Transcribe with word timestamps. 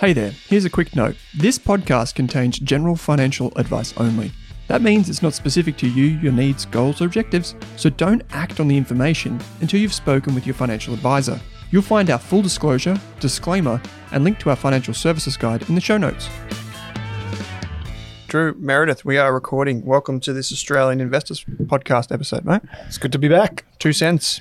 Hey 0.00 0.14
there, 0.14 0.30
here's 0.30 0.64
a 0.64 0.70
quick 0.70 0.96
note. 0.96 1.14
This 1.36 1.58
podcast 1.58 2.14
contains 2.14 2.58
general 2.58 2.96
financial 2.96 3.52
advice 3.56 3.92
only. 3.98 4.32
That 4.66 4.80
means 4.80 5.10
it's 5.10 5.20
not 5.20 5.34
specific 5.34 5.76
to 5.76 5.86
you, 5.86 6.04
your 6.20 6.32
needs, 6.32 6.64
goals, 6.64 7.02
or 7.02 7.04
objectives, 7.04 7.54
so 7.76 7.90
don't 7.90 8.22
act 8.30 8.60
on 8.60 8.68
the 8.68 8.78
information 8.78 9.38
until 9.60 9.78
you've 9.78 9.92
spoken 9.92 10.34
with 10.34 10.46
your 10.46 10.54
financial 10.54 10.94
advisor. 10.94 11.38
You'll 11.70 11.82
find 11.82 12.08
our 12.08 12.18
full 12.18 12.40
disclosure, 12.40 12.98
disclaimer, 13.18 13.78
and 14.12 14.24
link 14.24 14.38
to 14.38 14.48
our 14.48 14.56
financial 14.56 14.94
services 14.94 15.36
guide 15.36 15.68
in 15.68 15.74
the 15.74 15.82
show 15.82 15.98
notes. 15.98 16.30
Drew 18.26 18.54
Meredith, 18.54 19.04
we 19.04 19.18
are 19.18 19.34
recording. 19.34 19.84
Welcome 19.84 20.18
to 20.20 20.32
this 20.32 20.50
Australian 20.50 21.02
Investors 21.02 21.44
Podcast 21.44 22.10
episode, 22.10 22.46
mate. 22.46 22.62
It's 22.86 22.96
good 22.96 23.12
to 23.12 23.18
be 23.18 23.28
back. 23.28 23.66
Two 23.78 23.92
cents. 23.92 24.40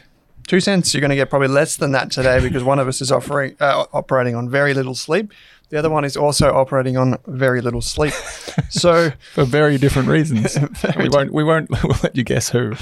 Two 0.49 0.59
cents. 0.59 0.95
You're 0.95 1.01
going 1.01 1.11
to 1.11 1.15
get 1.15 1.29
probably 1.29 1.47
less 1.47 1.75
than 1.75 1.91
that 1.91 2.09
today 2.09 2.39
because 2.41 2.63
one 2.63 2.79
of 2.79 2.87
us 2.87 3.01
is 3.01 3.11
offering, 3.11 3.55
uh, 3.59 3.85
operating 3.93 4.33
on 4.33 4.49
very 4.49 4.73
little 4.73 4.95
sleep. 4.95 5.31
The 5.69 5.77
other 5.77 5.91
one 5.91 6.03
is 6.03 6.17
also 6.17 6.55
operating 6.55 6.97
on 6.97 7.17
very 7.27 7.61
little 7.61 7.81
sleep. 7.81 8.13
So, 8.71 9.11
For 9.33 9.45
very 9.45 9.77
different 9.77 10.09
reasons. 10.09 10.57
Very 10.81 11.03
we 11.03 11.09
won't. 11.09 11.33
We 11.33 11.43
won't. 11.43 11.69
We'll 11.69 11.97
let 12.03 12.15
you 12.15 12.23
guess 12.23 12.49
who. 12.49 12.73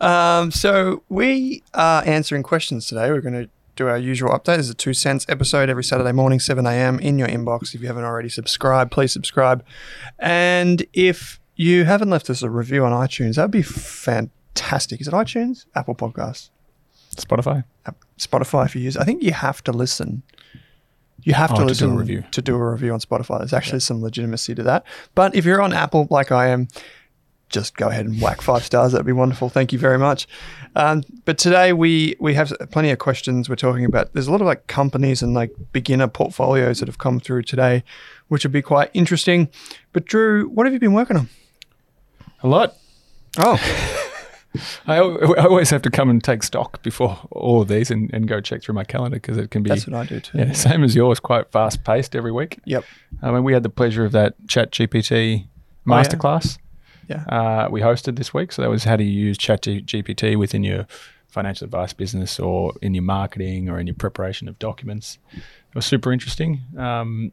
um, 0.00 0.50
so 0.50 1.02
we 1.08 1.62
are 1.74 2.02
answering 2.06 2.42
questions 2.42 2.86
today. 2.86 3.10
We're 3.10 3.20
going 3.20 3.34
to 3.34 3.50
do 3.76 3.88
our 3.88 3.98
usual 3.98 4.30
update. 4.30 4.56
This 4.56 4.66
is 4.66 4.70
a 4.70 4.74
two 4.74 4.94
cents 4.94 5.26
episode 5.28 5.68
every 5.68 5.84
Saturday 5.84 6.12
morning, 6.12 6.40
7 6.40 6.64
a.m. 6.66 6.98
in 7.00 7.18
your 7.18 7.28
inbox. 7.28 7.74
If 7.74 7.80
you 7.80 7.88
haven't 7.88 8.04
already 8.04 8.28
subscribed, 8.28 8.90
please 8.90 9.12
subscribe. 9.12 9.64
And 10.18 10.86
if 10.92 11.40
you 11.56 11.84
haven't 11.84 12.10
left 12.10 12.30
us 12.30 12.42
a 12.42 12.48
review 12.48 12.84
on 12.84 12.92
iTunes, 12.92 13.34
that'd 13.34 13.50
be 13.50 13.62
fantastic. 13.62 15.00
Is 15.00 15.08
it 15.08 15.14
iTunes? 15.14 15.66
Apple 15.74 15.94
Podcasts? 15.94 16.50
Spotify. 17.18 17.64
Spotify 18.18 18.66
if 18.66 18.74
you 18.76 18.82
use. 18.82 18.96
I 18.96 19.04
think 19.04 19.22
you 19.22 19.32
have 19.32 19.62
to 19.64 19.72
listen. 19.72 20.22
You 21.22 21.34
have 21.34 21.50
Oh, 21.52 21.54
to 21.56 21.60
to 21.60 21.62
do 21.62 21.66
a 21.66 21.68
listen 21.68 21.96
review. 21.96 22.24
to 22.30 22.42
do 22.42 22.54
a 22.54 22.70
review 22.72 22.92
on 22.92 23.00
Spotify. 23.00 23.38
There's 23.38 23.52
actually 23.52 23.80
some 23.80 24.00
legitimacy 24.02 24.54
to 24.54 24.62
that. 24.64 24.84
But 25.14 25.34
if 25.34 25.44
you're 25.44 25.60
on 25.60 25.72
Apple 25.72 26.06
like 26.10 26.30
I 26.32 26.48
am, 26.48 26.68
just 27.48 27.76
go 27.76 27.88
ahead 27.88 28.04
and 28.06 28.20
whack 28.20 28.40
five 28.42 28.62
stars. 28.62 28.92
That'd 28.92 29.06
be 29.06 29.12
wonderful. 29.12 29.48
Thank 29.48 29.72
you 29.72 29.78
very 29.78 29.98
much. 29.98 30.28
Um, 30.76 31.02
but 31.24 31.38
today 31.38 31.72
we 31.72 32.14
we 32.20 32.34
have 32.34 32.52
plenty 32.70 32.90
of 32.90 32.98
questions. 32.98 33.48
We're 33.48 33.56
talking 33.56 33.84
about. 33.84 34.12
There's 34.12 34.26
a 34.28 34.30
lot 34.32 34.40
of 34.42 34.46
like 34.46 34.66
companies 34.66 35.22
and 35.22 35.34
like 35.34 35.52
beginner 35.72 36.08
portfolios 36.08 36.78
that 36.80 36.88
have 36.88 36.98
come 36.98 37.20
through 37.20 37.42
today, 37.44 37.84
which 38.28 38.44
would 38.44 38.52
be 38.52 38.62
quite 38.62 38.90
interesting. 38.94 39.48
But 39.92 40.04
Drew, 40.04 40.48
what 40.50 40.66
have 40.66 40.72
you 40.74 40.78
been 40.80 40.92
working 40.92 41.16
on? 41.16 41.28
A 42.42 42.48
lot. 42.48 42.76
Oh, 43.38 43.56
I, 44.86 44.96
I 44.96 45.44
always 45.44 45.70
have 45.70 45.82
to 45.82 45.90
come 45.90 46.08
and 46.10 46.22
take 46.24 46.42
stock 46.42 46.82
before 46.82 47.18
all 47.30 47.60
of 47.62 47.68
these 47.68 47.90
and, 47.90 48.12
and 48.14 48.26
go 48.26 48.40
check 48.40 48.62
through 48.62 48.74
my 48.74 48.84
calendar 48.84 49.16
because 49.16 49.36
it 49.36 49.50
can 49.50 49.62
be. 49.62 49.68
that's 49.70 49.86
what 49.86 49.94
I 49.96 50.04
do 50.06 50.20
too. 50.20 50.38
yeah, 50.38 50.52
same 50.52 50.82
as 50.82 50.94
yours, 50.94 51.20
quite 51.20 51.50
fast 51.52 51.84
paced 51.84 52.16
every 52.16 52.32
week. 52.32 52.58
Yep. 52.64 52.84
I 53.22 53.30
mean, 53.30 53.44
we 53.44 53.52
had 53.52 53.62
the 53.62 53.68
pleasure 53.68 54.04
of 54.04 54.12
that 54.12 54.34
Chat 54.48 54.70
GPT 54.72 55.44
Oh, 55.90 55.96
yeah. 55.96 56.02
masterclass. 56.02 56.58
Yeah. 57.08 57.22
uh, 57.28 57.68
we 57.70 57.80
hosted 57.80 58.16
this 58.16 58.34
week. 58.34 58.52
So 58.52 58.60
that 58.62 58.68
was 58.68 58.84
how 58.84 58.96
do 58.96 59.04
you 59.04 59.10
use 59.26 59.38
Chat 59.38 59.62
GPT 59.62 60.36
within 60.38 60.62
your 60.64 60.86
financial 61.28 61.64
advice 61.66 61.92
business 61.92 62.38
or 62.40 62.72
in 62.82 62.94
your 62.94 63.02
marketing 63.04 63.68
or 63.68 63.78
in 63.78 63.86
your 63.86 63.94
preparation 63.94 64.48
of 64.48 64.58
documents. 64.58 65.18
It 65.34 65.74
was 65.74 65.86
super 65.86 66.10
interesting. 66.12 66.60
Um, 66.76 67.32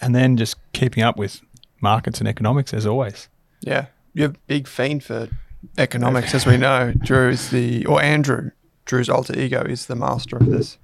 and 0.00 0.14
then 0.14 0.36
just 0.36 0.56
keeping 0.72 1.02
up 1.02 1.16
with 1.16 1.40
markets 1.80 2.18
and 2.20 2.28
economics 2.28 2.72
as 2.72 2.86
always. 2.86 3.28
Yeah, 3.60 3.86
you're 4.14 4.30
a 4.30 4.34
big 4.46 4.66
fiend 4.66 5.04
for 5.04 5.28
economics, 5.78 6.34
as 6.34 6.46
we 6.46 6.56
know. 6.56 6.92
Drew 7.02 7.30
is 7.30 7.50
the, 7.50 7.86
or 7.86 8.02
Andrew, 8.02 8.50
Drew's 8.84 9.08
alter 9.08 9.38
ego 9.38 9.62
is 9.62 9.86
the 9.86 9.96
master 9.96 10.36
of 10.36 10.46
this. 10.46 10.78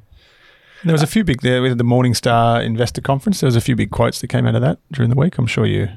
There 0.84 0.92
was 0.92 1.02
a 1.02 1.06
few 1.06 1.24
big 1.24 1.40
there 1.40 1.62
with 1.62 1.78
the 1.78 1.84
Morningstar 1.84 2.62
Investor 2.64 3.00
Conference. 3.00 3.40
There 3.40 3.46
was 3.48 3.56
a 3.56 3.60
few 3.60 3.74
big 3.74 3.90
quotes 3.90 4.20
that 4.20 4.28
came 4.28 4.46
out 4.46 4.54
of 4.54 4.62
that 4.62 4.78
during 4.92 5.10
the 5.10 5.16
week. 5.16 5.38
I'm 5.38 5.46
sure 5.46 5.66
you 5.66 5.88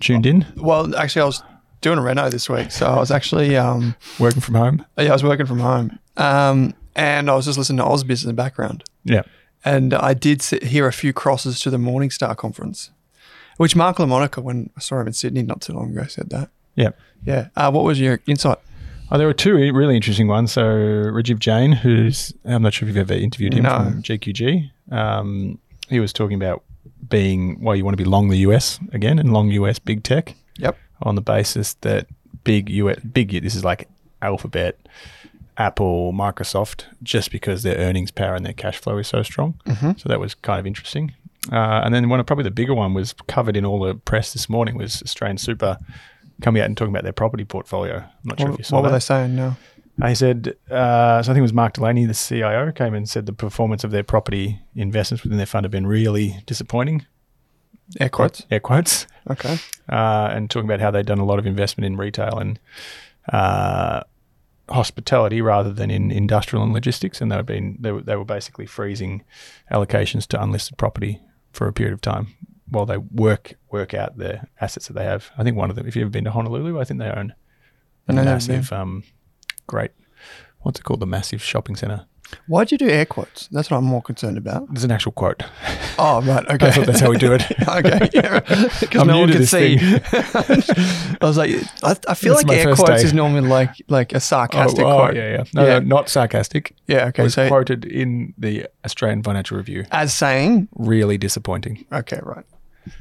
tuned 0.00 0.26
in, 0.26 0.44
Well, 0.56 0.94
actually, 0.96 1.22
I 1.22 1.26
was 1.26 1.42
doing 1.80 1.98
a 1.98 2.02
reno 2.02 2.28
this 2.28 2.48
week, 2.50 2.70
so 2.72 2.86
I 2.86 2.96
was 2.98 3.10
actually, 3.10 3.56
um, 3.56 3.94
working 4.18 4.40
from 4.40 4.56
home. 4.56 4.84
yeah, 4.98 5.10
I 5.10 5.12
was 5.12 5.22
working 5.22 5.46
from 5.46 5.60
home, 5.60 5.98
um, 6.16 6.74
and 6.96 7.30
I 7.30 7.34
was 7.34 7.44
just 7.46 7.56
listening 7.58 7.78
to 7.78 7.84
Ausbiz 7.84 8.22
in 8.22 8.28
the 8.28 8.34
background, 8.34 8.84
Yeah. 9.04 9.22
and 9.64 9.94
I 9.94 10.12
did 10.14 10.42
sit, 10.42 10.64
hear 10.64 10.86
a 10.86 10.92
few 10.92 11.12
crosses 11.12 11.60
to 11.60 11.70
the 11.70 11.76
Morningstar 11.78 12.36
conference, 12.36 12.90
which 13.56 13.76
Mark 13.76 13.98
LaMonica, 13.98 14.42
when 14.42 14.70
I 14.76 14.80
saw 14.80 15.00
him 15.00 15.06
in 15.06 15.12
Sydney 15.12 15.42
not 15.42 15.60
too 15.60 15.72
long 15.74 15.90
ago, 15.90 16.04
said 16.06 16.30
that. 16.30 16.50
Yeah. 16.76 16.90
Yeah. 17.24 17.48
Uh, 17.56 17.70
what 17.70 17.84
was 17.84 18.00
your 18.00 18.20
insight? 18.26 18.58
Oh, 19.10 19.18
there 19.18 19.26
were 19.26 19.34
two 19.34 19.54
really 19.54 19.96
interesting 19.96 20.28
ones. 20.28 20.52
So 20.52 20.62
Rajiv 20.64 21.38
Jain, 21.38 21.72
who's 21.72 22.32
I'm 22.44 22.62
not 22.62 22.74
sure 22.74 22.88
if 22.88 22.94
you've 22.94 23.10
ever 23.10 23.18
interviewed 23.18 23.54
him 23.54 23.62
No. 23.64 23.70
from 23.78 24.02
GQG. 24.02 24.70
Um, 24.90 25.58
he 25.88 26.00
was 26.00 26.12
talking 26.12 26.36
about 26.36 26.62
being 27.08 27.60
why 27.60 27.74
you 27.74 27.84
want 27.84 27.96
to 27.96 28.02
be 28.02 28.08
long 28.08 28.28
the 28.30 28.38
US 28.38 28.80
again 28.92 29.18
and 29.18 29.32
long 29.32 29.50
US 29.50 29.78
big 29.78 30.02
tech 30.02 30.34
Yep. 30.56 30.76
on 31.02 31.14
the 31.14 31.20
basis 31.20 31.74
that 31.82 32.06
big 32.44 32.70
US 32.70 32.98
big 33.00 33.30
this 33.42 33.54
is 33.54 33.64
like 33.64 33.88
Alphabet, 34.22 34.78
Apple, 35.58 36.12
Microsoft, 36.12 36.84
just 37.02 37.30
because 37.30 37.62
their 37.62 37.76
earnings 37.76 38.10
power 38.10 38.34
and 38.34 38.44
their 38.44 38.52
cash 38.54 38.78
flow 38.78 38.98
is 38.98 39.06
so 39.06 39.22
strong. 39.22 39.54
Mhm. 39.66 40.00
So 40.00 40.08
that 40.08 40.18
was 40.18 40.34
kind 40.34 40.58
of 40.58 40.66
interesting. 40.66 41.12
Uh, 41.52 41.82
and 41.84 41.94
then 41.94 42.08
one 42.08 42.18
of 42.20 42.26
probably 42.26 42.44
the 42.44 42.50
bigger 42.50 42.74
one 42.74 42.94
was 42.94 43.14
covered 43.28 43.56
in 43.56 43.64
all 43.66 43.78
the 43.80 43.94
press 43.94 44.32
this 44.32 44.48
morning 44.48 44.76
was 44.78 45.02
Australian 45.02 45.36
Super 45.36 45.76
coming 46.42 46.62
out 46.62 46.66
and 46.66 46.76
talking 46.76 46.92
about 46.92 47.04
their 47.04 47.12
property 47.12 47.44
portfolio. 47.44 47.96
I'm 47.98 48.08
not 48.24 48.40
sure 48.40 48.50
if 48.50 48.58
you 48.58 48.64
saw 48.64 48.76
what 48.76 48.84
were 48.84 48.88
that. 48.88 48.96
they 48.96 49.00
saying? 49.00 49.36
No. 49.36 49.56
I 50.02 50.12
said, 50.14 50.56
uh, 50.70 51.22
so 51.22 51.30
I 51.30 51.34
think 51.34 51.38
it 51.38 51.42
was 51.42 51.52
Mark 51.52 51.74
Delaney, 51.74 52.04
the 52.04 52.14
CIO, 52.14 52.72
came 52.72 52.94
and 52.94 53.08
said 53.08 53.26
the 53.26 53.32
performance 53.32 53.84
of 53.84 53.92
their 53.92 54.02
property 54.02 54.60
investments 54.74 55.22
within 55.22 55.36
their 55.36 55.46
fund 55.46 55.64
have 55.64 55.70
been 55.70 55.86
really 55.86 56.42
disappointing. 56.46 57.06
Air 58.00 58.08
quotes. 58.08 58.44
Air 58.50 58.60
quotes. 58.60 59.06
Okay. 59.30 59.56
Uh, 59.88 60.30
and 60.32 60.50
talking 60.50 60.68
about 60.68 60.80
how 60.80 60.90
they'd 60.90 61.06
done 61.06 61.18
a 61.18 61.24
lot 61.24 61.38
of 61.38 61.46
investment 61.46 61.86
in 61.86 61.96
retail 61.96 62.38
and 62.38 62.58
uh, 63.32 64.02
hospitality 64.68 65.40
rather 65.40 65.72
than 65.72 65.90
in 65.90 66.10
industrial 66.10 66.64
and 66.64 66.72
logistics. 66.72 67.20
And 67.20 67.30
they 67.30 67.36
were, 67.36 67.42
been, 67.44 67.76
they, 67.78 67.92
were, 67.92 68.02
they 68.02 68.16
were 68.16 68.24
basically 68.24 68.66
freezing 68.66 69.22
allocations 69.70 70.26
to 70.28 70.42
unlisted 70.42 70.76
property 70.76 71.20
for 71.52 71.68
a 71.68 71.72
period 71.72 71.94
of 71.94 72.00
time 72.00 72.28
while 72.74 72.86
they 72.86 72.98
work 72.98 73.54
work 73.70 73.94
out 73.94 74.18
the 74.18 74.40
assets 74.60 74.86
that 74.88 74.94
they 74.94 75.04
have. 75.04 75.30
I 75.38 75.42
think 75.44 75.56
one 75.56 75.70
of 75.70 75.76
them, 75.76 75.86
if 75.86 75.94
you've 75.96 76.02
ever 76.04 76.10
been 76.10 76.24
to 76.24 76.30
Honolulu, 76.30 76.78
I 76.80 76.84
think 76.84 77.00
they 77.00 77.08
own 77.10 77.34
a 78.08 78.12
No, 78.12 78.24
massive, 78.24 78.72
um, 78.72 79.02
great, 79.66 79.92
what's 80.60 80.78
it 80.80 80.82
called? 80.82 81.00
The 81.00 81.06
massive 81.06 81.42
shopping 81.42 81.76
center. 81.76 82.06
Why'd 82.48 82.72
you 82.72 82.78
do 82.78 82.88
air 82.88 83.04
quotes? 83.04 83.46
That's 83.48 83.70
what 83.70 83.76
I'm 83.76 83.84
more 83.84 84.02
concerned 84.02 84.38
about. 84.38 84.66
There's 84.72 84.82
an 84.82 84.90
actual 84.90 85.12
quote. 85.12 85.42
Oh, 85.98 86.20
right. 86.22 86.44
Okay. 86.50 86.66
I 86.66 86.70
thought 86.72 86.86
that's 86.86 87.00
how 87.00 87.10
we 87.10 87.18
do 87.18 87.32
it. 87.34 87.42
okay. 87.68 88.08
Yeah. 88.12 88.40
Because 88.80 89.04
no 89.06 89.20
one 89.20 89.30
could 89.30 89.46
see. 89.46 89.78
I 89.80 91.16
was 91.20 91.36
like, 91.36 91.50
I, 91.82 91.96
I 92.08 92.14
feel 92.14 92.34
like 92.34 92.50
air 92.50 92.74
quotes 92.74 93.02
day. 93.02 93.06
is 93.06 93.12
normally 93.12 93.46
like 93.46 93.70
like 93.88 94.12
a 94.14 94.20
sarcastic 94.20 94.84
oh, 94.84 94.90
oh, 94.90 94.96
quote. 94.96 95.16
yeah, 95.16 95.30
yeah. 95.32 95.44
No, 95.54 95.66
Yeah. 95.66 95.78
no, 95.80 95.84
not 95.96 96.08
sarcastic. 96.08 96.74
Yeah, 96.86 97.04
It 97.06 97.08
okay. 97.10 97.22
was 97.24 97.34
So 97.34 97.46
quoted 97.48 97.84
in 97.84 98.34
the 98.38 98.66
Australian 98.84 99.22
Financial 99.22 99.56
Review. 99.56 99.84
as 99.92 100.12
saying, 100.14 100.68
Really 100.74 101.18
disappointing. 101.18 101.84
okay, 101.92 102.20
right. 102.22 102.44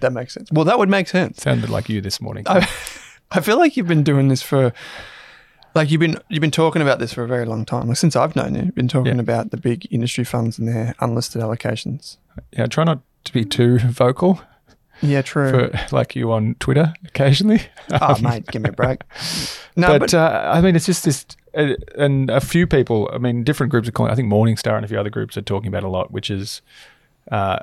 That 0.02 0.14
makes 0.14 0.34
sense. 0.34 0.50
Well, 0.52 0.66
that 0.66 0.78
would 0.80 0.90
make 0.90 1.08
sense. 1.08 1.42
Sounded 1.42 1.70
like 1.70 1.90
you 1.90 2.02
this 2.02 2.22
morning. 2.22 2.46
I, 2.48 2.68
I 3.32 3.42
feel 3.42 3.58
like 3.58 3.76
you've 3.78 3.88
been 3.88 4.04
doing 4.04 4.28
this 4.28 4.42
for 4.42 4.74
like 5.76 5.90
you've 5.90 6.00
been 6.00 6.18
you've 6.30 6.42
been 6.42 6.52
talking 6.52 6.82
about 6.82 7.00
this 7.00 7.14
for 7.14 7.24
a 7.24 7.28
very 7.28 7.46
long 7.46 7.66
time. 7.66 7.88
Like 7.88 7.98
since 7.98 8.16
I've 8.16 8.36
known 8.36 8.56
you, 8.56 8.64
you've 8.64 8.76
been 8.76 8.88
talking 8.88 9.16
Yeah. 9.16 9.22
about 9.22 9.52
the 9.52 9.58
big 9.58 9.88
industry 9.92 10.24
funds 10.24 10.60
and 10.60 10.68
their 10.68 10.94
unlisted 11.00 11.42
allocations. 11.42 12.18
yeah, 12.52 12.68
try 12.68 12.84
not 12.84 13.00
to 13.26 13.34
be 13.34 13.44
too 13.46 13.80
vocal 13.80 14.40
Yeah, 15.02 15.22
true. 15.24 15.50
for 15.50 15.96
like 15.96 16.16
you 16.16 16.32
on 16.32 16.56
Twitter 16.60 16.94
occasionally. 17.08 17.62
oh, 18.02 18.18
mate, 18.22 18.46
give 18.48 18.62
me 18.62 18.70
a 18.70 18.74
break. 18.74 19.02
No, 19.76 19.88
but, 19.88 20.02
but, 20.02 20.14
uh, 20.14 20.52
I 20.54 20.62
mean, 20.62 20.76
it's 20.76 20.86
just 20.86 21.04
this, 21.04 21.26
uh, 21.58 21.74
and 21.98 22.30
a 22.30 22.40
few 22.40 22.68
people. 22.68 23.10
I 23.12 23.18
mean, 23.18 23.44
different 23.44 23.72
groups 23.72 23.88
are 23.88 23.92
calling. 23.92 24.12
I 24.12 24.16
think 24.16 24.32
Morningstar 24.32 24.76
and 24.76 24.86
a 24.86 24.88
few 24.88 25.00
other 25.00 25.10
groups 25.10 25.36
are 25.36 25.42
talking 25.42 25.68
about 25.68 25.84
a 25.84 25.88
lot, 25.88 26.12
which 26.12 26.30
is 26.30 26.62
uh, 27.32 27.58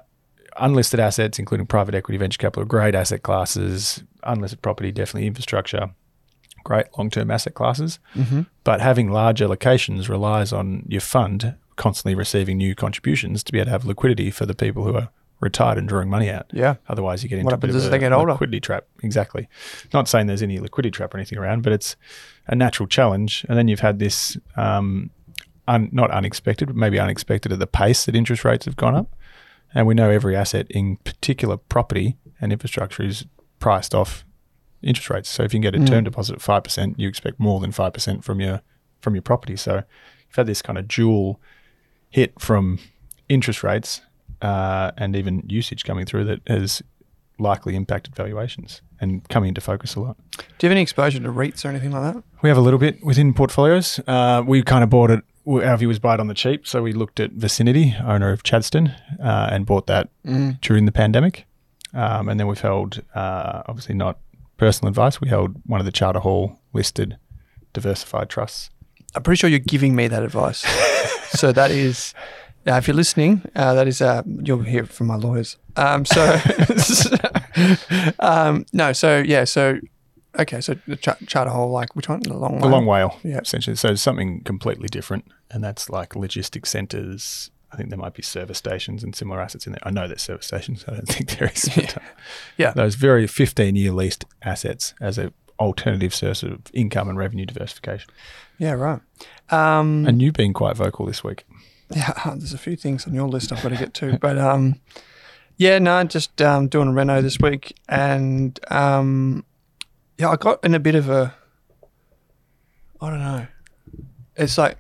unlisted 0.57 1.01
assets, 1.01 1.39
including 1.39 1.67
private 1.67 1.95
equity, 1.95 2.19
venture 2.19 2.39
capital, 2.39 2.65
great 2.65 2.95
asset 2.95 3.23
classes. 3.23 4.03
Unlisted 4.23 4.61
property, 4.63 4.93
definitely 4.93 5.27
infrastructure, 5.27 5.91
great 6.65 6.87
long-term 6.99 7.31
asset 7.31 7.55
classes. 7.55 7.99
Mhm. 8.15 8.47
But 8.65 8.81
having 8.81 9.11
large 9.11 9.41
allocations 9.41 10.09
relies 10.09 10.53
on 10.53 10.85
your 10.89 11.01
fund 11.01 11.55
constantly 11.77 12.15
receiving 12.15 12.59
new 12.59 12.75
contributions 12.75 13.43
to 13.45 13.53
be 13.53 13.59
able 13.59 13.67
to 13.67 13.71
have 13.71 13.85
liquidity 13.87 14.31
for 14.31 14.45
the 14.45 14.55
people 14.55 14.85
who 14.85 14.95
are 14.95 15.09
retired 15.41 15.79
and 15.79 15.89
drawing 15.89 16.11
money 16.11 16.29
out. 16.29 16.45
Yeah. 16.53 16.75
Otherwise, 16.91 17.23
you 17.23 17.31
get 17.31 17.39
into 17.39 17.47
What 17.47 17.55
a 17.55 17.57
bit 17.57 17.71
of 17.71 17.77
a 17.77 17.89
they 17.89 17.99
get 17.99 18.13
older? 18.13 18.33
liquidity 18.33 18.61
trap. 18.61 18.85
Exactly. 19.03 19.49
Not 19.95 20.07
saying 20.07 20.27
there's 20.27 20.43
any 20.43 20.59
liquidity 20.59 20.91
trap 20.91 21.15
or 21.15 21.17
anything 21.17 21.39
around, 21.39 21.63
but 21.63 21.73
it's 21.73 21.97
a 22.47 22.55
natural 22.55 22.87
challenge. 22.87 23.47
And 23.49 23.57
then 23.57 23.67
you've 23.67 23.81
had 23.81 23.99
this, 23.99 24.37
um, 24.57 25.09
un, 25.67 25.89
not 25.93 26.11
unexpected, 26.11 26.67
but 26.67 26.77
maybe 26.77 26.99
unexpected 27.01 27.53
at 27.53 27.59
the 27.59 27.67
pace 27.67 28.05
that 28.05 28.15
interest 28.15 28.45
rates 28.45 28.67
have 28.67 28.77
gone 28.77 28.95
up. 28.95 29.17
And 29.75 29.87
we 29.87 29.95
know 29.95 30.11
every 30.11 30.35
asset, 30.37 30.67
in 30.71 30.97
particular 30.99 31.57
property 31.57 32.17
and 32.41 32.53
infrastructure, 32.53 33.03
is 33.03 33.25
priced 33.59 33.95
off 33.95 34.25
interest 34.83 35.11
rates. 35.11 35.29
So 35.29 35.43
if 35.43 35.53
you 35.53 35.61
can 35.61 35.73
get 35.73 35.81
a 35.81 35.85
term 35.85 36.05
deposit 36.05 36.35
at 36.35 36.43
five 36.43 36.65
percent, 36.65 36.99
you 36.99 37.09
expect 37.09 37.39
more 37.39 37.61
than 37.61 37.71
five 37.73 37.93
percent 37.93 38.25
from 38.25 38.41
your 38.41 38.63
from 39.01 39.15
your 39.15 39.23
property. 39.23 39.57
So 39.57 39.77
you've 39.77 40.37
had 40.37 40.47
this 40.47 40.63
kind 40.63 40.79
of 40.79 40.89
dual 40.89 41.41
hit 42.09 42.41
from 42.41 42.79
interest 43.29 43.63
rates 43.63 44.01
uh, 44.43 44.91
and 44.97 45.15
even 45.15 45.45
usage 45.49 45.85
coming 45.85 46.07
through 46.07 46.25
that 46.25 46.41
has 46.47 46.83
likely 47.39 47.77
impacted 47.77 48.15
valuations 48.15 48.83
and 49.01 49.27
coming 49.29 49.49
into 49.49 49.61
focus 49.61 49.95
a 49.95 50.01
lot. 50.01 50.17
Do 50.37 50.67
you 50.67 50.69
have 50.69 50.73
any 50.73 50.83
exposure 50.83 51.21
to 51.21 51.29
REITs 51.29 51.65
or 51.65 51.69
anything 51.69 51.91
like 51.91 52.15
that? 52.15 52.23
We 52.43 52.49
have 52.49 52.59
a 52.59 52.61
little 52.61 52.79
bit 52.79 53.03
within 53.03 53.33
portfolios. 53.33 54.01
Uh, 54.07 54.43
we 54.47 54.63
kind 54.63 54.85
of 54.85 54.91
bought 54.91 55.11
it. 55.11 55.25
Our 55.51 55.77
view 55.77 55.89
was 55.89 55.99
buy 55.99 56.15
it 56.15 56.21
on 56.21 56.29
the 56.29 56.35
cheap, 56.35 56.67
so 56.67 56.83
we 56.83 56.93
looked 56.93 57.19
at 57.19 57.33
Vicinity, 57.33 57.95
owner 58.05 58.31
of 58.31 58.43
Chadstone, 58.43 58.95
uh, 59.23 59.49
and 59.51 59.67
bought 59.67 59.87
that 59.89 60.09
during 60.61 60.85
the 60.87 60.93
pandemic. 60.93 61.47
Um, 61.93 62.29
and 62.29 62.39
then 62.39 62.47
we've 62.47 62.61
held, 62.61 63.03
uh, 63.15 63.63
obviously 63.67 63.95
not 63.95 64.19
personal 64.57 64.89
advice, 64.89 65.21
we 65.21 65.29
held 65.29 65.57
one 65.67 65.81
of 65.81 65.87
the 65.87 65.93
Charter 65.93 66.21
Hall 66.21 66.61
listed 66.73 67.17
diversified 67.73 68.29
trusts. 68.29 68.71
I'm 69.15 69.23
pretty 69.23 69.39
sure 69.39 69.51
you're 69.51 69.59
giving 69.59 69.97
me 69.97 70.07
that 70.09 70.23
advice. 70.23 70.59
so 71.31 71.51
that 71.53 71.71
is, 71.71 72.15
uh, 72.67 72.75
if 72.75 72.87
you're 72.87 72.95
listening, 72.97 73.43
uh, 73.57 73.75
that 73.75 73.89
is, 73.89 74.01
uh, 74.01 74.23
you'll 74.27 74.63
hear 74.63 74.85
it 74.85 74.91
from 74.91 75.09
my 75.09 75.17
lawyers. 75.17 75.57
Um, 75.77 76.05
so, 76.05 76.41
um, 78.21 78.67
no, 78.73 78.93
so 78.93 79.19
yeah, 79.19 79.45
so 79.45 79.81
okay, 80.39 80.61
so 80.61 80.77
the 80.87 80.97
ch- 80.97 81.27
Charter 81.27 81.51
Hall, 81.51 81.71
like 81.71 81.95
which 81.97 82.09
one? 82.09 82.21
The 82.21 82.35
long 82.37 82.59
The 82.61 82.69
Long 82.69 82.87
WALE, 82.87 83.19
Yeah. 83.23 83.39
essentially. 83.41 83.77
So 83.77 83.95
something 83.95 84.41
completely 84.43 84.89
different, 84.89 85.27
and 85.51 85.63
that's 85.63 85.89
like 85.91 86.15
logistics 86.17 86.71
centres. 86.71 87.51
I 87.73 87.77
think 87.77 87.89
there 87.91 87.99
might 87.99 88.15
be 88.15 88.23
service 88.23 88.59
stations 88.59 89.05
and 89.05 89.15
similar 89.15 89.41
assets 89.41 89.65
in 89.67 89.73
there. 89.73 89.81
I 89.85 89.91
know 89.91 90.09
there's 90.09 90.23
service 90.23 90.47
stations. 90.47 90.85
I 90.89 90.93
don't 90.93 91.07
think 91.09 91.39
there 91.39 91.49
is. 91.55 91.69
uh, 91.97 92.01
Yeah. 92.57 92.73
Those 92.73 92.97
very 92.97 93.27
15 93.29 93.77
year 93.77 93.93
leased 93.93 94.25
assets 94.43 94.93
as 95.01 95.19
a 95.19 95.33
alternative 95.61 96.13
source 96.15 96.43
of 96.43 96.59
income 96.73 97.09
and 97.09 97.17
revenue 97.19 97.47
diversification. 97.47 98.11
Yeah, 98.59 98.73
right. 98.73 99.01
Um, 99.51 100.05
And 100.07 100.21
you've 100.21 100.35
been 100.35 100.53
quite 100.53 100.77
vocal 100.77 101.07
this 101.07 101.23
week. 101.23 101.45
yeah, 101.95 102.13
there's 102.35 102.53
a 102.55 102.59
few 102.59 102.75
things 102.77 103.07
on 103.07 103.15
your 103.15 103.29
list 103.29 103.53
I've 103.53 103.63
got 103.63 103.69
to 103.69 103.77
get 103.77 103.95
to, 103.95 104.19
but 104.21 104.37
um, 104.39 104.81
yeah, 105.59 105.79
no, 105.79 106.03
just 106.05 106.41
um, 106.43 106.67
doing 106.69 106.89
a 106.89 106.93
reno 106.93 107.21
this 107.23 107.39
week, 107.39 107.77
and 107.89 108.59
um, 108.73 109.45
yeah, 110.21 110.29
I 110.29 110.37
got 110.37 110.63
in 110.63 110.75
a 110.75 110.79
bit 110.79 110.95
of 110.95 111.09
a, 111.09 111.35
I 113.01 113.09
don't 113.09 113.21
know, 113.21 113.47
it's 114.37 114.59
like, 114.59 114.77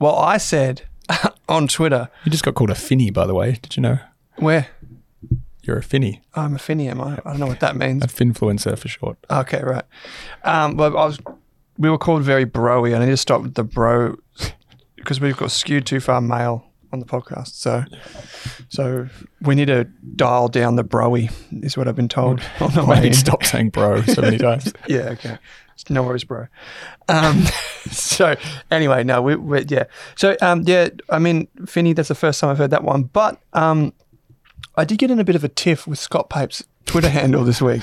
well, 0.00 0.16
I 0.16 0.38
said 0.38 0.82
on 1.48 1.68
Twitter 1.68 2.08
You 2.24 2.30
just 2.32 2.44
got 2.44 2.54
called 2.54 2.70
a 2.70 2.74
finny, 2.74 3.10
by 3.10 3.26
the 3.26 3.34
way. 3.34 3.58
Did 3.62 3.76
you 3.76 3.82
know? 3.82 3.98
where 4.36 4.66
You're 5.62 5.78
a 5.78 5.82
finny, 5.82 6.22
I'm 6.34 6.56
a 6.56 6.58
finny, 6.58 6.88
am 6.88 7.00
I? 7.00 7.14
I 7.24 7.30
don't 7.30 7.38
know 7.38 7.46
what 7.46 7.60
that 7.60 7.76
means. 7.76 8.02
a 8.02 8.08
finfluencer 8.08 8.76
for 8.76 8.88
short. 8.88 9.18
Okay, 9.30 9.62
right. 9.62 9.84
Um, 10.42 10.76
but 10.76 10.92
I 10.96 11.04
was, 11.06 11.20
we 11.78 11.88
were 11.88 11.98
called 11.98 12.22
very 12.22 12.44
broy. 12.44 12.92
And 12.92 13.02
I 13.02 13.06
need 13.06 13.12
to 13.12 13.16
stop 13.16 13.42
with 13.42 13.54
the 13.54 13.64
bro 13.64 14.16
because 14.96 15.20
we've 15.20 15.36
got 15.36 15.52
skewed 15.52 15.86
too 15.86 16.00
far 16.00 16.20
male 16.20 16.66
on 16.92 17.00
the 17.00 17.06
podcast. 17.06 17.54
So, 17.54 17.84
so 18.68 19.08
we 19.40 19.54
need 19.54 19.66
to 19.66 19.84
dial 20.16 20.48
down 20.48 20.76
the 20.76 20.84
broy. 20.84 21.32
Is 21.64 21.76
what 21.76 21.88
I've 21.88 21.96
been 21.96 22.08
told 22.08 22.40
on 22.60 22.72
the 22.72 22.84
way. 22.84 23.00
Maybe 23.00 23.14
stop 23.14 23.44
saying 23.44 23.70
bro 23.70 24.02
so 24.02 24.22
many 24.22 24.38
times. 24.48 24.72
Yeah, 24.88 25.10
okay. 25.10 25.38
No 25.88 26.02
worries, 26.04 26.24
bro. 26.24 26.46
Um, 27.08 27.42
so 27.90 28.36
anyway, 28.70 29.02
no, 29.04 29.20
we, 29.22 29.36
we 29.36 29.64
yeah. 29.68 29.84
So 30.16 30.36
um, 30.40 30.62
yeah, 30.66 30.88
I 31.10 31.18
mean, 31.18 31.48
Finny, 31.66 31.92
that's 31.92 32.08
the 32.08 32.14
first 32.14 32.40
time 32.40 32.50
I've 32.50 32.58
heard 32.58 32.70
that 32.70 32.84
one. 32.84 33.04
But 33.04 33.40
um, 33.52 33.92
I 34.76 34.84
did 34.84 34.98
get 34.98 35.10
in 35.10 35.18
a 35.18 35.24
bit 35.24 35.34
of 35.34 35.44
a 35.44 35.48
tiff 35.48 35.86
with 35.86 35.98
Scott 35.98 36.30
Pape's 36.30 36.62
Twitter 36.86 37.08
handle 37.08 37.44
this 37.44 37.62
week. 37.62 37.82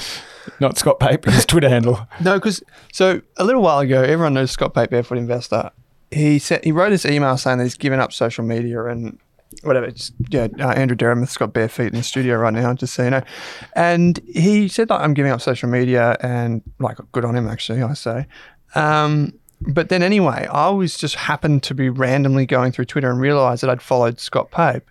Not 0.60 0.78
Scott 0.78 1.00
Pape, 1.00 1.26
his 1.26 1.46
Twitter 1.46 1.70
handle. 1.70 2.08
No, 2.22 2.36
because 2.36 2.64
so 2.92 3.22
a 3.38 3.44
little 3.44 3.62
while 3.62 3.80
ago, 3.80 4.02
everyone 4.02 4.34
knows 4.34 4.52
Scott 4.52 4.74
Pape, 4.74 4.90
Barefoot 4.90 5.18
Investor. 5.18 5.72
He 6.12 6.40
said 6.40 6.64
he 6.64 6.72
wrote 6.72 6.90
this 6.90 7.06
email 7.06 7.38
saying 7.38 7.60
that 7.60 7.66
he's 7.66 7.76
given 7.76 8.00
up 8.00 8.12
social 8.12 8.44
media 8.44 8.84
and 8.86 9.20
whatever. 9.64 9.86
It's, 9.86 10.12
yeah, 10.30 10.48
uh, 10.60 10.70
Andrew 10.70 10.98
Deremith's 10.98 11.38
got 11.38 11.54
bare 11.54 11.70
feet 11.70 11.88
in 11.88 11.96
the 11.96 12.04
studio 12.04 12.38
right 12.38 12.54
now, 12.54 12.74
just 12.74 12.94
so 12.94 13.04
you 13.04 13.10
know. 13.10 13.24
And 13.76 14.20
he 14.28 14.68
said 14.68 14.88
that 14.88 15.02
I'm 15.02 15.14
giving 15.14 15.32
up 15.32 15.42
social 15.42 15.70
media, 15.70 16.18
and 16.22 16.62
like 16.80 16.98
good 17.12 17.26
on 17.26 17.36
him 17.36 17.48
actually, 17.48 17.82
I 17.82 17.94
say. 17.94 18.28
Um, 18.76 19.34
but 19.62 19.90
then 19.90 20.04
anyway, 20.04 20.48
I 20.52 20.70
was 20.70 20.98
just 20.98 21.16
happened 21.16 21.64
to 21.64 21.74
be 21.74 21.90
randomly 21.90 22.46
going 22.46 22.72
through 22.72 22.86
Twitter 22.86 23.10
and 23.10 23.20
realized 23.20 23.64
that 23.64 23.70
I'd 23.70 23.82
followed 23.82 24.20
Scott 24.20 24.52
Pape. 24.52 24.90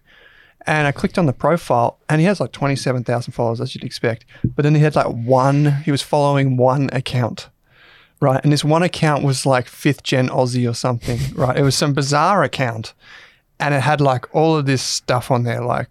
And 0.67 0.87
I 0.87 0.93
clicked 0.93 1.19
on 1.19 1.25
the 1.25 1.33
profile, 1.33 1.99
and 2.11 2.21
he 2.21 2.27
has 2.27 2.41
like 2.41 2.53
27,000 2.53 3.33
followers, 3.33 3.61
as 3.61 3.75
you'd 3.75 3.85
expect. 3.85 4.27
But 4.45 4.65
then 4.65 4.75
he 4.75 4.83
had 4.83 4.97
like 4.97 5.07
one, 5.07 5.73
he 5.85 5.91
was 5.91 6.03
following 6.03 6.59
one 6.59 6.91
account, 6.93 7.49
right? 8.21 8.41
And 8.43 8.53
this 8.53 8.65
one 8.65 8.83
account 8.83 9.25
was 9.25 9.47
like 9.47 9.69
fifth 9.69 10.03
gen 10.03 10.29
Aussie 10.29 10.69
or 10.69 10.75
something, 10.75 11.19
right? 11.35 11.57
It 11.57 11.63
was 11.63 11.75
some 11.75 11.95
bizarre 11.95 12.43
account. 12.43 12.95
And 13.61 13.75
it 13.75 13.81
had 13.81 14.01
like 14.01 14.33
all 14.35 14.57
of 14.57 14.67
this 14.67 14.83
stuff 14.83 15.31
on 15.31 15.43
there, 15.43 15.63
like 15.63 15.89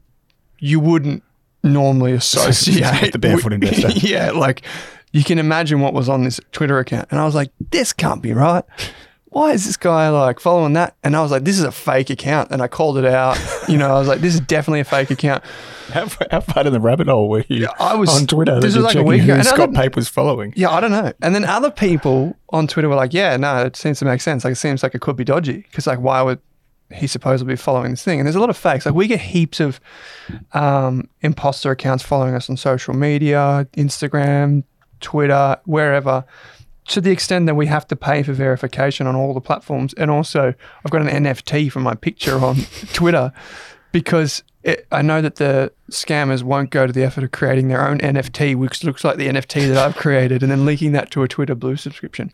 you 0.60 0.80
wouldn't 0.80 1.24
normally 1.64 2.12
associate 2.14 3.12
The 3.12 3.20
Barefoot 3.20 3.54
Investor. 3.54 3.90
yeah, 4.08 4.32
like 4.32 4.64
you 5.12 5.24
can 5.24 5.40
imagine 5.40 5.82
what 5.82 5.94
was 5.94 6.10
on 6.10 6.24
this 6.24 6.40
Twitter 6.52 6.80
account. 6.80 7.08
And 7.12 7.20
I 7.20 7.26
was 7.26 7.36
like, 7.36 7.52
this 7.72 7.94
can't 7.94 8.22
be 8.22 8.34
right. 8.34 8.64
Why 9.38 9.52
is 9.52 9.66
this 9.68 9.78
guy 9.78 10.10
like 10.10 10.40
following 10.40 10.74
that? 10.74 10.96
And 11.04 11.16
I 11.16 11.22
was 11.22 11.30
like, 11.30 11.44
this 11.44 11.60
is 11.60 11.64
a 11.64 11.72
fake 11.72 12.10
account. 12.10 12.50
And 12.50 12.60
I 12.60 12.68
called 12.68 12.98
it 12.98 13.06
out. 13.06 13.38
You 13.68 13.78
know, 13.78 13.94
I 13.96 14.00
was 14.00 14.08
like, 14.08 14.20
this 14.20 14.34
is 14.34 14.40
definitely 14.40 14.80
a 14.80 14.84
fake 14.84 15.12
account. 15.12 15.44
How, 15.94 16.08
how 16.32 16.40
far 16.40 16.66
in 16.66 16.74
the 16.74 16.80
rabbit 16.80 17.08
hole 17.08 17.30
were 17.30 17.44
you 17.48 17.68
I 17.80 17.94
was- 17.94 18.10
on 18.10 18.26
Twitter? 18.26 18.60
this 18.60 18.76
was 18.76 18.84
like 18.84 18.96
a 18.96 19.04
week 19.04 19.22
ago. 19.24 19.36
And 19.36 19.46
Scott 19.46 19.74
Pape 19.74 19.96
was 19.96 20.08
following. 20.10 20.54
Yeah, 20.56 20.72
I 20.72 20.80
don't 20.80 20.90
know. 20.90 21.14
And 21.22 21.36
then 21.36 21.44
other 21.46 21.70
people 21.70 22.36
on 22.50 22.66
Twitter 22.66 22.90
were 22.90 22.96
like, 22.96 23.14
yeah, 23.14 23.38
no, 23.38 23.64
it 23.64 23.76
seems 23.76 24.00
to 24.00 24.06
make 24.06 24.22
sense. 24.22 24.44
Like, 24.44 24.54
it 24.54 24.56
seems 24.56 24.82
like 24.82 24.96
it 24.96 25.02
could 25.02 25.16
be 25.16 25.24
dodgy. 25.24 25.58
Because, 25.70 25.86
like, 25.86 26.00
why 26.00 26.24
would 26.24 26.40
he 26.92 27.06
supposedly 27.06 27.52
be 27.54 27.58
following 27.58 27.92
this 27.92 28.04
thing? 28.04 28.20
And 28.20 28.26
there's 28.26 28.36
a 28.36 28.40
lot 28.40 28.50
of 28.50 28.58
fakes. 28.58 28.88
Like, 28.88 28.96
we 28.96 29.06
get 29.06 29.20
heaps 29.20 29.60
of 29.60 29.80
um, 30.54 31.08
imposter 31.22 31.70
accounts 31.70 32.04
following 32.04 32.34
us 32.34 32.50
on 32.50 32.58
social 32.58 32.96
media, 32.96 33.68
Instagram, 33.74 34.64
Twitter, 35.00 35.58
wherever, 35.66 36.26
to 36.88 37.02
the 37.02 37.12
extent 37.12 37.46
that 37.48 37.56
we 37.56 37.68
have 37.68 37.88
to 37.88 37.96
pay 37.96 38.24
for 38.24 38.34
verification 38.34 39.08
on 39.08 39.16
all 39.16 39.34
the 39.34 39.42
platforms. 39.42 39.94
And 39.96 40.10
also, 40.10 40.54
I've 40.86 40.92
got 40.92 41.02
an 41.02 41.24
NFT 41.24 41.72
for 41.72 41.80
my 41.80 41.96
picture 41.96 42.40
on 42.40 42.56
Twitter 42.94 43.34
because 43.92 44.44
it, 44.64 44.88
I 44.92 45.02
know 45.02 45.22
that 45.22 45.36
the 45.36 45.72
scammers 45.92 46.44
won't 46.44 46.70
go 46.70 46.88
to 46.88 46.94
the 46.94 47.04
effort 47.04 47.24
of 47.24 47.32
creating 47.32 47.68
their 47.68 47.88
own 47.88 48.00
NFT, 48.00 48.56
which 48.56 48.84
looks 48.84 49.04
like 49.04 49.18
the 49.18 49.28
NFT 49.28 49.68
that 49.68 49.78
I've 49.78 49.96
created, 49.96 50.44
and 50.44 50.52
then 50.52 50.66
linking 50.66 50.94
that 50.94 51.12
to 51.12 51.24
a 51.24 51.28
Twitter 51.28 51.56
Blue 51.56 51.76
subscription. 51.76 52.32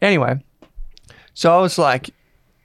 Anyway, 0.00 0.42
so 1.34 1.56
I 1.56 1.60
was 1.60 1.78
like, 1.78 2.10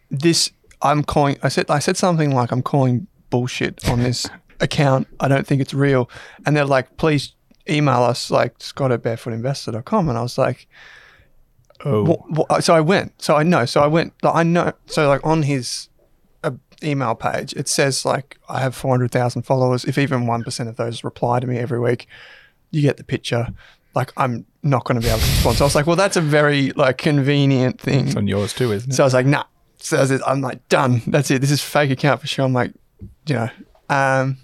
"This, 0.09 0.51
I'm 0.81 1.03
calling." 1.03 1.37
I 1.43 1.49
said, 1.49 1.65
I 1.69 1.79
said 1.79 1.97
something 1.97 2.33
like, 2.33 2.51
"I'm 2.51 2.63
calling 2.63 3.07
bullshit 3.29 3.87
on 3.89 3.99
this 3.99 4.27
account. 4.59 5.07
I 5.19 5.27
don't 5.27 5.45
think 5.45 5.61
it's 5.61 5.73
real." 5.73 6.09
And 6.45 6.55
they're 6.55 6.65
like, 6.65 6.97
"Please 6.97 7.33
email 7.69 8.03
us, 8.03 8.29
like 8.29 8.55
Scott 8.59 8.91
at 8.91 9.03
barefootinvestor.com." 9.03 10.09
And 10.09 10.17
I 10.17 10.21
was 10.21 10.37
like, 10.37 10.67
Oh, 11.85 12.05
Wh- 12.05 12.37
wh- 12.49 12.59
so 12.61 12.73
I 12.75 12.81
went. 12.81 13.21
So 13.21 13.35
I 13.35 13.43
know. 13.43 13.65
So 13.65 13.81
I 13.81 13.87
went. 13.87 14.13
like, 14.23 14.35
I 14.35 14.43
know. 14.43 14.73
So 14.85 15.07
like 15.07 15.25
on 15.25 15.43
his 15.43 15.89
uh, 16.43 16.51
email 16.83 17.15
page, 17.15 17.53
it 17.53 17.67
says 17.67 18.05
like 18.05 18.37
I 18.47 18.59
have 18.61 18.75
four 18.75 18.91
hundred 18.91 19.11
thousand 19.11 19.41
followers. 19.43 19.83
If 19.85 19.97
even 19.97 20.25
one 20.27 20.43
percent 20.43 20.69
of 20.69 20.75
those 20.77 21.03
reply 21.03 21.39
to 21.39 21.47
me 21.47 21.57
every 21.57 21.79
week, 21.79 22.07
you 22.71 22.81
get 22.81 22.97
the 22.97 23.03
picture. 23.03 23.47
Like 23.95 24.11
I'm 24.17 24.45
not 24.63 24.85
going 24.85 24.99
to 24.99 25.05
be 25.05 25.09
able 25.09 25.19
to 25.19 25.25
respond. 25.25 25.57
So 25.57 25.65
I 25.65 25.67
was 25.67 25.75
like, 25.75 25.85
well, 25.85 25.95
that's 25.95 26.15
a 26.17 26.21
very 26.21 26.71
like 26.71 26.97
convenient 26.97 27.79
thing. 27.81 28.07
it's 28.07 28.15
on 28.15 28.27
yours 28.27 28.53
too, 28.53 28.71
isn't 28.71 28.91
it? 28.91 28.95
So 28.95 29.03
I 29.03 29.05
was 29.05 29.13
like, 29.13 29.25
nah. 29.25 29.43
So 29.77 29.97
I 29.97 30.01
was- 30.01 30.21
I'm 30.25 30.41
like, 30.41 30.67
done. 30.69 31.01
That's 31.05 31.29
it. 31.31 31.41
This 31.41 31.51
is 31.51 31.61
fake 31.61 31.91
account 31.91 32.21
for 32.21 32.27
sure. 32.27 32.45
I'm 32.45 32.53
like, 32.53 32.71
you 33.27 33.35
know. 33.35 33.49
Um, 33.89 34.37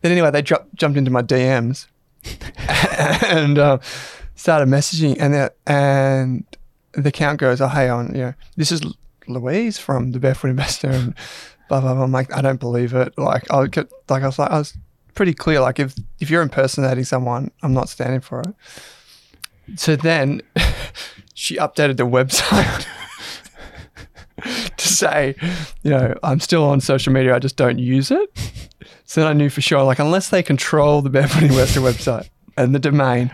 then 0.00 0.12
anyway, 0.12 0.30
they 0.30 0.42
dro- 0.42 0.64
jumped 0.74 0.96
into 0.96 1.10
my 1.10 1.22
DMs 1.22 1.86
and 3.26 3.58
uh, 3.58 3.78
started 4.36 4.68
messaging, 4.68 5.16
and 5.20 5.34
the 5.34 5.52
and 5.66 6.44
the 7.02 7.12
count 7.12 7.40
goes, 7.40 7.60
oh 7.60 7.68
hey, 7.68 7.88
on 7.88 8.14
you 8.14 8.22
know, 8.22 8.34
this 8.56 8.72
is 8.72 8.82
Louise 9.26 9.78
from 9.78 10.12
the 10.12 10.18
Barefoot 10.18 10.48
Investor, 10.48 10.88
and 10.88 11.14
blah 11.68 11.80
blah 11.80 11.94
blah. 11.94 12.04
I'm 12.04 12.12
like, 12.12 12.34
I 12.34 12.42
don't 12.42 12.60
believe 12.60 12.94
it. 12.94 13.16
Like 13.18 13.44
I'll 13.50 13.66
get 13.66 13.90
like 14.08 14.22
I 14.22 14.26
was 14.26 14.38
like 14.38 14.50
I 14.50 14.58
was 14.58 14.76
pretty 15.14 15.34
clear. 15.34 15.60
Like 15.60 15.78
if 15.78 15.94
if 16.20 16.30
you're 16.30 16.42
impersonating 16.42 17.04
someone, 17.04 17.50
I'm 17.62 17.74
not 17.74 17.88
standing 17.88 18.20
for 18.20 18.40
it. 18.40 18.54
So 19.76 19.96
then 19.96 20.42
she 21.34 21.56
updated 21.56 21.96
the 21.98 22.06
website 22.06 22.86
to 24.76 24.88
say, 24.88 25.34
you 25.82 25.90
know, 25.90 26.14
I'm 26.22 26.40
still 26.40 26.64
on 26.64 26.80
social 26.80 27.12
media, 27.12 27.34
I 27.34 27.38
just 27.38 27.56
don't 27.56 27.78
use 27.78 28.10
it. 28.10 28.30
So 29.04 29.20
then 29.20 29.30
I 29.30 29.32
knew 29.32 29.50
for 29.50 29.60
sure, 29.60 29.82
like, 29.84 29.98
unless 29.98 30.28
they 30.28 30.42
control 30.42 31.02
the 31.02 31.10
Barefoot 31.10 31.42
Investor 31.42 31.80
website 31.80 32.28
and 32.56 32.74
the 32.74 32.78
domain 32.78 33.30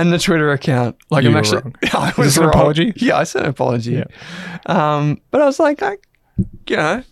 and 0.00 0.12
the 0.12 0.18
Twitter 0.18 0.50
account, 0.52 0.96
like, 1.10 1.24
You 1.24 1.30
I'm 1.30 1.36
actually, 1.36 1.62
wrong. 1.62 1.74
I 1.92 2.10
Is 2.10 2.16
was 2.16 2.26
this 2.28 2.36
an 2.36 2.42
wrong. 2.44 2.50
apology? 2.54 2.92
Yeah, 2.96 3.16
I 3.18 3.24
sent 3.24 3.44
an 3.44 3.50
apology. 3.50 3.92
Yeah. 3.92 4.04
Um, 4.66 5.20
but 5.30 5.40
I 5.40 5.46
was 5.46 5.58
like, 5.58 5.82
I, 5.82 5.98
you 6.68 6.76
know, 6.76 7.02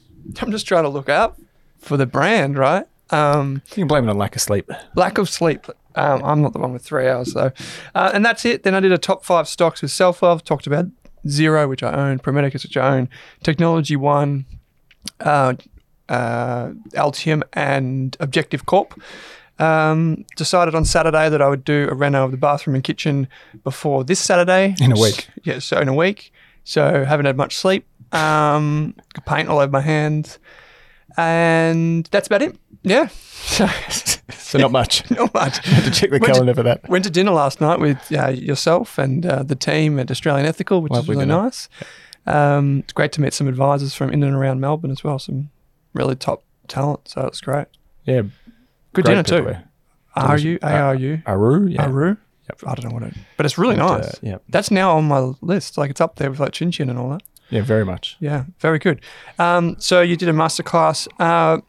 I'm 0.40 0.50
just 0.50 0.66
trying 0.66 0.84
to 0.84 0.88
look 0.88 1.08
out 1.08 1.36
for 1.78 1.96
the 1.96 2.06
brand, 2.06 2.56
right? 2.58 2.86
Um, 3.10 3.62
You 3.70 3.74
can 3.74 3.88
blame 3.88 4.04
it 4.08 4.10
on 4.10 4.18
lack 4.18 4.34
of 4.36 4.42
sleep. 4.42 4.70
lack 4.94 5.18
of 5.18 5.28
sleep. 5.28 5.66
Um, 5.94 6.22
I'm 6.24 6.40
not 6.40 6.52
the 6.54 6.58
one 6.58 6.72
with 6.72 6.82
three 6.82 7.06
hours 7.08 7.34
though. 7.34 7.52
Uh, 7.94 8.10
and 8.14 8.24
that's 8.24 8.44
it. 8.46 8.62
Then 8.62 8.74
I 8.74 8.80
did 8.80 8.92
a 8.92 8.98
top 8.98 9.24
five 9.24 9.46
stocks 9.46 9.82
with 9.82 9.90
SelfWealth. 9.90 10.42
Talked 10.44 10.66
about 10.66 10.86
Xero, 11.26 11.68
which 11.68 11.82
I 11.82 11.92
own, 11.92 12.18
Pro 12.18 12.32
Medicus, 12.32 12.62
which 12.64 12.76
I 12.78 12.96
own, 12.96 13.08
Technology 13.42 13.96
One, 13.96 14.46
uh, 15.20 15.54
uh, 16.08 16.68
Altium, 16.94 17.42
and 17.52 18.16
Objective 18.20 18.64
Corp. 18.64 18.98
Um, 19.58 20.24
decided 20.36 20.74
on 20.74 20.84
Saturday 20.84 21.28
that 21.28 21.40
I 21.40 21.48
would 21.48 21.64
do 21.64 21.86
a 21.90 21.94
reno 21.94 22.24
of 22.24 22.30
the 22.32 22.36
bathroom 22.36 22.74
and 22.74 22.82
kitchen 22.82 23.28
before 23.62 24.02
this 24.02 24.18
Saturday. 24.18 24.74
In 24.80 24.92
a 24.92 25.00
week. 25.00 25.28
Yeah, 25.44 25.58
so 25.60 25.78
in 25.78 25.88
a 25.88 25.94
week. 25.94 26.32
So 26.64 27.04
haven't 27.04 27.26
had 27.26 27.36
much 27.36 27.56
sleep. 27.56 27.86
Um, 28.12 28.94
paint 29.26 29.48
all 29.48 29.58
over 29.58 29.70
my 29.70 29.80
hands. 29.80 30.38
And 31.16 32.06
that's 32.10 32.26
about 32.26 32.42
it. 32.42 32.56
Yeah. 32.82 33.08
So, 33.08 33.66
So 34.32 34.58
not 34.58 34.70
much. 34.72 35.08
not 35.10 35.32
much. 35.32 35.58
Had 35.66 35.84
to 35.84 35.90
check 35.90 36.10
the 36.10 36.14
Went 36.18 36.24
to- 36.24 36.32
calendar 36.32 36.54
for 36.54 36.62
that. 36.62 36.86
Went 36.88 37.04
to 37.04 37.10
dinner 37.10 37.30
last 37.30 37.60
night 37.60 37.78
with 37.80 37.98
uh, 38.12 38.28
yourself 38.28 38.98
and 38.98 39.24
uh, 39.24 39.42
the 39.42 39.54
team 39.54 39.98
at 39.98 40.10
Australian 40.10 40.44
Ethical, 40.46 40.82
which 40.82 40.92
Lovely 40.92 41.04
is 41.04 41.08
really 41.16 41.26
dinner. 41.26 41.42
nice. 41.42 41.68
Um, 42.26 42.80
it's 42.80 42.92
great 42.92 43.12
to 43.12 43.20
meet 43.22 43.32
some 43.32 43.48
advisors 43.48 43.94
from 43.94 44.10
in 44.10 44.22
and 44.22 44.34
around 44.34 44.60
Melbourne 44.60 44.90
as 44.90 45.02
well. 45.02 45.18
Some 45.18 45.48
really 45.94 46.16
top 46.16 46.42
talent. 46.68 47.08
So 47.08 47.22
it's 47.26 47.40
great. 47.40 47.66
Yeah. 48.04 48.22
Good 48.92 49.04
dinner 49.04 49.22
too. 49.22 49.44
there. 49.44 49.68
Are 50.14 50.38
you? 50.38 50.58
A 50.62 50.72
R 50.72 50.94
U? 50.94 51.22
Aru. 51.26 51.66
Yeah. 51.68 51.86
Aru? 51.86 52.16
Yep. 52.50 52.62
I 52.66 52.74
don't 52.74 52.90
know 52.90 52.94
what 52.94 53.02
it. 53.04 53.14
But 53.36 53.46
it's 53.46 53.56
really 53.56 53.78
uh, 53.78 53.98
nice. 53.98 54.18
yeah. 54.22 54.38
That's 54.48 54.70
now 54.70 54.96
on 54.96 55.04
my 55.04 55.32
list. 55.40 55.78
Like 55.78 55.90
it's 55.90 56.00
up 56.00 56.16
there 56.16 56.30
with 56.30 56.40
like 56.40 56.52
Chin 56.52 56.70
Chin 56.70 56.90
and 56.90 56.98
all 56.98 57.10
that. 57.10 57.22
Yeah. 57.50 57.62
Very 57.62 57.84
much. 57.84 58.16
Yeah, 58.18 58.44
very 58.60 58.78
good. 58.78 59.02
Um, 59.38 59.76
so 59.78 60.00
you 60.00 60.16
did 60.16 60.28
a 60.28 60.32
masterclass. 60.32 61.06
Uh, 61.18 61.60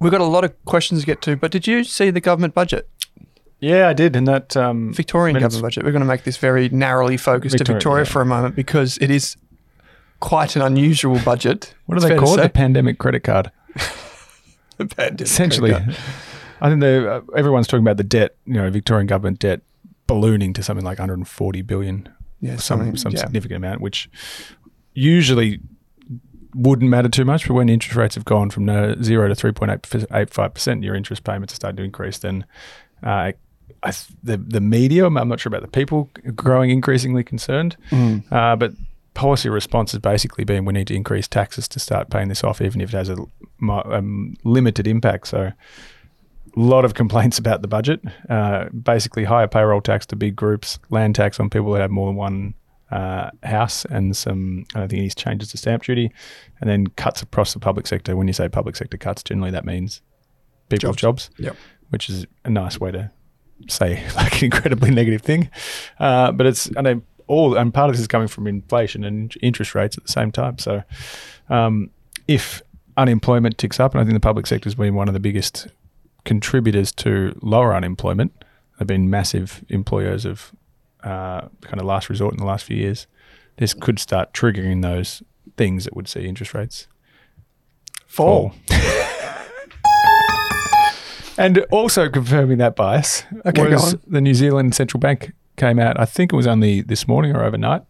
we've 0.00 0.10
got 0.10 0.20
a 0.20 0.24
lot 0.24 0.42
of 0.42 0.64
questions 0.64 1.00
to 1.00 1.06
get 1.06 1.22
to, 1.22 1.36
but 1.36 1.52
did 1.52 1.68
you 1.68 1.84
see 1.84 2.10
the 2.10 2.20
government 2.20 2.52
budget, 2.52 2.88
Yeah, 3.60 3.88
I 3.88 3.92
did, 3.92 4.16
and 4.16 4.26
that 4.26 4.56
um, 4.56 4.92
Victorian 4.92 5.38
government 5.38 5.62
budget? 5.62 5.84
We're 5.84 5.92
going 5.92 6.00
to 6.00 6.06
make 6.06 6.24
this 6.24 6.36
very 6.36 6.68
narrowly 6.70 7.16
focused 7.16 7.58
to 7.58 7.58
Victoria, 7.58 7.78
Victoria 7.78 8.04
yeah. 8.04 8.12
for 8.12 8.22
a 8.22 8.26
moment 8.26 8.56
because 8.56 8.98
it 8.98 9.10
is 9.10 9.36
quite 10.18 10.56
an 10.56 10.62
unusual 10.62 11.20
budget. 11.24 11.74
What 11.86 12.00
do 12.00 12.08
they 12.08 12.16
call 12.16 12.36
it? 12.36 12.42
The 12.42 12.48
pandemic 12.48 12.98
credit 12.98 13.20
card. 13.20 13.52
Essentially, 14.98 15.74
I 16.60 16.70
think 16.70 16.82
uh, 16.82 17.20
everyone's 17.36 17.66
talking 17.66 17.84
about 17.84 17.96
the 17.96 18.04
debt. 18.04 18.36
You 18.46 18.54
know, 18.54 18.70
Victorian 18.70 19.06
government 19.06 19.38
debt 19.38 19.60
ballooning 20.06 20.52
to 20.54 20.62
something 20.62 20.84
like 20.84 20.98
140 20.98 21.62
billion, 21.62 22.08
yeah, 22.40 22.56
some 22.56 22.96
some 22.96 23.12
yeah. 23.12 23.20
significant 23.20 23.56
amount, 23.56 23.80
which 23.80 24.08
usually 24.94 25.60
wouldn't 26.54 26.90
matter 26.90 27.08
too 27.08 27.24
much. 27.24 27.46
But 27.46 27.54
when 27.54 27.68
interest 27.68 27.96
rates 27.96 28.14
have 28.14 28.24
gone 28.24 28.50
from 28.50 28.64
no, 28.64 28.94
zero 29.02 29.28
to 29.28 29.34
3.85 29.34 30.54
percent, 30.54 30.82
your 30.82 30.94
interest 30.94 31.24
payments 31.24 31.52
are 31.52 31.56
starting 31.56 31.76
to 31.76 31.84
increase. 31.84 32.18
Then, 32.18 32.44
uh, 33.02 33.32
I 33.82 33.90
th- 33.90 34.08
the 34.22 34.36
the 34.38 34.60
media, 34.60 35.06
I'm 35.06 35.16
I'm 35.16 35.28
not 35.28 35.40
sure 35.40 35.50
about 35.50 35.62
the 35.62 35.68
people, 35.68 36.10
growing 36.34 36.70
increasingly 36.70 37.22
concerned. 37.22 37.76
Mm. 37.90 38.30
Uh, 38.32 38.56
but 38.56 38.72
policy 39.18 39.48
response 39.48 39.90
has 39.90 40.00
basically 40.00 40.44
been 40.44 40.64
we 40.64 40.72
need 40.72 40.86
to 40.86 40.94
increase 40.94 41.26
taxes 41.26 41.66
to 41.66 41.80
start 41.80 42.08
paying 42.08 42.28
this 42.28 42.44
off, 42.44 42.60
even 42.62 42.80
if 42.80 42.94
it 42.94 42.96
has 42.96 43.08
a 43.10 43.16
um, 43.68 44.36
limited 44.44 44.86
impact. 44.86 45.26
So, 45.26 45.40
a 45.40 45.54
lot 46.54 46.84
of 46.84 46.94
complaints 46.94 47.36
about 47.44 47.60
the 47.60 47.68
budget. 47.68 48.00
Uh, 48.30 48.66
basically, 48.70 49.24
higher 49.24 49.48
payroll 49.48 49.80
tax 49.80 50.06
to 50.06 50.16
big 50.16 50.36
groups, 50.36 50.78
land 50.90 51.16
tax 51.16 51.40
on 51.40 51.50
people 51.50 51.72
that 51.72 51.80
have 51.80 51.90
more 51.90 52.08
than 52.08 52.14
one 52.14 52.54
uh, 52.92 53.30
house, 53.42 53.84
and 53.86 54.16
some, 54.16 54.64
I 54.76 54.78
don't 54.80 54.88
think, 54.88 55.00
any 55.00 55.10
changes 55.10 55.50
to 55.50 55.56
stamp 55.56 55.82
duty, 55.82 56.12
and 56.60 56.70
then 56.70 56.86
cuts 56.86 57.20
across 57.20 57.52
the 57.54 57.58
public 57.58 57.88
sector. 57.88 58.16
When 58.16 58.28
you 58.28 58.32
say 58.32 58.48
public 58.48 58.76
sector 58.76 58.96
cuts, 58.96 59.24
generally 59.24 59.50
that 59.50 59.64
means 59.64 60.00
people's 60.68 60.96
jobs, 60.96 61.30
Yep. 61.38 61.56
which 61.90 62.08
is 62.08 62.24
a 62.44 62.50
nice 62.50 62.78
way 62.78 62.92
to 62.92 63.10
say 63.68 64.00
like 64.16 64.38
an 64.38 64.44
incredibly 64.44 64.90
negative 65.00 65.22
thing. 65.22 65.50
Uh, 65.98 66.30
but 66.30 66.46
it's 66.46 66.70
I 66.76 66.82
know 66.82 67.02
all 67.28 67.56
and 67.56 67.72
part 67.72 67.90
of 67.90 67.94
this 67.94 68.00
is 68.00 68.08
coming 68.08 68.28
from 68.28 68.46
inflation 68.46 69.04
and 69.04 69.34
interest 69.42 69.74
rates 69.74 69.96
at 69.96 70.04
the 70.04 70.12
same 70.12 70.32
time. 70.32 70.58
So 70.58 70.82
um, 71.48 71.90
if 72.26 72.62
unemployment 72.96 73.58
ticks 73.58 73.78
up, 73.78 73.94
and 73.94 74.00
I 74.00 74.04
think 74.04 74.14
the 74.14 74.20
public 74.20 74.46
sector 74.46 74.66
has 74.66 74.74
been 74.74 74.94
one 74.94 75.08
of 75.08 75.14
the 75.14 75.20
biggest 75.20 75.68
contributors 76.24 76.92
to 76.92 77.38
lower 77.42 77.74
unemployment. 77.74 78.32
They've 78.78 78.88
been 78.88 79.08
massive 79.08 79.64
employers 79.68 80.24
of 80.24 80.52
uh, 81.04 81.42
kind 81.62 81.80
of 81.80 81.84
last 81.84 82.08
resort 82.10 82.34
in 82.34 82.38
the 82.38 82.46
last 82.46 82.64
few 82.64 82.76
years. 82.76 83.06
This 83.56 83.72
could 83.72 83.98
start 83.98 84.32
triggering 84.32 84.82
those 84.82 85.22
things 85.56 85.84
that 85.84 85.96
would 85.96 86.08
see 86.08 86.26
interest 86.26 86.54
rates 86.54 86.86
Fall. 88.06 88.52
and 91.38 91.58
also 91.70 92.08
confirming 92.08 92.58
that 92.58 92.74
bias 92.74 93.22
Okay, 93.46 93.70
was 93.70 93.96
the 94.06 94.20
New 94.20 94.34
Zealand 94.34 94.74
Central 94.74 94.98
Bank 94.98 95.32
came 95.58 95.78
out. 95.78 96.00
I 96.00 96.04
think 96.06 96.32
it 96.32 96.36
was 96.36 96.46
only 96.46 96.80
this 96.80 97.06
morning 97.06 97.36
or 97.36 97.44
overnight. 97.44 97.82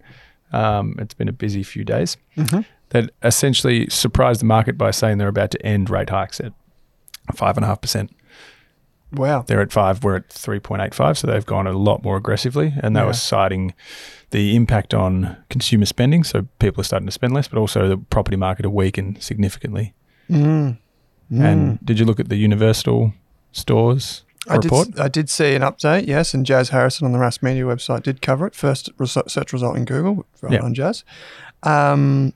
Um, 0.53 0.97
it's 0.99 1.15
been 1.15 1.29
a 1.29 1.33
busy 1.33 1.63
few 1.63 1.85
days. 1.85 2.17
Mm-hmm. 2.37 2.61
That 2.91 3.11
essentially 3.23 3.89
surprised 3.91 4.41
the 4.41 4.47
market 4.47 4.79
by 4.79 4.91
saying 4.93 5.19
they're 5.19 5.29
about 5.29 5.51
to 5.53 5.65
end 5.65 5.91
rate 5.91 6.11
hikes 6.11 6.41
at 6.41 6.53
five 7.35 7.57
and 7.57 7.65
a 7.65 7.69
half 7.69 7.81
percent. 7.81 8.11
Wow. 9.13 9.43
They're 9.47 9.61
at 9.61 9.73
five. 9.73 10.03
We're 10.05 10.17
at 10.17 10.29
three 10.31 10.59
point 10.59 10.83
eight 10.83 10.95
five. 10.95 11.17
So 11.19 11.27
they've 11.27 11.45
gone 11.47 11.67
a 11.67 11.73
lot 11.73 12.03
more 12.03 12.17
aggressively, 12.17 12.75
and 12.83 12.97
they 12.97 13.01
Yeah. 13.01 13.07
were 13.07 13.13
citing 13.13 13.75
the 14.31 14.55
impact 14.57 14.93
on 14.95 15.37
consumer 15.51 15.87
spending. 15.87 16.25
So 16.25 16.47
people 16.59 16.81
are 16.81 16.85
starting 16.85 17.07
to 17.07 17.13
spend 17.13 17.33
less, 17.35 17.49
but 17.49 17.59
also 17.59 17.89
the 17.89 17.97
property 17.97 18.37
market 18.37 18.67
are 18.67 18.71
weakened 18.71 19.23
significantly. 19.23 19.95
Mm. 20.31 20.79
And 21.31 21.79
did 21.85 21.99
you 21.99 22.07
look 22.07 22.21
at 22.21 22.29
the 22.31 22.37
Universal 22.37 23.13
stores 23.53 24.25
I 24.51 24.57
did, 24.59 24.65
report? 24.65 24.99
I 24.99 25.09
did 25.09 25.29
see 25.31 25.55
an 25.55 25.63
update, 25.63 26.07
yes, 26.07 26.35
and 26.35 26.45
Jazz 26.47 26.71
Harrison 26.71 27.07
on 27.07 27.13
the 27.13 27.19
Rask 27.19 27.43
Media 27.43 27.65
website 27.65 28.03
did 28.03 28.23
cover 28.23 28.47
it. 28.47 28.55
First 28.55 28.91
search 29.07 29.53
result 29.53 29.77
in 29.77 29.85
Google, 29.85 30.27
Yeah. 30.49 30.61
on 30.61 30.75
Jazz. 30.75 31.05
Um, 31.63 32.33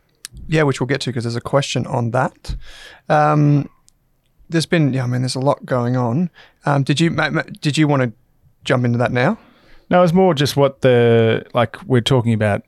yeah, 0.49 0.63
which 0.63 0.81
we'll 0.81 0.87
get 0.89 1.01
to 1.03 1.11
because 1.11 1.25
there's 1.25 1.37
a 1.37 1.41
question 1.41 1.87
on 1.87 2.11
that. 2.13 2.57
Um, 3.09 3.69
there's 4.49 4.67
been, 4.67 4.93
yeah, 4.93 5.05
I 5.05 5.07
mean, 5.07 5.23
there's 5.23 5.35
a 5.35 5.41
lot 5.41 5.65
going 5.65 5.97
on. 5.97 6.31
Um, 6.67 6.83
did 6.83 7.01
you, 7.01 7.11
did 7.61 7.79
you 7.79 7.89
want 7.89 8.03
to 8.03 8.13
jump 8.65 8.85
into 8.85 8.99
that 8.99 9.13
now? 9.13 9.39
No, 9.91 10.03
it's 10.03 10.13
more 10.13 10.33
just 10.35 10.57
what 10.57 10.81
the 10.81 11.45
like 11.55 11.83
we're 11.85 12.01
talking 12.01 12.33
about. 12.33 12.63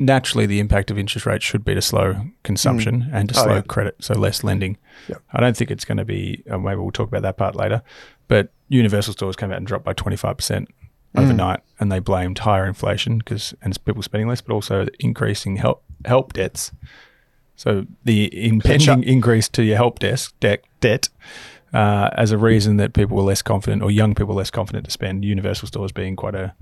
Naturally, 0.00 0.46
the 0.46 0.60
impact 0.60 0.90
of 0.92 0.98
interest 0.98 1.26
rates 1.26 1.44
should 1.44 1.64
be 1.64 1.74
to 1.74 1.82
slow 1.82 2.24
consumption 2.44 3.08
and 3.12 3.28
to 3.30 3.38
Oh, 3.40 3.42
slow 3.44 3.54
yeah. 3.56 3.60
credit, 3.62 3.96
so 4.00 4.14
less 4.14 4.44
lending. 4.44 4.76
Yep. 5.08 5.22
I 5.32 5.40
don't 5.40 5.56
think 5.56 5.70
it's 5.72 5.84
going 5.84 5.98
to 5.98 6.04
be. 6.04 6.44
Uh, 6.48 6.58
maybe 6.58 6.76
we'll 6.76 6.92
talk 6.92 7.08
about 7.08 7.22
that 7.22 7.36
part 7.36 7.56
later. 7.56 7.82
But 8.28 8.52
Universal 8.68 9.14
stores 9.14 9.34
came 9.34 9.50
out 9.50 9.56
and 9.56 9.66
dropped 9.66 9.84
by 9.84 9.94
twenty 9.94 10.16
five 10.16 10.36
percent 10.36 10.68
Mm. 11.16 11.22
overnight, 11.22 11.60
and 11.80 11.90
they 11.90 12.00
blamed 12.00 12.38
higher 12.40 12.66
inflation 12.66 13.16
because 13.18 13.54
and 13.62 13.82
people 13.86 14.02
spending 14.02 14.28
less, 14.28 14.42
but 14.42 14.52
also 14.52 14.86
increasing 15.00 15.56
HELP 15.56 15.82
HELP 16.04 16.34
debts. 16.34 16.70
So 17.56 17.86
the 18.04 18.28
impending 18.46 19.02
increase 19.04 19.48
to 19.50 19.62
your 19.64 19.76
help 19.76 19.98
desk 20.00 20.34
debt 20.38 20.62
debt 20.80 21.08
uh, 21.72 22.10
as 22.12 22.30
a 22.30 22.36
reason 22.38 22.76
that 22.76 22.92
people 22.92 23.16
were 23.16 23.22
less 23.22 23.40
confident 23.42 23.82
or 23.82 23.90
young 23.90 24.14
people 24.14 24.34
were 24.34 24.38
less 24.40 24.50
confident 24.50 24.84
to 24.84 24.90
spend. 24.90 25.24
Universal 25.24 25.68
stores 25.68 25.92
being 25.92 26.14
quite 26.14 26.34
a 26.34 26.54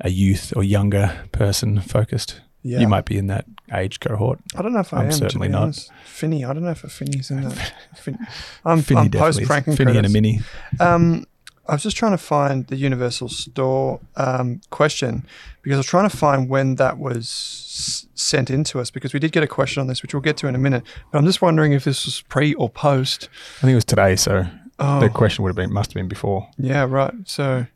a 0.00 0.10
youth 0.10 0.52
or 0.56 0.64
younger 0.64 1.26
person 1.30 1.80
focused. 1.80 2.40
Yeah. 2.62 2.80
You 2.80 2.88
might 2.88 3.04
be 3.06 3.16
in 3.16 3.28
that 3.28 3.46
age 3.72 4.00
cohort. 4.00 4.38
I 4.56 4.62
don't 4.62 4.72
know 4.74 4.80
if 4.80 4.92
I 4.92 4.98
I'm 4.98 5.06
am. 5.06 5.12
certainly 5.12 5.48
not. 5.48 5.62
honest. 5.62 5.90
Finny, 6.04 6.44
I 6.44 6.52
don't 6.52 6.62
know 6.64 6.70
if 6.70 6.84
a 6.84 6.88
Finny's 6.88 7.30
in 7.30 7.42
that. 7.42 7.72
Fin- 7.96 8.18
I'm, 8.64 8.82
Finny 8.82 9.00
I'm 9.02 9.10
post 9.10 9.42
pranking 9.44 9.72
is. 9.72 9.76
Finny 9.78 9.96
and 9.96 10.04
a 10.06 10.10
mini. 10.10 10.40
Um, 10.78 11.24
I 11.66 11.72
was 11.74 11.82
just 11.84 11.96
trying 11.96 12.12
to 12.12 12.18
find 12.18 12.66
the 12.66 12.76
Universal 12.76 13.28
Store 13.28 14.00
um, 14.16 14.60
question 14.70 15.24
because 15.62 15.76
I 15.76 15.78
was 15.78 15.86
trying 15.86 16.08
to 16.10 16.14
find 16.16 16.48
when 16.50 16.74
that 16.74 16.98
was 16.98 17.24
s- 17.26 18.06
sent 18.14 18.50
in 18.50 18.64
to 18.64 18.80
us 18.80 18.90
because 18.90 19.14
we 19.14 19.20
did 19.20 19.30
get 19.32 19.42
a 19.44 19.46
question 19.46 19.80
on 19.80 19.86
this, 19.86 20.02
which 20.02 20.12
we'll 20.12 20.20
get 20.20 20.36
to 20.38 20.48
in 20.48 20.54
a 20.54 20.58
minute. 20.58 20.82
But 21.12 21.18
I'm 21.18 21.24
just 21.26 21.40
wondering 21.40 21.72
if 21.72 21.84
this 21.84 22.04
was 22.04 22.22
pre 22.22 22.54
or 22.54 22.68
post. 22.68 23.28
I 23.58 23.60
think 23.62 23.72
it 23.72 23.76
was 23.76 23.84
today, 23.84 24.16
so 24.16 24.46
Oh, 24.80 24.98
the 25.00 25.08
question 25.10 25.42
would 25.44 25.50
have 25.50 25.56
been 25.56 25.72
must 25.72 25.90
have 25.90 25.94
been 25.94 26.08
before. 26.08 26.48
yeah, 26.58 26.84
right. 26.88 27.12
So, 27.26 27.66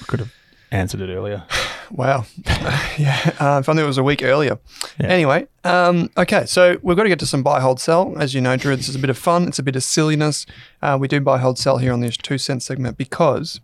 I 0.00 0.04
could 0.04 0.18
have 0.20 0.34
answered 0.70 1.00
it 1.00 1.08
earlier. 1.12 1.44
wow. 1.90 2.24
yeah, 2.98 3.34
uh, 3.40 3.58
if 3.60 3.68
only 3.68 3.82
it 3.82 3.86
was 3.86 3.98
a 3.98 4.02
week 4.02 4.22
earlier. 4.22 4.58
Yeah. 5.00 5.06
Anyway, 5.06 5.46
um, 5.64 6.10
okay, 6.16 6.46
so 6.46 6.78
we've 6.82 6.96
got 6.96 7.04
to 7.04 7.08
get 7.08 7.18
to 7.20 7.26
some 7.26 7.42
buy, 7.42 7.60
hold, 7.60 7.80
sell. 7.80 8.14
As 8.18 8.34
you 8.34 8.40
know, 8.40 8.56
Drew, 8.56 8.76
this 8.76 8.88
is 8.88 8.96
a 8.96 8.98
bit 8.98 9.10
of 9.10 9.18
fun. 9.18 9.48
It's 9.48 9.58
a 9.58 9.62
bit 9.62 9.76
of 9.76 9.82
silliness. 9.82 10.46
Uh, 10.82 10.96
we 11.00 11.08
do 11.08 11.20
buy, 11.20 11.38
hold, 11.38 11.58
sell 11.58 11.78
here 11.78 11.92
on 11.92 12.00
this 12.00 12.16
two 12.16 12.38
cent 12.38 12.62
segment 12.62 12.96
because 12.96 13.60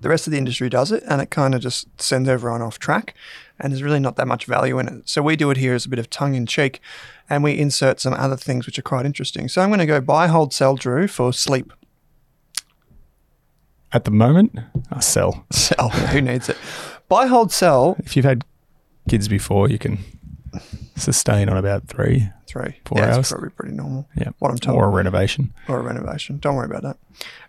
the 0.00 0.08
rest 0.08 0.26
of 0.26 0.30
the 0.32 0.38
industry 0.38 0.68
does 0.68 0.92
it, 0.92 1.02
and 1.08 1.20
it 1.22 1.30
kind 1.30 1.54
of 1.54 1.60
just 1.60 2.00
sends 2.00 2.28
everyone 2.28 2.62
off 2.62 2.78
track. 2.78 3.14
And 3.58 3.72
there's 3.72 3.82
really 3.82 4.00
not 4.00 4.16
that 4.16 4.26
much 4.26 4.46
value 4.46 4.78
in 4.78 4.88
it. 4.88 5.08
So 5.08 5.22
we 5.22 5.36
do 5.36 5.50
it 5.50 5.56
here 5.56 5.74
as 5.74 5.86
a 5.86 5.88
bit 5.88 5.98
of 5.98 6.10
tongue 6.10 6.34
in 6.34 6.44
cheek, 6.44 6.80
and 7.30 7.42
we 7.42 7.58
insert 7.58 8.00
some 8.00 8.12
other 8.14 8.36
things 8.36 8.66
which 8.66 8.78
are 8.78 8.82
quite 8.82 9.06
interesting. 9.06 9.48
So 9.48 9.62
I'm 9.62 9.70
going 9.70 9.78
to 9.80 9.86
go 9.86 10.00
buy, 10.00 10.26
hold, 10.26 10.52
sell, 10.52 10.76
Drew 10.76 11.06
for 11.06 11.32
sleep. 11.32 11.72
At 13.92 14.04
the 14.04 14.10
moment, 14.10 14.58
I 14.90 14.98
sell. 14.98 15.46
Sell. 15.52 15.88
Who 16.10 16.20
needs 16.20 16.48
it? 16.48 16.56
Buy, 17.14 17.28
hold, 17.28 17.52
sell. 17.52 17.94
If 18.00 18.16
you've 18.16 18.24
had 18.24 18.44
kids 19.08 19.28
before, 19.28 19.70
you 19.70 19.78
can 19.78 20.00
sustain 20.96 21.48
on 21.48 21.56
about 21.56 21.86
three 21.86 22.28
Three. 22.48 22.80
Four 22.84 22.98
yeah, 22.98 23.06
hours. 23.06 23.18
It's 23.18 23.30
probably 23.30 23.50
pretty 23.50 23.72
normal. 23.72 24.08
Yeah. 24.16 24.30
What 24.40 24.50
I'm 24.50 24.58
told. 24.58 24.78
or 24.78 24.86
a 24.86 24.88
renovation. 24.88 25.54
or 25.68 25.78
a 25.78 25.82
renovation. 25.82 26.38
Don't 26.38 26.56
worry 26.56 26.66
about 26.66 26.82
that. 26.82 26.96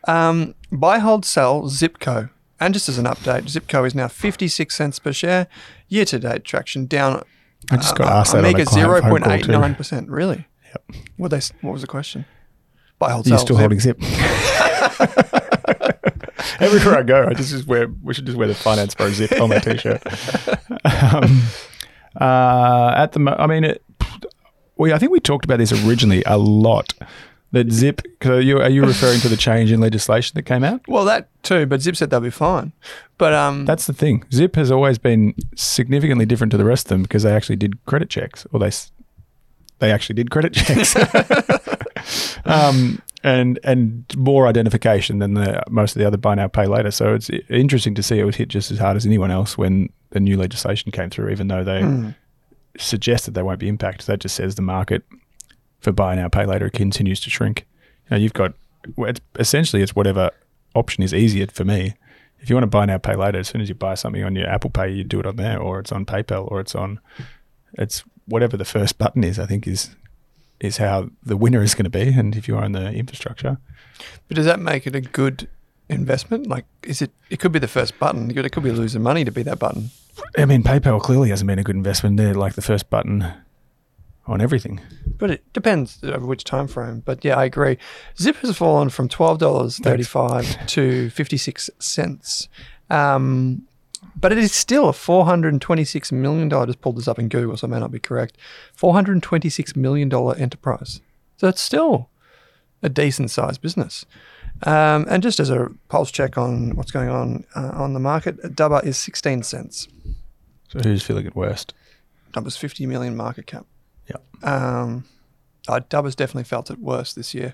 Um, 0.07 0.53
buy, 0.71 0.99
hold, 0.99 1.25
sell, 1.25 1.63
Zipco. 1.63 2.29
And 2.59 2.75
just 2.75 2.87
as 2.89 2.99
an 2.99 3.05
update, 3.05 3.45
Zipco 3.45 3.87
is 3.87 3.95
now 3.95 4.07
56 4.07 4.75
cents 4.75 4.99
per 4.99 5.11
share. 5.11 5.47
Year 5.87 6.05
to 6.05 6.19
date 6.19 6.43
traction 6.43 6.85
down 6.85 7.23
I 7.71 7.77
just 7.77 7.95
got 7.95 8.07
uh, 8.07 8.17
asked 8.17 8.33
that 8.33 8.45
Omega 8.45 8.65
client 8.65 9.03
phone 9.03 9.21
0.89%. 9.21 10.05
Really? 10.09 10.45
Yep. 10.67 10.83
What, 11.17 11.31
they, 11.31 11.41
what 11.61 11.71
was 11.71 11.81
the 11.81 11.87
question? 11.87 12.25
Buy, 12.99 13.13
hold, 13.13 13.25
Are 13.25 13.29
you 13.31 13.37
sell. 13.37 13.45
still 13.45 13.55
Zip. 13.55 13.61
holding 13.61 13.79
zip? 13.79 13.99
Everywhere 16.59 16.99
I 16.99 17.03
go, 17.03 17.27
I 17.27 17.33
just, 17.33 17.49
just 17.51 17.67
wear. 17.67 17.87
We 18.03 18.13
should 18.13 18.25
just 18.25 18.37
wear 18.37 18.47
the 18.47 18.55
finance 18.55 18.95
bro 18.95 19.09
zip 19.11 19.31
on 19.39 19.49
my 19.49 19.59
t-shirt. 19.59 20.01
um, 21.13 21.41
uh, 22.19 22.93
at 22.95 23.11
the, 23.11 23.19
mo- 23.19 23.35
I 23.37 23.47
mean, 23.47 23.63
it, 23.63 23.83
we. 24.77 24.93
I 24.93 24.97
think 24.97 25.11
we 25.11 25.19
talked 25.19 25.45
about 25.45 25.57
this 25.57 25.71
originally 25.85 26.23
a 26.25 26.37
lot. 26.37 26.93
That 27.51 27.71
zip. 27.71 28.01
Cause 28.19 28.31
are 28.31 28.41
you 28.41 28.59
are 28.59 28.69
you 28.69 28.83
referring 28.85 29.19
to 29.21 29.29
the 29.29 29.37
change 29.37 29.71
in 29.71 29.79
legislation 29.79 30.33
that 30.35 30.43
came 30.43 30.63
out? 30.63 30.81
Well, 30.87 31.05
that 31.05 31.29
too, 31.43 31.65
but 31.65 31.81
Zip 31.81 31.95
said 31.95 32.09
they'll 32.09 32.19
be 32.19 32.29
fine. 32.29 32.73
But 33.17 33.31
um, 33.33 33.63
That's 33.65 33.87
the 33.87 33.93
thing. 33.93 34.25
Zip 34.33 34.55
has 34.57 34.71
always 34.71 34.97
been 34.97 35.33
significantly 35.55 36.25
different 36.25 36.51
to 36.51 36.57
the 36.57 36.65
rest 36.65 36.87
of 36.87 36.89
them 36.89 37.03
because 37.03 37.23
they 37.23 37.31
actually 37.31 37.55
did 37.55 37.83
credit 37.85 38.09
checks, 38.09 38.45
or 38.51 38.59
they 38.59 38.67
s- 38.67 38.91
they 39.79 39.89
actually 39.91 40.15
did 40.15 40.31
credit 40.31 40.53
checks, 40.53 40.95
um, 42.45 43.01
and 43.25 43.59
and 43.63 44.05
more 44.15 44.45
identification 44.47 45.17
than 45.19 45.33
the 45.33 45.63
most 45.69 45.95
of 45.95 45.99
the 45.99 46.05
other 46.05 46.15
buy 46.17 46.35
now 46.35 46.47
pay 46.47 46.67
later. 46.67 46.91
So 46.91 47.13
it's 47.15 47.29
interesting 47.49 47.95
to 47.95 48.03
see 48.03 48.19
it 48.19 48.23
was 48.23 48.35
hit 48.35 48.49
just 48.49 48.69
as 48.71 48.77
hard 48.77 48.95
as 48.95 49.05
anyone 49.05 49.31
else 49.31 49.57
when 49.57 49.89
the 50.11 50.19
new 50.19 50.37
legislation 50.37 50.91
came 50.91 51.09
through, 51.09 51.29
even 51.31 51.47
though 51.47 51.63
they 51.63 51.81
Hmm. 51.81 52.09
suggested 52.77 53.33
they 53.33 53.41
won't 53.41 53.59
be 53.59 53.67
impacted. 53.67 54.05
That 54.07 54.19
just 54.19 54.35
says 54.35 54.55
the 54.55 54.61
market 54.61 55.03
for 55.79 55.91
buy 55.91 56.15
now 56.15 56.27
pay 56.27 56.45
later 56.45 56.69
continues 56.69 57.19
to 57.21 57.29
shrink. 57.29 57.65
You 58.09 58.11
know, 58.11 58.21
you've 58.21 58.33
got 58.33 58.53
well, 58.95 59.09
it's, 59.09 59.21
essentially 59.39 59.81
it's 59.81 59.95
whatever 59.95 60.29
option 60.75 61.03
is 61.03 61.13
easier 61.13 61.47
for 61.47 61.65
me. 61.65 61.95
If 62.39 62.49
you 62.51 62.55
want 62.55 62.63
to 62.63 62.67
buy 62.67 62.85
now 62.85 62.99
pay 62.99 63.15
later, 63.15 63.39
as 63.39 63.47
soon 63.47 63.61
as 63.61 63.69
you 63.69 63.75
buy 63.75 63.95
something 63.95 64.23
on 64.23 64.35
your 64.35 64.47
Apple 64.47 64.69
Pay, 64.69 64.91
you 64.91 65.03
do 65.03 65.19
it 65.19 65.25
on 65.25 65.37
there, 65.37 65.59
or 65.59 65.79
it's 65.79 65.91
on 65.91 66.05
PayPal, 66.05 66.51
or 66.51 66.59
it's 66.59 66.75
on 66.75 66.99
it's 67.73 68.03
whatever 68.27 68.55
the 68.55 68.65
first 68.65 68.97
button 69.03 69.23
is. 69.23 69.39
I 69.39 69.47
think 69.47 69.65
is 69.67 69.95
is 70.59 70.77
how 70.77 71.09
the 71.23 71.37
winner 71.37 71.61
is 71.61 71.75
going 71.75 71.85
to 71.85 71.89
be. 71.89 72.09
And 72.09 72.35
if 72.35 72.47
you 72.47 72.57
own 72.57 72.71
the 72.71 72.91
infrastructure, 72.91 73.57
but 74.27 74.35
does 74.35 74.45
that 74.45 74.59
make 74.59 74.87
it 74.87 74.95
a 74.95 75.01
good 75.01 75.47
investment? 75.89 76.47
Like, 76.47 76.65
is 76.83 77.01
it? 77.01 77.11
It 77.29 77.39
could 77.39 77.51
be 77.51 77.59
the 77.59 77.67
first 77.67 77.97
button. 77.99 78.31
It 78.31 78.51
could 78.51 78.63
be 78.63 78.71
losing 78.71 79.01
money 79.01 79.25
to 79.25 79.31
be 79.31 79.43
that 79.43 79.59
button. 79.59 79.89
I 80.37 80.45
mean, 80.45 80.63
PayPal 80.63 81.01
clearly 81.01 81.29
hasn't 81.29 81.47
been 81.47 81.59
a 81.59 81.63
good 81.63 81.75
investment. 81.75 82.17
They're 82.17 82.33
like 82.33 82.53
the 82.53 82.61
first 82.61 82.89
button 82.89 83.25
on 84.27 84.41
everything. 84.41 84.81
But 85.17 85.31
it 85.31 85.53
depends 85.53 85.99
over 86.03 86.25
which 86.25 86.43
time 86.43 86.67
frame. 86.67 87.01
But 87.05 87.23
yeah, 87.23 87.35
I 87.35 87.45
agree. 87.45 87.77
Zip 88.17 88.35
has 88.37 88.55
fallen 88.57 88.89
from 88.89 89.07
twelve 89.07 89.39
dollars 89.39 89.77
thirty 89.77 90.03
five 90.03 90.65
to 90.67 91.09
fifty 91.09 91.37
six 91.37 91.69
cents. 91.79 92.49
Um, 92.89 93.64
but 94.15 94.31
it 94.31 94.37
is 94.37 94.51
still 94.51 94.89
a 94.89 94.93
four 94.93 95.25
hundred 95.25 95.53
and 95.53 95.61
twenty 95.61 95.83
six 95.83 96.11
million 96.11 96.49
dollar. 96.49 96.67
Just 96.67 96.81
pulled 96.81 96.97
this 96.97 97.07
up 97.07 97.19
in 97.19 97.29
Google, 97.29 97.57
so 97.57 97.65
it 97.65 97.69
may 97.69 97.79
not 97.79 97.91
be 97.91 97.99
correct. 97.99 98.37
Four 98.73 98.93
hundred 98.93 99.13
and 99.13 99.23
twenty 99.23 99.49
six 99.49 99.75
million 99.75 100.09
dollar 100.09 100.35
enterprise. 100.35 101.01
So 101.37 101.47
it's 101.47 101.61
still 101.61 102.09
a 102.81 102.89
decent 102.89 103.31
sized 103.31 103.61
business. 103.61 104.05
Um, 104.63 105.05
and 105.09 105.21
just 105.21 105.39
as 105.39 105.49
a 105.49 105.69
pulse 105.89 106.11
check 106.11 106.37
on 106.37 106.75
what's 106.75 106.91
going 106.91 107.09
on 107.09 107.45
uh, 107.55 107.71
on 107.73 107.93
the 107.93 107.99
market, 107.99 108.41
Dubba 108.41 108.83
is 108.85 108.97
sixteen 108.97 109.43
cents. 109.43 109.87
So 110.69 110.79
who's 110.79 111.03
feeling 111.03 111.25
it 111.25 111.35
worst? 111.35 111.73
Dubba's 112.33 112.57
fifty 112.57 112.85
million 112.85 113.15
market 113.15 113.47
cap. 113.47 113.65
Yeah. 114.09 114.17
Um, 114.43 115.05
uh, 115.67 115.81
Dub 115.89 116.05
has 116.05 116.15
definitely 116.15 116.43
felt 116.43 116.69
it 116.69 116.79
worse 116.79 117.13
this 117.13 117.33
year. 117.33 117.53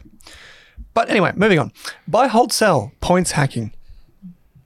But 0.93 1.09
anyway, 1.09 1.31
moving 1.35 1.59
on. 1.59 1.71
Buy, 2.07 2.27
hold, 2.27 2.51
sell. 2.51 2.91
Points 3.01 3.31
hacking. 3.31 3.73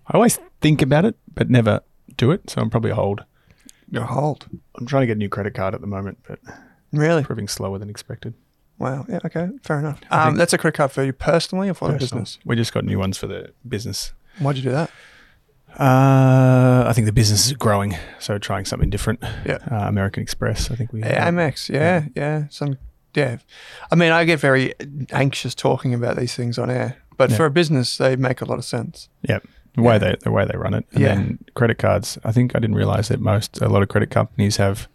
I 0.07 0.13
always 0.13 0.39
think 0.61 0.81
about 0.81 1.05
it, 1.05 1.15
but 1.33 1.49
never 1.49 1.81
do 2.17 2.31
it. 2.31 2.49
So 2.49 2.61
I'm 2.61 2.69
probably 2.69 2.91
a 2.91 2.95
hold. 2.95 3.23
Your 3.89 4.03
hold. 4.05 4.47
I'm 4.75 4.85
trying 4.85 5.01
to 5.01 5.07
get 5.07 5.13
a 5.17 5.19
new 5.19 5.29
credit 5.29 5.53
card 5.53 5.73
at 5.75 5.81
the 5.81 5.87
moment, 5.87 6.19
but 6.27 6.39
Really? 6.91 7.23
proving 7.23 7.47
slower 7.47 7.77
than 7.77 7.89
expected. 7.89 8.33
Wow. 8.77 9.05
Yeah. 9.07 9.19
Okay. 9.25 9.49
Fair 9.63 9.79
enough. 9.79 10.01
Um, 10.11 10.35
that's 10.35 10.51
a 10.53 10.57
credit 10.57 10.75
card 10.77 10.91
for 10.91 11.03
you 11.03 11.13
personally 11.13 11.69
or 11.69 11.73
for 11.73 11.87
the 11.87 11.93
Personal. 11.97 12.23
business? 12.23 12.39
We 12.45 12.55
just 12.55 12.73
got 12.73 12.83
new 12.83 12.99
ones 12.99 13.17
for 13.17 13.27
the 13.27 13.51
business. 13.67 14.13
Why'd 14.39 14.57
you 14.57 14.63
do 14.63 14.71
that? 14.71 14.89
Uh, 15.79 16.85
I 16.87 16.93
think 16.93 17.05
the 17.05 17.11
business 17.13 17.47
is 17.47 17.53
growing, 17.53 17.95
so 18.19 18.37
trying 18.37 18.65
something 18.65 18.89
different. 18.89 19.21
Yeah. 19.45 19.57
Uh, 19.69 19.87
American 19.87 20.23
Express, 20.23 20.71
I 20.71 20.75
think 20.75 20.93
we. 20.93 21.01
Yeah, 21.01 21.29
Amex. 21.29 21.69
Yeah. 21.69 22.05
Yeah. 22.15 22.45
Some. 22.49 22.77
Yeah. 23.13 23.37
I 23.91 23.95
mean, 23.95 24.11
I 24.11 24.23
get 24.25 24.39
very 24.39 24.73
anxious 25.11 25.53
talking 25.55 25.93
about 25.93 26.17
these 26.17 26.33
things 26.35 26.57
on 26.57 26.69
air, 26.69 26.97
but 27.17 27.29
Yeah. 27.29 27.37
for 27.37 27.45
a 27.45 27.51
business, 27.51 27.97
they 27.97 28.15
make 28.15 28.41
a 28.41 28.45
lot 28.45 28.57
of 28.57 28.65
sense. 28.65 29.09
Yeah, 29.27 29.39
the 29.75 29.81
way 29.81 29.95
Yeah. 29.95 29.99
they 29.99 30.15
the 30.23 30.31
way 30.31 30.45
they 30.45 30.57
run 30.57 30.73
it, 30.73 30.85
and 30.93 31.01
Yeah. 31.01 31.15
then 31.15 31.39
credit 31.53 31.77
cards. 31.77 32.17
I 32.23 32.31
think 32.31 32.55
I 32.55 32.59
didn't 32.59 32.75
realize 32.75 33.07
that 33.09 33.19
most 33.19 33.61
a 33.61 33.69
lot 33.69 33.81
of 33.83 33.89
credit 33.89 34.09
companies 34.09 34.57
have 34.57 34.88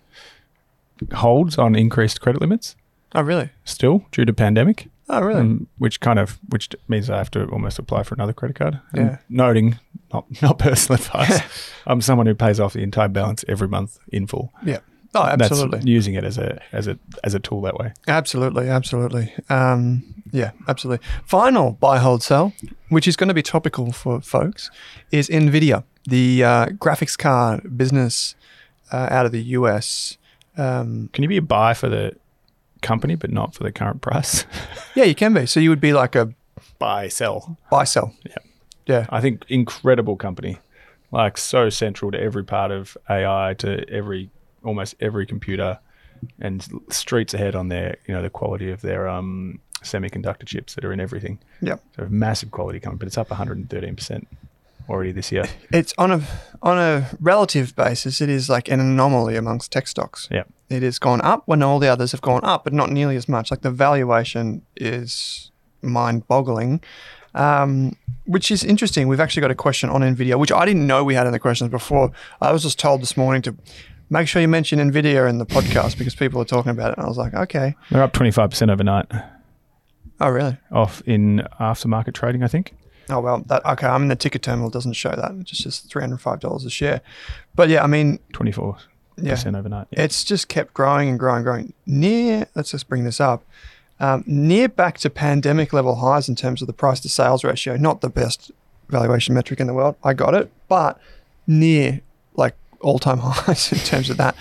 holds 1.15 1.59
on 1.59 1.75
increased 1.75 2.21
credit 2.21 2.41
limits 2.41 2.77
Oh, 3.15 3.23
really? 3.23 3.51
still 3.65 4.05
due 4.13 4.25
to 4.25 4.33
pandemic. 4.33 4.89
Oh, 5.09 5.21
really? 5.23 5.41
um, 5.41 5.67
which 5.79 5.99
kind 6.01 6.19
of 6.21 6.39
which 6.51 6.69
means 6.89 7.11
I 7.11 7.17
have 7.19 7.31
to 7.33 7.45
almost 7.47 7.79
apply 7.81 8.05
for 8.05 8.15
another 8.15 8.33
credit 8.33 8.57
card. 8.57 8.79
And 8.93 9.07
Yeah. 9.11 9.17
Noting, 9.29 9.79
not 10.13 10.25
not 10.43 10.59
personal 10.59 11.01
advice. 11.01 11.41
I'm 11.87 12.01
someone 12.01 12.27
who 12.27 12.35
pays 12.35 12.61
off 12.61 12.75
the 12.75 12.83
entire 12.83 13.09
balance 13.09 13.45
every 13.49 13.67
month 13.69 13.99
in 14.13 14.27
full. 14.27 14.53
yeah. 14.65 14.79
Oh, 15.13 15.25
absolutely. 15.25 15.79
That's 15.79 15.87
using 15.89 16.15
it 16.15 16.23
as 16.23 16.39
a 16.39 16.61
as 16.73 16.87
a 16.87 16.97
as 17.25 17.35
a 17.35 17.41
tool 17.41 17.63
that 17.63 17.77
way. 17.77 17.93
Absolutely, 18.07 18.69
absolutely. 18.69 19.35
Um, 19.49 20.20
yeah, 20.33 20.51
absolutely. 20.69 21.07
Final 21.25 21.73
buy, 21.73 21.99
hold, 21.99 22.23
sell, 22.23 22.53
which 22.89 23.07
is 23.09 23.17
going 23.17 23.29
to 23.29 23.35
be 23.35 23.43
topical 23.43 23.93
for 23.93 24.21
folks, 24.21 24.71
is 25.11 25.29
Nvidia, 25.29 25.85
the 26.05 26.45
uh, 26.45 26.67
graphics 26.67 27.17
card 27.17 27.77
business 27.77 28.35
uh, 28.93 29.09
out 29.11 29.27
of 29.27 29.33
the 29.33 29.43
US. 29.43 30.19
Um, 30.57 31.11
Can 31.13 31.23
you 31.23 31.29
be 31.29 31.37
a 31.37 31.43
buy 31.43 31.75
for 31.75 31.89
the 31.89 32.17
company 32.83 33.15
but 33.15 33.31
not 33.31 33.55
for 33.55 33.63
the 33.63 33.73
current 33.73 34.01
price? 34.01 34.45
yeah, 34.95 35.05
you 35.05 35.15
can 35.15 35.35
be. 35.35 35.47
So 35.47 35.61
you 35.61 35.71
would 35.71 35.81
be 35.81 35.93
like 35.93 36.15
a 36.15 36.33
buy 36.79 37.09
sell. 37.09 37.59
buy, 37.71 37.85
sell. 37.85 38.15
Yeah. 38.27 38.37
Yeah. 38.87 39.07
I 39.11 39.21
think 39.21 39.45
incredible 39.49 40.17
company, 40.17 40.59
like 41.13 41.39
so 41.39 41.71
central 41.71 42.11
to 42.11 42.21
every 42.21 42.45
part 42.45 42.71
of 42.71 42.97
AI, 43.09 43.55
to 43.59 43.89
every 43.89 44.31
almost 44.65 44.95
every 45.01 45.27
computer, 45.27 45.79
and 46.41 46.67
streets 46.91 47.33
ahead 47.33 47.55
on 47.55 47.69
their 47.69 47.97
you 48.07 48.15
know 48.15 48.23
the 48.23 48.31
quality 48.31 48.71
of 48.71 48.81
their 48.81 49.09
um 49.09 49.61
semiconductor 49.83 50.47
chips 50.47 50.75
that 50.75 50.85
are 50.85 50.93
in 50.93 51.01
everything. 51.01 51.39
Yeah. 51.61 51.77
So 51.97 52.07
massive 52.11 52.51
quality 52.51 52.81
company, 52.81 52.99
but 52.99 53.09
it's 53.09 53.19
up 53.19 53.31
113 53.31 53.97
percent 53.97 54.29
already 54.89 55.13
this 55.13 55.31
year. 55.33 55.45
It's 55.73 55.95
on 55.97 56.11
a 56.11 56.23
on 56.63 56.79
a 56.79 57.09
relative 57.21 57.75
basis, 57.77 58.21
it 58.21 58.29
is 58.29 58.49
like 58.49 58.69
an 58.69 58.81
anomaly 58.81 59.37
amongst 59.37 59.73
tech 59.73 59.87
stocks. 59.87 60.29
Yeah. 60.31 60.45
It 60.69 60.83
has 60.83 60.99
gone 60.99 61.21
up 61.23 61.43
when 61.47 61.63
all 61.63 61.79
the 61.79 61.89
others 61.89 62.13
have 62.13 62.21
gone 62.21 62.45
up, 62.45 62.65
but 62.65 62.73
not 62.73 62.91
nearly 62.91 63.17
as 63.17 63.29
much. 63.29 63.51
Like 63.51 63.63
the 63.63 63.71
valuation 63.71 64.63
is 64.77 65.51
mind-boggling, 65.83 66.81
um, 67.35 67.97
which 68.25 68.51
is 68.51 68.63
interesting. 68.63 69.09
We've 69.09 69.21
actually 69.21 69.41
got 69.41 69.51
a 69.51 69.57
question 69.57 69.91
on 69.91 70.03
Nvidia, 70.03 70.39
which 70.39 70.53
I 70.53 70.65
didn't 70.67 70.87
know 70.87 71.03
we 71.03 71.15
had 71.15 71.27
in 71.27 71.33
the 71.33 71.39
questions 71.39 71.71
before. 71.71 72.13
I 72.41 72.53
was 72.53 72.63
just 72.63 72.79
told 72.79 73.03
this 73.03 73.17
morning 73.17 73.43
to 73.43 73.57
make 74.11 74.29
sure 74.29 74.43
you 74.43 74.49
mention 74.49 74.79
Nvidia 74.79 75.29
in 75.29 75.39
the 75.39 75.47
podcast 75.47 75.99
because 75.99 76.15
people 76.15 76.41
are 76.41 76.45
talking 76.45 76.71
about 76.71 76.93
it, 76.93 76.99
and 76.99 77.07
I 77.07 77.09
was 77.09 77.19
like, 77.19 77.35
okay. 77.35 77.75
They're 77.91 78.03
up 78.03 78.13
25 78.13 78.51
percent 78.51 78.71
overnight, 78.71 79.07
Oh, 80.21 80.29
really? 80.29 80.59
off 80.71 81.03
in 81.07 81.47
aftermarket 81.59 82.15
trading. 82.15 82.43
I 82.43 82.49
think. 82.49 82.75
Oh 83.09 83.21
well, 83.21 83.43
that 83.47 83.65
okay. 83.67 83.87
I'm 83.87 84.03
in 84.03 84.09
the 84.09 84.17
TIKR 84.17 84.41
terminal. 84.41 84.69
It 84.69 84.73
doesn't 84.73 84.93
show 84.93 85.11
that. 85.11 85.33
It's 85.41 85.51
just 85.51 85.91
three 85.91 86.03
hundred 86.03 86.21
five 86.21 86.41
dollars 86.41 86.65
a 86.65 86.71
share. 86.71 87.01
But 87.55 87.69
yeah, 87.69 87.83
I 87.83 87.87
mean, 87.87 88.21
24 88.33 88.77
yeah, 89.17 89.31
percent 89.31 89.57
overnight. 89.57 89.89
Yeah. 89.91 90.05
it's 90.05 90.23
just 90.25 90.49
kept 90.49 90.73
growing 90.75 91.09
and 91.09 91.19
growing, 91.19 91.39
and 91.39 91.45
growing. 91.45 91.73
Near, 91.87 92.47
let's 92.55 92.71
just 92.71 92.89
bring 92.89 93.05
this 93.05 93.21
up, 93.21 93.45
um, 93.99 94.23
near 94.27 94.69
back 94.69 94.99
to 94.99 95.11
pandemic 95.11 95.73
level 95.73 95.97
highs 95.97 96.29
in 96.29 96.37
terms 96.37 96.63
of 96.63 96.67
the 96.67 96.73
price 96.73 97.01
to 97.01 97.09
sales 97.09 97.43
ratio. 97.43 97.77
Not 97.77 98.01
the 98.01 98.11
best 98.11 98.53
valuation 98.89 99.35
metric 99.35 99.61
in 99.61 99.67
the 99.67 99.75
world. 99.75 99.97
I 100.05 100.15
got 100.15 100.35
it, 100.35 100.51
but 100.69 101.01
near 101.47 102.01
like 102.35 102.55
all 102.81 102.99
time 102.99 103.19
highs 103.23 103.73
in 103.73 103.79
terms 103.79 104.11
of 104.11 104.17
that. 104.19 104.37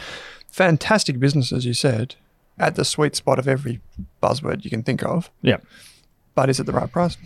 Fantastic 0.47 1.19
business, 1.19 1.51
as 1.51 1.65
you 1.65 1.73
said, 1.73 2.15
at 2.59 2.75
the 2.75 2.85
sweet 2.85 3.15
spot 3.15 3.39
of 3.39 3.47
every 3.47 3.81
buzzword 4.21 4.63
you 4.63 4.69
can 4.69 4.83
think 4.83 5.03
of. 5.03 5.31
yeah. 5.41 5.57
But 6.35 6.49
is 6.49 6.59
it 6.59 6.65
the 6.65 6.71
right 6.71 6.89
price? 6.89 7.17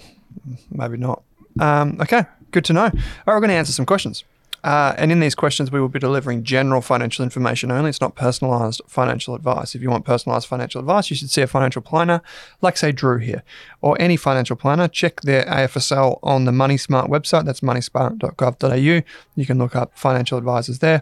Maybe 0.71 0.97
not. 0.97 1.21
Um, 1.59 1.99
okay, 2.01 2.25
Good 2.53 2.65
to 2.65 2.73
know. 2.73 2.83
All 2.83 2.91
right, 2.91 3.01
we're 3.25 3.39
going 3.39 3.49
to 3.49 3.55
answer 3.55 3.73
some 3.73 3.85
questions. 3.87 4.23
Uh, 4.63 4.93
and 4.95 5.11
in 5.11 5.19
these 5.19 5.33
questions, 5.33 5.71
we 5.71 5.81
will 5.81 5.89
be 5.89 5.97
delivering 5.97 6.43
general 6.43 6.81
financial 6.81 7.23
information 7.23 7.71
only. 7.71 7.89
It's 7.89 7.99
not 7.99 8.15
personalized 8.15 8.79
financial 8.87 9.33
advice. 9.33 9.73
If 9.73 9.81
you 9.81 9.89
want 9.89 10.05
personalized 10.05 10.47
financial 10.47 10.79
advice, 10.79 11.09
you 11.09 11.15
should 11.15 11.31
see 11.31 11.41
a 11.41 11.47
financial 11.47 11.81
planner, 11.81 12.21
like, 12.61 12.77
say, 12.77 12.91
Drew 12.91 13.17
here, 13.17 13.43
or 13.81 13.99
any 13.99 14.15
financial 14.15 14.55
planner. 14.55 14.87
Check 14.87 15.21
their 15.21 15.43
AFSL 15.45 16.19
on 16.21 16.45
the 16.45 16.51
MoneySmart 16.51 17.09
website. 17.09 17.45
That's 17.45 17.61
moneysmart.gov.au. 17.61 19.01
You 19.35 19.45
can 19.45 19.57
look 19.57 19.75
up 19.75 19.97
financial 19.97 20.37
advisors 20.37 20.77
there. 20.77 21.01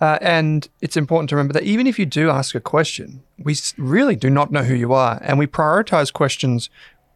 Uh, 0.00 0.18
and 0.20 0.68
it's 0.80 0.96
important 0.96 1.28
to 1.30 1.36
remember 1.36 1.54
that 1.54 1.64
even 1.64 1.88
if 1.88 1.98
you 1.98 2.06
do 2.06 2.30
ask 2.30 2.54
a 2.54 2.60
question, 2.60 3.23
we 3.38 3.56
really 3.76 4.16
do 4.16 4.30
not 4.30 4.52
know 4.52 4.62
who 4.62 4.74
you 4.74 4.92
are. 4.92 5.18
And 5.22 5.38
we 5.38 5.46
prioritize 5.46 6.12
questions 6.12 6.70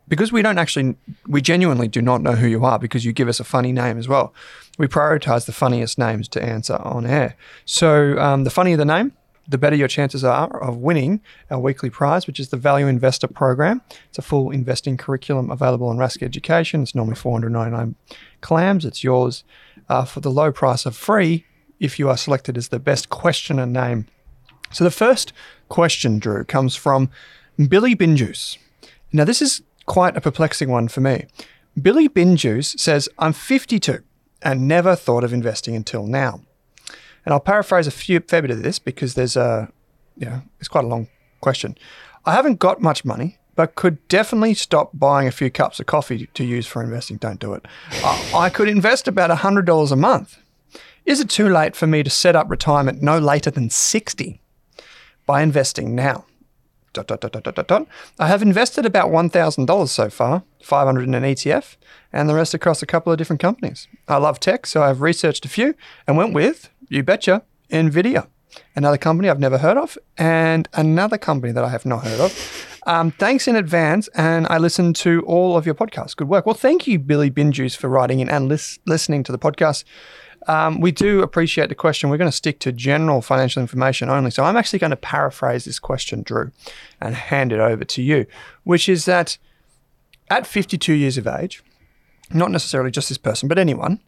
because 0.08 0.32
we 0.32 0.42
don't 0.42 0.58
actually, 0.58 0.96
we 1.26 1.42
genuinely 1.42 1.88
do 1.88 2.00
not 2.00 2.22
know 2.22 2.32
who 2.32 2.46
you 2.46 2.64
are 2.64 2.78
because 2.78 3.04
you 3.04 3.12
give 3.12 3.28
us 3.28 3.40
a 3.40 3.44
funny 3.44 3.72
name 3.72 3.98
as 3.98 4.08
well. 4.08 4.32
We 4.78 4.86
prioritize 4.86 5.46
the 5.46 5.52
funniest 5.52 5.98
names 5.98 6.28
to 6.28 6.42
answer 6.42 6.76
on 6.76 7.06
air. 7.06 7.36
So 7.64 8.18
um, 8.18 8.44
the 8.44 8.50
funnier 8.50 8.76
the 8.76 8.84
name, 8.84 9.12
the 9.46 9.58
better 9.58 9.76
your 9.76 9.88
chances 9.88 10.24
are 10.24 10.62
of 10.62 10.76
winning 10.76 11.20
our 11.50 11.58
weekly 11.58 11.88
prize, 11.88 12.26
which 12.26 12.38
is 12.38 12.50
the 12.50 12.56
Value 12.56 12.86
Investor 12.86 13.28
Program. 13.28 13.80
It's 14.08 14.18
a 14.18 14.22
full 14.22 14.50
investing 14.50 14.96
curriculum 14.96 15.50
available 15.50 15.88
on 15.88 15.96
Rask 15.96 16.22
Education. 16.22 16.82
It's 16.82 16.94
normally 16.94 17.16
499 17.16 17.94
clams. 18.40 18.84
It's 18.84 19.02
yours 19.02 19.44
uh, 19.88 20.04
for 20.04 20.20
the 20.20 20.30
low 20.30 20.52
price 20.52 20.84
of 20.84 20.96
free 20.96 21.46
if 21.80 21.98
you 21.98 22.08
are 22.08 22.16
selected 22.16 22.58
as 22.58 22.68
the 22.68 22.78
best 22.78 23.08
questioner 23.08 23.66
name. 23.66 24.06
So 24.70 24.84
the 24.84 24.90
first 24.90 25.32
question, 25.68 26.18
Drew, 26.18 26.44
comes 26.44 26.76
from 26.76 27.10
Billy 27.68 27.94
Binjuice. 27.94 28.58
Now, 29.12 29.24
this 29.24 29.42
is 29.42 29.62
quite 29.86 30.16
a 30.16 30.20
perplexing 30.20 30.70
one 30.70 30.88
for 30.88 31.00
me. 31.00 31.26
Billy 31.80 32.08
Binjuice 32.08 32.78
says, 32.78 33.08
I'm 33.18 33.32
52 33.32 34.02
and 34.42 34.68
never 34.68 34.94
thought 34.94 35.24
of 35.24 35.32
investing 35.32 35.74
until 35.74 36.06
now. 36.06 36.40
And 37.24 37.32
I'll 37.32 37.40
paraphrase 37.40 37.86
a 37.86 37.90
few, 37.90 38.20
fair 38.20 38.42
bit 38.42 38.50
of 38.50 38.62
this 38.62 38.78
because 38.78 39.14
there's 39.14 39.36
a, 39.36 39.70
you 40.16 40.26
know, 40.26 40.42
it's 40.60 40.68
quite 40.68 40.84
a 40.84 40.88
long 40.88 41.08
question. 41.40 41.76
I 42.24 42.32
haven't 42.32 42.58
got 42.58 42.80
much 42.80 43.04
money, 43.04 43.38
but 43.54 43.74
could 43.74 44.06
definitely 44.08 44.54
stop 44.54 44.90
buying 44.94 45.26
a 45.26 45.32
few 45.32 45.50
cups 45.50 45.80
of 45.80 45.86
coffee 45.86 46.26
to 46.34 46.44
use 46.44 46.66
for 46.66 46.82
investing. 46.82 47.16
Don't 47.16 47.40
do 47.40 47.54
it. 47.54 47.66
I, 47.90 48.30
I 48.34 48.50
could 48.50 48.68
invest 48.68 49.08
about 49.08 49.36
$100 49.36 49.92
a 49.92 49.96
month. 49.96 50.38
Is 51.04 51.20
it 51.20 51.30
too 51.30 51.48
late 51.48 51.74
for 51.74 51.86
me 51.86 52.02
to 52.02 52.10
set 52.10 52.36
up 52.36 52.50
retirement 52.50 53.02
no 53.02 53.18
later 53.18 53.50
than 53.50 53.70
60 53.70 54.40
by 55.28 55.42
investing 55.42 55.94
now? 55.94 56.24
Dot, 56.94 57.06
dot, 57.06 57.20
dot, 57.20 57.32
dot, 57.32 57.54
dot, 57.54 57.68
dot. 57.68 57.86
I 58.18 58.28
have 58.28 58.40
invested 58.40 58.86
about 58.86 59.10
$1,000 59.10 59.88
so 59.88 60.08
far, 60.08 60.42
500 60.62 61.06
in 61.06 61.14
an 61.14 61.22
ETF, 61.22 61.76
and 62.14 62.30
the 62.30 62.34
rest 62.34 62.54
across 62.54 62.82
a 62.82 62.86
couple 62.86 63.12
of 63.12 63.18
different 63.18 63.42
companies. 63.42 63.88
I 64.08 64.16
love 64.16 64.40
tech, 64.40 64.66
so 64.66 64.82
I've 64.82 65.02
researched 65.02 65.44
a 65.44 65.48
few 65.50 65.74
and 66.06 66.16
went 66.16 66.32
with, 66.32 66.70
you 66.88 67.02
betcha, 67.02 67.42
NVIDIA, 67.70 68.26
another 68.74 68.96
company 68.96 69.28
I've 69.28 69.38
never 69.38 69.58
heard 69.58 69.76
of, 69.76 69.98
and 70.16 70.66
another 70.72 71.18
company 71.18 71.52
that 71.52 71.62
I 71.62 71.68
have 71.68 71.84
not 71.84 72.04
heard 72.04 72.20
of. 72.20 72.78
Um, 72.86 73.10
thanks 73.10 73.46
in 73.46 73.54
advance, 73.54 74.08
and 74.14 74.46
I 74.48 74.56
listened 74.56 74.96
to 74.96 75.20
all 75.26 75.58
of 75.58 75.66
your 75.66 75.74
podcasts. 75.74 76.16
Good 76.16 76.30
work. 76.30 76.46
Well, 76.46 76.54
thank 76.54 76.86
you, 76.86 76.98
Billy 76.98 77.30
Binjuice, 77.30 77.76
for 77.76 77.88
writing 77.88 78.20
in 78.20 78.30
and 78.30 78.48
lis- 78.48 78.78
listening 78.86 79.24
to 79.24 79.32
the 79.32 79.38
podcast. 79.38 79.84
Um, 80.46 80.80
we 80.80 80.92
do 80.92 81.20
appreciate 81.22 81.68
the 81.68 81.74
question. 81.74 82.08
We're 82.08 82.16
going 82.16 82.30
to 82.30 82.36
stick 82.36 82.58
to 82.60 82.72
general 82.72 83.20
financial 83.20 83.60
information 83.60 84.08
only. 84.08 84.30
So 84.30 84.44
I'm 84.44 84.56
actually 84.56 84.78
going 84.78 84.90
to 84.90 84.96
paraphrase 84.96 85.64
this 85.64 85.78
question, 85.78 86.22
Drew, 86.22 86.52
and 87.00 87.14
hand 87.14 87.52
it 87.52 87.60
over 87.60 87.84
to 87.84 88.02
you, 88.02 88.26
which 88.64 88.88
is 88.88 89.04
that 89.06 89.36
at 90.30 90.46
52 90.46 90.92
years 90.92 91.18
of 91.18 91.26
age, 91.26 91.62
not 92.32 92.50
necessarily 92.50 92.90
just 92.90 93.08
this 93.08 93.18
person, 93.18 93.48
but 93.48 93.58
anyone, 93.58 94.00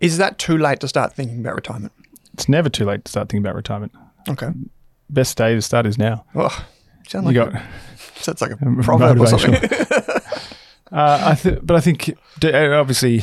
is 0.00 0.18
that 0.18 0.38
too 0.38 0.58
late 0.58 0.80
to 0.80 0.88
start 0.88 1.12
thinking 1.14 1.40
about 1.40 1.54
retirement? 1.56 1.92
It's 2.34 2.48
never 2.48 2.68
too 2.68 2.84
late 2.84 3.04
to 3.04 3.10
start 3.10 3.28
thinking 3.28 3.44
about 3.44 3.56
retirement. 3.56 3.92
Okay. 4.28 4.50
Best 5.10 5.36
day 5.36 5.54
to 5.54 5.62
start 5.62 5.86
is 5.86 5.98
now. 5.98 6.24
Oh, 6.34 6.66
sound 7.08 7.26
like 7.26 7.34
You 7.34 7.42
a- 7.42 7.50
got 7.50 7.62
sounds 8.16 8.40
like 8.42 8.50
a 8.52 8.56
proverb 8.82 9.20
or 9.20 9.26
something. 9.26 9.54
Uh, 10.90 11.32
I 11.32 11.34
th- 11.34 11.60
but 11.62 11.76
I 11.76 11.80
think 11.80 12.16
uh, 12.42 12.70
obviously 12.72 13.22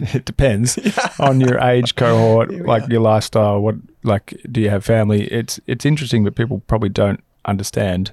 it 0.14 0.24
depends 0.24 0.78
on 1.18 1.40
your 1.40 1.58
age 1.58 1.94
cohort, 1.96 2.50
like 2.52 2.88
your 2.88 3.00
lifestyle. 3.00 3.60
What 3.60 3.76
like 4.02 4.34
do 4.50 4.60
you 4.60 4.70
have 4.70 4.84
family? 4.84 5.24
It's 5.24 5.60
it's 5.66 5.84
interesting, 5.84 6.24
but 6.24 6.34
people 6.34 6.62
probably 6.66 6.88
don't 6.88 7.22
understand 7.44 8.12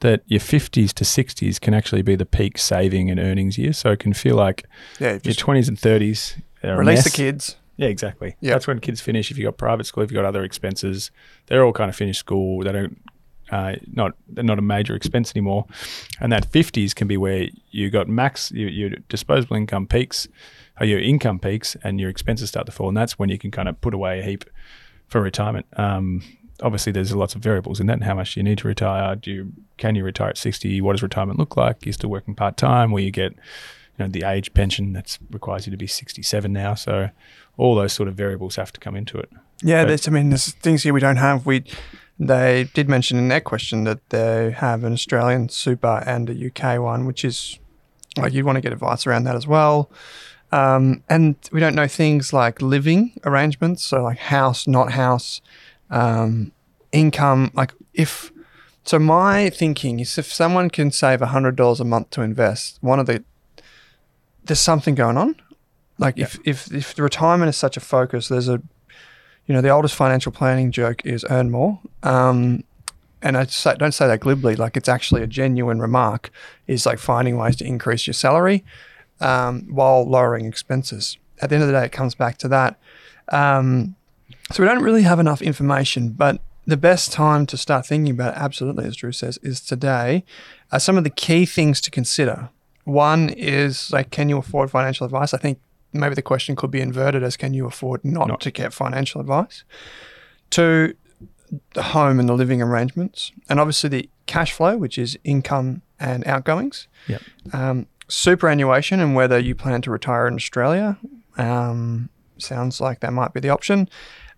that 0.00 0.22
your 0.26 0.40
fifties 0.40 0.92
to 0.94 1.04
sixties 1.04 1.58
can 1.58 1.72
actually 1.74 2.02
be 2.02 2.16
the 2.16 2.26
peak 2.26 2.58
saving 2.58 3.10
and 3.10 3.18
earnings 3.18 3.56
year. 3.56 3.72
So 3.72 3.90
it 3.90 4.00
can 4.00 4.12
feel 4.12 4.36
like 4.36 4.66
yeah, 5.00 5.18
your 5.22 5.34
twenties 5.34 5.68
and 5.68 5.78
thirties. 5.78 6.36
release 6.62 7.04
the 7.04 7.10
kids. 7.10 7.56
Yeah, 7.76 7.88
exactly. 7.88 8.36
Yeah. 8.40 8.52
That's 8.52 8.66
when 8.68 8.78
kids 8.78 9.00
finish. 9.00 9.30
If 9.30 9.38
you've 9.38 9.46
got 9.46 9.56
private 9.56 9.84
school, 9.84 10.04
if 10.04 10.10
you've 10.10 10.16
got 10.16 10.24
other 10.24 10.44
expenses, 10.44 11.10
they're 11.46 11.64
all 11.64 11.72
kind 11.72 11.88
of 11.88 11.96
finished 11.96 12.20
school. 12.20 12.62
They 12.62 12.70
don't 12.70 13.00
uh, 13.54 13.76
not 13.92 14.12
not 14.50 14.58
a 14.58 14.62
major 14.62 14.94
expense 14.96 15.32
anymore. 15.36 15.64
And 16.20 16.32
that 16.32 16.44
fifties 16.46 16.92
can 16.94 17.06
be 17.06 17.16
where 17.16 17.48
you 17.70 17.90
got 17.90 18.08
max 18.08 18.50
your, 18.50 18.68
your 18.70 18.90
disposable 19.08 19.56
income 19.56 19.86
peaks, 19.86 20.26
or 20.80 20.86
your 20.86 20.98
income 21.00 21.38
peaks, 21.38 21.76
and 21.84 22.00
your 22.00 22.10
expenses 22.10 22.48
start 22.48 22.66
to 22.66 22.72
fall. 22.72 22.88
And 22.88 22.96
that's 22.96 23.18
when 23.18 23.28
you 23.28 23.38
can 23.38 23.50
kind 23.50 23.68
of 23.68 23.80
put 23.80 23.94
away 23.94 24.18
a 24.20 24.22
heap 24.22 24.44
for 25.06 25.20
retirement. 25.20 25.66
Um, 25.76 26.22
obviously, 26.62 26.90
there's 26.92 27.14
lots 27.14 27.34
of 27.36 27.42
variables 27.42 27.78
in 27.80 27.86
that. 27.86 27.94
And 27.94 28.04
how 28.04 28.14
much 28.14 28.34
do 28.34 28.40
you 28.40 28.44
need 28.44 28.58
to 28.58 28.68
retire? 28.68 29.14
Do 29.14 29.30
you 29.30 29.52
can 29.76 29.94
you 29.94 30.02
retire 30.04 30.30
at 30.30 30.38
sixty? 30.38 30.80
What 30.80 30.92
does 30.94 31.02
retirement 31.02 31.38
look 31.38 31.56
like? 31.56 31.86
You're 31.86 31.92
still 31.92 32.10
working 32.10 32.34
part 32.34 32.56
time, 32.56 32.90
where 32.90 33.02
you 33.04 33.12
get 33.12 33.32
you 33.96 34.04
know 34.04 34.08
the 34.08 34.24
age 34.24 34.52
pension 34.54 34.92
that 34.94 35.16
requires 35.30 35.66
you 35.66 35.70
to 35.70 35.76
be 35.76 35.86
67 35.86 36.52
now. 36.52 36.74
So 36.74 37.10
all 37.56 37.76
those 37.76 37.92
sort 37.92 38.08
of 38.08 38.16
variables 38.16 38.56
have 38.56 38.72
to 38.72 38.80
come 38.80 38.96
into 38.96 39.18
it. 39.18 39.30
Yeah, 39.62 39.82
But- 39.82 39.88
there's, 39.88 40.08
I 40.08 40.10
mean, 40.10 40.30
there's 40.30 40.50
things 40.54 40.82
here 40.82 40.92
we 40.92 40.98
don't 41.00 41.16
have. 41.28 41.46
We 41.46 41.62
they 42.18 42.68
did 42.74 42.88
mention 42.88 43.18
in 43.18 43.28
their 43.28 43.40
question 43.40 43.84
that 43.84 44.08
they 44.10 44.52
have 44.52 44.84
an 44.84 44.92
Australian 44.92 45.48
super 45.48 46.02
and 46.06 46.30
a 46.30 46.46
UK 46.46 46.80
one, 46.80 47.06
which 47.06 47.24
is 47.24 47.58
like 48.16 48.32
you'd 48.32 48.44
want 48.44 48.56
to 48.56 48.60
get 48.60 48.72
advice 48.72 49.06
around 49.06 49.24
that 49.24 49.34
as 49.34 49.46
well. 49.46 49.90
Um, 50.52 51.02
and 51.08 51.34
we 51.50 51.58
don't 51.58 51.74
know 51.74 51.88
things 51.88 52.32
like 52.32 52.62
living 52.62 53.18
arrangements, 53.24 53.82
so 53.82 54.02
like 54.02 54.18
house, 54.18 54.68
not 54.68 54.92
house, 54.92 55.40
um, 55.90 56.52
income. 56.92 57.50
Like 57.54 57.72
if 57.92 58.30
so, 58.84 58.98
my 58.98 59.50
thinking 59.50 59.98
is 59.98 60.16
if 60.16 60.32
someone 60.32 60.70
can 60.70 60.92
save 60.92 61.20
hundred 61.20 61.56
dollars 61.56 61.80
a 61.80 61.84
month 61.84 62.10
to 62.10 62.22
invest, 62.22 62.78
one 62.80 63.00
of 63.00 63.06
the 63.06 63.24
there's 64.44 64.60
something 64.60 64.94
going 64.94 65.16
on. 65.16 65.34
Like 65.98 66.18
if, 66.18 66.38
if 66.44 66.72
if 66.72 66.94
the 66.94 67.02
retirement 67.02 67.48
is 67.48 67.56
such 67.56 67.76
a 67.76 67.80
focus, 67.80 68.28
there's 68.28 68.48
a 68.48 68.62
you 69.46 69.54
know, 69.54 69.60
the 69.60 69.70
oldest 69.70 69.94
financial 69.94 70.32
planning 70.32 70.70
joke 70.70 71.04
is 71.04 71.24
earn 71.30 71.50
more. 71.50 71.80
Um, 72.02 72.64
and 73.22 73.36
I 73.36 73.44
say, 73.46 73.74
don't 73.76 73.92
say 73.92 74.06
that 74.06 74.20
glibly, 74.20 74.54
like 74.56 74.76
it's 74.76 74.88
actually 74.88 75.22
a 75.22 75.26
genuine 75.26 75.80
remark, 75.80 76.30
is 76.66 76.86
like 76.86 76.98
finding 76.98 77.36
ways 77.36 77.56
to 77.56 77.64
increase 77.64 78.06
your 78.06 78.14
salary 78.14 78.64
um, 79.20 79.62
while 79.70 80.08
lowering 80.08 80.44
expenses. 80.44 81.16
At 81.40 81.48
the 81.48 81.56
end 81.56 81.62
of 81.62 81.68
the 81.68 81.74
day, 81.74 81.86
it 81.86 81.92
comes 81.92 82.14
back 82.14 82.38
to 82.38 82.48
that. 82.48 82.78
Um, 83.30 83.96
so 84.52 84.62
we 84.62 84.68
don't 84.68 84.82
really 84.82 85.02
have 85.02 85.18
enough 85.18 85.40
information, 85.40 86.10
but 86.10 86.40
the 86.66 86.76
best 86.76 87.12
time 87.12 87.46
to 87.46 87.56
start 87.56 87.86
thinking 87.86 88.12
about 88.12 88.34
it, 88.34 88.40
absolutely, 88.40 88.84
as 88.86 88.96
Drew 88.96 89.12
says, 89.12 89.38
is 89.42 89.60
today. 89.60 90.24
Uh, 90.70 90.78
some 90.78 90.96
of 90.96 91.04
the 91.04 91.10
key 91.10 91.46
things 91.46 91.80
to 91.82 91.90
consider. 91.90 92.50
One 92.84 93.30
is 93.30 93.90
like, 93.90 94.10
can 94.10 94.28
you 94.28 94.38
afford 94.38 94.70
financial 94.70 95.06
advice? 95.06 95.32
I 95.32 95.38
think 95.38 95.58
maybe 95.94 96.14
the 96.14 96.22
question 96.22 96.56
could 96.56 96.70
be 96.70 96.80
inverted 96.80 97.22
as 97.22 97.36
can 97.36 97.54
you 97.54 97.66
afford 97.66 98.04
not, 98.04 98.28
Not. 98.28 98.40
to 98.42 98.50
get 98.50 98.72
financial 98.72 99.20
advice? 99.20 99.64
Two, 100.50 100.94
the 101.74 101.82
home 101.82 102.18
and 102.20 102.28
the 102.28 102.34
living 102.34 102.60
arrangements, 102.60 103.32
and 103.48 103.60
obviously 103.60 103.88
the 103.88 104.08
cash 104.26 104.52
flow, 104.52 104.76
which 104.76 104.98
is 104.98 105.18
income 105.24 105.82
and 106.00 106.26
outgoings. 106.26 106.88
Yep. 107.08 107.22
Um, 107.52 107.86
superannuation 108.08 109.00
and 109.00 109.14
whether 109.14 109.38
you 109.38 109.54
plan 109.54 109.80
to 109.82 109.90
retire 109.90 110.26
in 110.26 110.34
Australia. 110.34 110.98
Um, 111.38 112.10
sounds 112.38 112.80
like 112.80 113.00
that 113.00 113.12
might 113.12 113.32
be 113.32 113.40
the 113.40 113.48
option. 113.48 113.88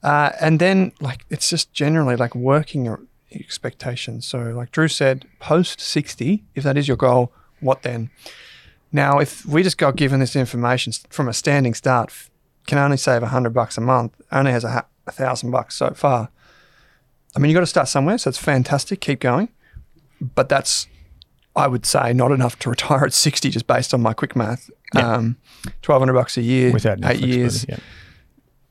Uh, 0.02 0.30
and 0.40 0.60
then, 0.60 0.92
like, 1.00 1.24
it's 1.30 1.50
just 1.50 1.72
generally 1.72 2.16
like 2.16 2.34
working 2.34 2.86
or 2.86 3.00
expectations. 3.32 4.26
So, 4.26 4.38
like 4.38 4.70
Drew 4.70 4.88
said, 4.88 5.26
post 5.40 5.80
60, 5.80 6.44
if 6.54 6.64
that 6.64 6.76
is 6.76 6.86
your 6.86 6.96
goal, 6.96 7.32
what 7.60 7.82
then? 7.82 8.10
Now, 8.92 9.18
if 9.18 9.44
we 9.44 9.62
just 9.62 9.78
got 9.78 9.96
given 9.96 10.20
this 10.20 10.36
information 10.36 10.92
from 11.10 11.28
a 11.28 11.32
standing 11.32 11.74
start, 11.74 12.12
can 12.66 12.78
only 12.78 12.96
save 12.96 13.22
a 13.22 13.28
hundred 13.28 13.54
bucks 13.54 13.76
a 13.76 13.80
month, 13.80 14.20
only 14.32 14.52
has 14.52 14.64
a, 14.64 14.86
a 15.06 15.12
thousand 15.12 15.50
bucks 15.50 15.74
so 15.74 15.90
far. 15.90 16.30
I 17.34 17.38
mean, 17.38 17.50
you 17.50 17.54
got 17.54 17.60
to 17.60 17.66
start 17.66 17.88
somewhere, 17.88 18.18
so 18.18 18.28
it's 18.28 18.38
fantastic. 18.38 19.00
Keep 19.00 19.20
going, 19.20 19.50
but 20.20 20.48
that's, 20.48 20.86
I 21.54 21.66
would 21.66 21.84
say, 21.84 22.12
not 22.12 22.32
enough 22.32 22.58
to 22.60 22.70
retire 22.70 23.04
at 23.04 23.12
sixty, 23.12 23.50
just 23.50 23.66
based 23.66 23.92
on 23.92 24.00
my 24.00 24.14
quick 24.14 24.34
math. 24.34 24.70
Yeah. 24.94 25.14
Um, 25.14 25.36
Twelve 25.82 26.00
hundred 26.00 26.14
bucks 26.14 26.36
a 26.38 26.42
year, 26.42 26.72
Without 26.72 27.04
any 27.04 27.14
eight 27.14 27.20
years, 27.26 27.64
flexibility, 27.64 27.82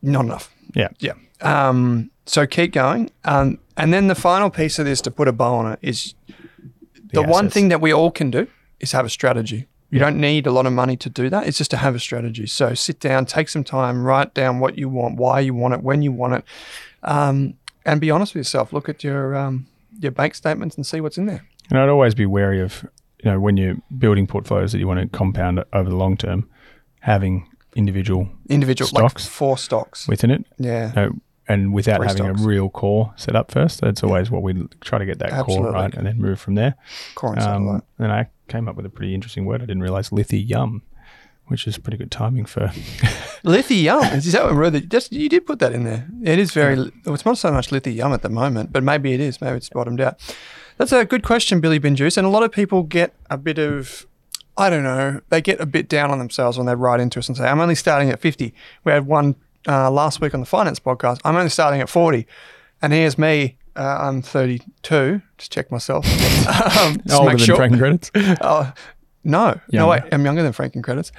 not 0.02 0.26
enough. 0.26 0.52
Yeah. 0.74 0.90
Yeah. 1.00 1.14
Um, 1.42 2.10
so 2.26 2.48
keep 2.48 2.74
going. 2.74 3.12
Um, 3.24 3.60
and 3.78 3.94
then 3.94 4.08
the 4.08 4.16
final 4.16 4.50
piece 4.50 4.80
of 4.80 4.86
this 4.86 5.02
to 5.02 5.12
put 5.12 5.28
a 5.28 5.34
bow 5.34 5.56
on 5.56 5.74
it 5.74 5.80
is 5.82 6.16
the, 7.14 7.22
one 7.22 7.50
thing 7.50 7.68
that 7.70 7.82
we 7.82 7.94
all 7.94 8.10
can 8.10 8.32
do 8.32 8.48
is 8.80 8.94
have 8.94 9.06
a 9.06 9.10
strategy. 9.10 9.68
You 9.90 10.00
don't 10.00 10.20
need 10.20 10.48
a 10.48 10.52
lot 10.52 10.66
of 10.66 10.74
money 10.74 10.98
to 10.98 11.10
do 11.10 11.30
that. 11.30 11.48
It's 11.48 11.58
just 11.58 11.72
to 11.72 11.78
have 11.78 11.96
a 11.96 12.00
strategy. 12.00 12.48
So 12.48 12.74
sit 12.74 13.00
down, 13.00 13.26
take 13.26 13.50
some 13.50 13.64
time, 13.64 14.04
write 14.04 14.34
down 14.34 14.60
what 14.60 14.78
you 14.78 14.90
want, 14.90 15.18
why 15.18 15.40
you 15.40 15.54
want 15.54 15.74
it, 15.74 15.84
when 15.84 16.02
you 16.02 16.12
want 16.12 16.34
it, 16.34 16.44
um, 17.04 17.54
and 17.86 18.02
be 18.02 18.12
honest 18.12 18.34
with 18.34 18.40
yourself. 18.40 18.74
Look 18.74 18.90
at 18.90 19.04
your 19.04 19.36
um, 19.36 19.68
your 20.00 20.12
bank 20.12 20.36
statements 20.36 20.76
and 20.76 20.86
see 20.86 21.02
what's 21.02 21.18
in 21.18 21.28
there. 21.28 21.46
And 21.70 21.80
I'd 21.80 21.90
always 21.90 22.14
be 22.14 22.26
wary 22.26 22.62
of, 22.62 22.86
you 23.24 23.32
know, 23.32 23.40
when 23.40 23.58
you're 23.58 23.78
building 23.98 24.28
portfolios 24.28 24.72
that 24.72 24.80
you 24.80 24.88
want 24.88 25.00
to 25.00 25.18
compound 25.18 25.64
over 25.74 25.90
the 25.90 25.96
long 25.96 26.18
term, 26.18 26.50
having 27.02 27.48
individual 27.76 28.30
Individual 28.50 28.88
Stocks? 28.88 29.26
like 29.26 29.32
four 29.32 29.58
stocks. 29.58 30.08
within 30.08 30.32
it, 30.32 30.46
yeah. 30.58 30.92
no, 30.96 31.12
and 31.48 31.74
without 31.74 31.98
Three 31.98 32.08
having 32.08 32.26
a 32.26 32.34
real 32.34 32.70
core 32.70 33.14
set 33.16 33.36
up 33.36 33.52
first. 33.52 33.82
That's 33.82 34.04
always 34.04 34.32
what 34.32 34.42
we 34.42 34.68
try 34.82 34.98
to 34.98 35.06
get 35.06 35.20
that 35.20 35.32
Absolutely. 35.32 35.64
core 35.64 35.72
right, 35.72 35.94
and 35.94 36.06
then 36.06 36.20
move 36.20 36.40
from 36.40 36.56
there. 36.56 36.76
Core 37.16 37.34
and. 37.34 37.42
Um, 37.42 37.84
and 38.00 38.12
I 38.12 38.30
came 38.48 38.68
up 38.68 38.76
with 38.76 38.86
a 38.86 38.90
pretty 38.90 39.14
interesting 39.14 39.46
word. 39.46 39.62
I 39.62 39.66
didn't 39.66 39.84
realize 39.84 40.12
lithium, 40.12 40.82
which 41.48 41.68
is 41.68 41.78
pretty 41.78 41.98
good 41.98 42.12
timing 42.12 42.46
for. 42.46 42.72
Lithium. 43.44 44.04
Is 44.06 44.32
that 44.32 44.44
what 44.44 44.56
really? 44.56 44.82
Just 44.82 45.12
you 45.12 45.30
did 45.30 45.46
put 45.46 45.60
that 45.60 45.74
in 45.74 45.84
there. 45.84 46.08
It 46.24 46.40
is 46.40 46.52
very. 46.52 46.92
It's 47.06 47.26
not 47.26 47.38
so 47.38 47.52
much 47.52 47.72
lithium 47.72 48.12
at 48.14 48.24
the 48.24 48.30
moment, 48.30 48.72
but 48.74 48.84
maybe 48.84 49.14
it 49.14 49.20
is. 49.20 49.40
Maybe 49.40 49.58
it's 49.58 49.70
bottomed 49.70 50.02
out. 50.02 50.20
That's 50.78 50.92
a 50.92 51.06
good 51.06 51.24
question, 51.24 51.62
Billy 51.62 51.78
Bin 51.78 51.96
Juice. 51.96 52.18
And 52.18 52.26
a 52.26 52.30
lot 52.30 52.44
of 52.44 52.52
people 52.52 52.84
get 52.84 53.14
a 53.30 53.38
bit 53.38 53.60
of, 53.60 54.06
I 54.58 54.70
don't 54.70 54.84
know, 54.84 55.22
they 55.30 55.42
get 55.42 55.62
a 55.62 55.66
bit 55.66 55.88
down 55.88 56.12
on 56.12 56.20
themselves 56.20 56.58
when 56.58 56.68
they 56.68 56.76
write 56.76 57.00
into 57.00 57.20
us 57.20 57.28
and 57.28 57.38
say, 57.38 57.46
"I'm 57.48 57.62
only 57.62 57.76
starting 57.76 58.10
at 58.10 58.20
50." 58.20 58.54
We 58.84 58.92
had 58.92 59.06
one 59.06 59.36
uh, 59.68 59.90
last 59.92 60.22
week 60.22 60.34
on 60.34 60.40
the 60.40 60.46
finance 60.46 60.80
podcast. 60.80 61.20
I'm 61.24 61.36
only 61.36 61.50
starting 61.50 61.82
at 61.82 61.90
40, 61.90 62.26
and 62.82 62.94
here's 62.94 63.18
me. 63.18 63.58
Uh, 63.76 63.98
I'm 64.02 64.22
32. 64.22 65.22
Just 65.38 65.52
check 65.52 65.72
myself. 65.72 66.06
um, 66.78 66.98
just 66.98 67.14
older 67.14 67.32
make 67.32 67.38
than 67.38 67.46
sure. 67.46 67.56
franking 67.56 67.80
credits. 67.80 68.12
Oh, 68.42 68.72
no. 69.24 69.60
No, 69.72 69.88
wait. 69.88 70.04
I'm 70.12 70.24
younger 70.24 70.44
than 70.44 70.54
franking 70.54 70.82
credits. 70.82 71.12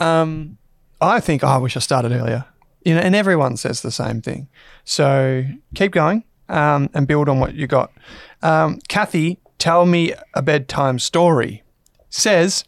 Um, 0.00 0.58
I 1.00 1.20
think, 1.20 1.44
oh, 1.44 1.48
I 1.48 1.58
wish 1.58 1.76
I 1.76 1.80
started 1.80 2.12
earlier. 2.12 2.44
You 2.84 2.94
know, 2.94 3.00
and 3.00 3.14
everyone 3.14 3.56
says 3.56 3.82
the 3.82 3.92
same 3.92 4.20
thing. 4.20 4.48
So 4.84 5.44
keep 5.74 5.92
going 5.92 6.24
um, 6.48 6.90
and 6.92 7.06
build 7.06 7.28
on 7.28 7.38
what 7.38 7.54
you 7.54 7.68
got. 7.68 7.92
Um, 8.42 8.80
Cathie, 8.88 9.38
tell 9.58 9.86
me 9.86 10.12
a 10.34 10.42
bedtime 10.42 10.98
story. 10.98 11.62
Says, 12.10 12.64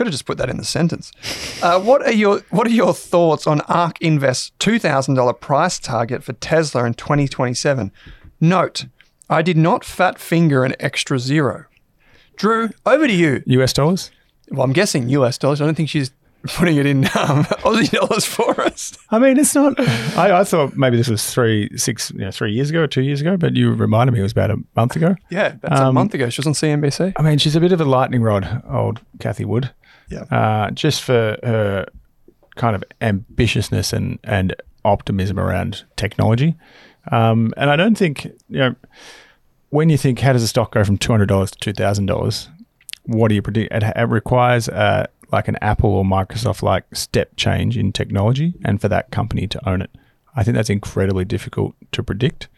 could 0.00 0.06
have 0.06 0.12
just 0.12 0.24
put 0.24 0.38
that 0.38 0.48
in 0.48 0.56
the 0.56 0.64
sentence. 0.64 1.12
Uh, 1.62 1.78
what 1.78 2.00
are 2.00 2.10
your 2.10 2.40
What 2.48 2.66
are 2.66 2.70
your 2.70 2.94
thoughts 2.94 3.46
on 3.46 3.60
ARK 3.68 4.00
Invest's 4.00 4.50
two 4.58 4.78
thousand 4.78 5.12
dollar 5.12 5.34
price 5.34 5.78
target 5.78 6.24
for 6.24 6.32
Tesla 6.32 6.86
in 6.86 6.94
2027? 6.94 7.92
Note, 8.40 8.86
I 9.28 9.42
did 9.42 9.58
not 9.58 9.84
fat 9.84 10.18
finger 10.18 10.64
an 10.64 10.74
extra 10.80 11.18
zero. 11.18 11.66
Drew, 12.38 12.70
over 12.86 13.06
to 13.06 13.12
you. 13.12 13.42
US 13.44 13.74
dollars. 13.74 14.10
Well, 14.50 14.62
I'm 14.62 14.72
guessing 14.72 15.10
US 15.10 15.36
dollars. 15.36 15.60
I 15.60 15.66
don't 15.66 15.74
think 15.74 15.90
she's 15.90 16.12
putting 16.56 16.76
it 16.76 16.86
in 16.86 17.04
um, 17.04 17.44
Aussie 17.64 17.90
dollars 17.90 18.24
for 18.24 18.60
us. 18.60 18.96
I 19.10 19.18
mean, 19.18 19.38
it's 19.38 19.54
not. 19.54 19.78
I, 20.16 20.40
I 20.40 20.44
thought 20.44 20.76
maybe 20.76 20.96
this 20.96 21.08
was 21.08 21.30
three, 21.32 21.68
six, 21.76 22.10
you 22.12 22.18
know, 22.20 22.30
three 22.30 22.52
years 22.52 22.70
ago 22.70 22.82
or 22.82 22.86
two 22.86 23.02
years 23.02 23.20
ago, 23.20 23.36
but 23.36 23.56
you 23.56 23.72
reminded 23.72 24.12
me 24.12 24.20
it 24.20 24.22
was 24.22 24.32
about 24.32 24.50
a 24.50 24.56
month 24.76 24.96
ago. 24.96 25.16
Yeah, 25.30 25.56
that's 25.60 25.80
a 25.80 25.86
Um, 25.86 25.94
month 25.94 26.14
ago. 26.14 26.28
She 26.30 26.40
was 26.40 26.46
on 26.46 26.52
CNBC. 26.54 27.12
I 27.16 27.22
mean, 27.22 27.38
she's 27.38 27.56
a 27.56 27.60
bit 27.60 27.72
of 27.72 27.80
a 27.80 27.84
lightning 27.84 28.22
rod, 28.22 28.62
old 28.70 29.00
Cathie 29.18 29.44
Wood. 29.44 29.70
Yeah. 30.08 30.22
Uh, 30.30 30.70
just 30.70 31.02
for 31.02 31.36
her 31.42 31.86
kind 32.56 32.74
of 32.74 32.82
ambitiousness 33.00 33.92
and, 33.92 34.18
and 34.24 34.54
optimism 34.84 35.38
around 35.38 35.84
technology. 35.96 36.56
Um, 37.12 37.54
and 37.56 37.70
I 37.70 37.76
don't 37.76 37.96
think, 37.96 38.24
you 38.24 38.58
know, 38.58 38.74
when 39.70 39.88
you 39.88 39.96
think, 39.96 40.18
how 40.18 40.32
does 40.32 40.42
a 40.42 40.48
stock 40.48 40.72
go 40.72 40.82
from 40.84 40.98
$200 40.98 41.26
to 41.60 41.72
$2,000? 41.72 42.48
What 43.04 43.28
do 43.28 43.34
you 43.34 43.42
predict? 43.42 43.72
It, 43.72 43.82
it 43.84 44.08
requires 44.08 44.68
uh, 44.68 45.06
like 45.32 45.48
an 45.48 45.56
Apple 45.60 45.90
or 45.90 46.04
Microsoft 46.04 46.62
like 46.62 46.84
step 46.94 47.36
change 47.36 47.76
in 47.76 47.92
technology 47.92 48.54
and 48.64 48.80
for 48.80 48.88
that 48.88 49.10
company 49.10 49.46
to 49.46 49.68
own 49.68 49.82
it. 49.82 49.90
I 50.34 50.42
think 50.42 50.54
that's 50.56 50.70
incredibly 50.70 51.24
difficult 51.24 51.74
to 51.92 52.02
predict 52.02 52.48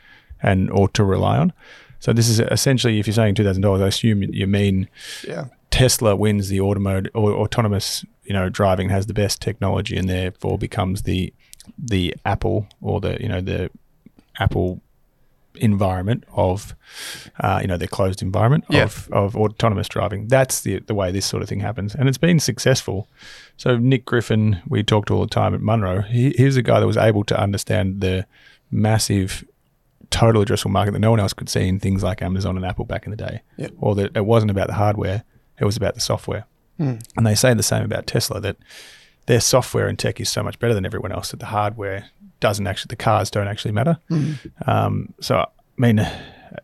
and 0.42 0.70
or 0.70 0.88
to 0.90 1.04
rely 1.04 1.38
on. 1.38 1.52
So 2.00 2.12
this 2.12 2.28
is 2.28 2.40
essentially, 2.40 2.98
if 2.98 3.06
you're 3.06 3.14
saying 3.14 3.36
two 3.36 3.44
thousand 3.44 3.62
dollars, 3.62 3.80
I 3.80 3.86
assume 3.88 4.22
you 4.22 4.46
mean 4.46 4.88
Yeah. 5.26 5.46
Tesla 5.70 6.14
wins 6.16 6.48
the 6.48 6.60
automotive 6.60 7.12
or 7.14 7.32
autonomous, 7.32 8.04
you 8.24 8.34
know, 8.34 8.48
driving 8.48 8.90
has 8.90 9.06
the 9.06 9.14
best 9.14 9.40
technology 9.40 9.96
and 9.96 10.08
therefore 10.08 10.58
becomes 10.58 11.02
the 11.02 11.32
the 11.78 12.14
Apple 12.24 12.66
or 12.80 13.00
the 13.00 13.16
you 13.20 13.28
know 13.28 13.40
the 13.40 13.70
Apple 14.38 14.82
environment 15.56 16.24
of 16.32 16.74
uh, 17.40 17.58
you 17.62 17.68
know 17.68 17.76
their 17.76 17.88
closed 17.88 18.22
environment 18.22 18.64
Yeah. 18.70 18.84
of, 18.84 19.08
of 19.12 19.36
autonomous 19.36 19.88
driving. 19.88 20.28
That's 20.28 20.60
the 20.60 20.78
the 20.80 20.94
way 20.94 21.10
this 21.12 21.26
sort 21.26 21.42
of 21.42 21.48
thing 21.48 21.60
happens, 21.60 21.94
and 21.94 22.08
it's 22.08 22.18
been 22.18 22.40
successful. 22.40 23.08
So 23.56 23.76
Nick 23.76 24.04
Griffin, 24.04 24.60
we 24.68 24.82
talked 24.82 25.10
all 25.10 25.20
the 25.20 25.26
time 25.28 25.54
at 25.54 25.60
Munro. 25.60 26.02
He, 26.02 26.30
he 26.30 26.44
was 26.44 26.56
a 26.56 26.62
guy 26.62 26.80
that 26.80 26.86
was 26.86 26.96
able 26.96 27.22
to 27.24 27.38
understand 27.38 28.00
the 28.00 28.26
massive 28.70 29.44
total 30.10 30.44
addressable 30.44 30.70
market 30.70 30.92
that 30.92 30.98
no 30.98 31.10
one 31.10 31.20
else 31.20 31.32
could 31.32 31.48
see 31.48 31.68
in 31.68 31.78
things 31.78 32.02
like 32.02 32.22
Amazon 32.22 32.56
and 32.56 32.66
Apple 32.66 32.84
back 32.84 33.04
in 33.06 33.10
the 33.10 33.16
day, 33.16 33.42
or 33.78 33.94
that 33.94 34.16
it 34.16 34.24
wasn't 34.26 34.50
about 34.50 34.66
the 34.66 34.74
hardware, 34.74 35.24
it 35.58 35.64
was 35.64 35.76
about 35.76 35.94
the 35.94 36.00
software. 36.00 36.44
Hmm. 36.78 36.96
And 37.16 37.26
they 37.26 37.34
say 37.34 37.54
the 37.54 37.62
same 37.62 37.84
about 37.84 38.06
Tesla 38.06 38.40
that 38.40 38.56
their 39.26 39.40
software 39.40 39.86
and 39.86 39.98
tech 39.98 40.20
is 40.20 40.28
so 40.30 40.42
much 40.42 40.58
better 40.58 40.74
than 40.74 40.84
everyone 40.86 41.12
else 41.12 41.30
that 41.30 41.40
the 41.40 41.46
hardware 41.46 42.06
doesn't 42.42 42.66
actually, 42.66 42.90
the 42.90 42.96
cars 42.96 43.30
don't 43.30 43.48
actually 43.48 43.72
matter. 43.72 43.96
Hmm. 44.08 44.32
Um, 44.66 45.14
so, 45.20 45.36
I 45.38 45.46
mean, 45.78 46.06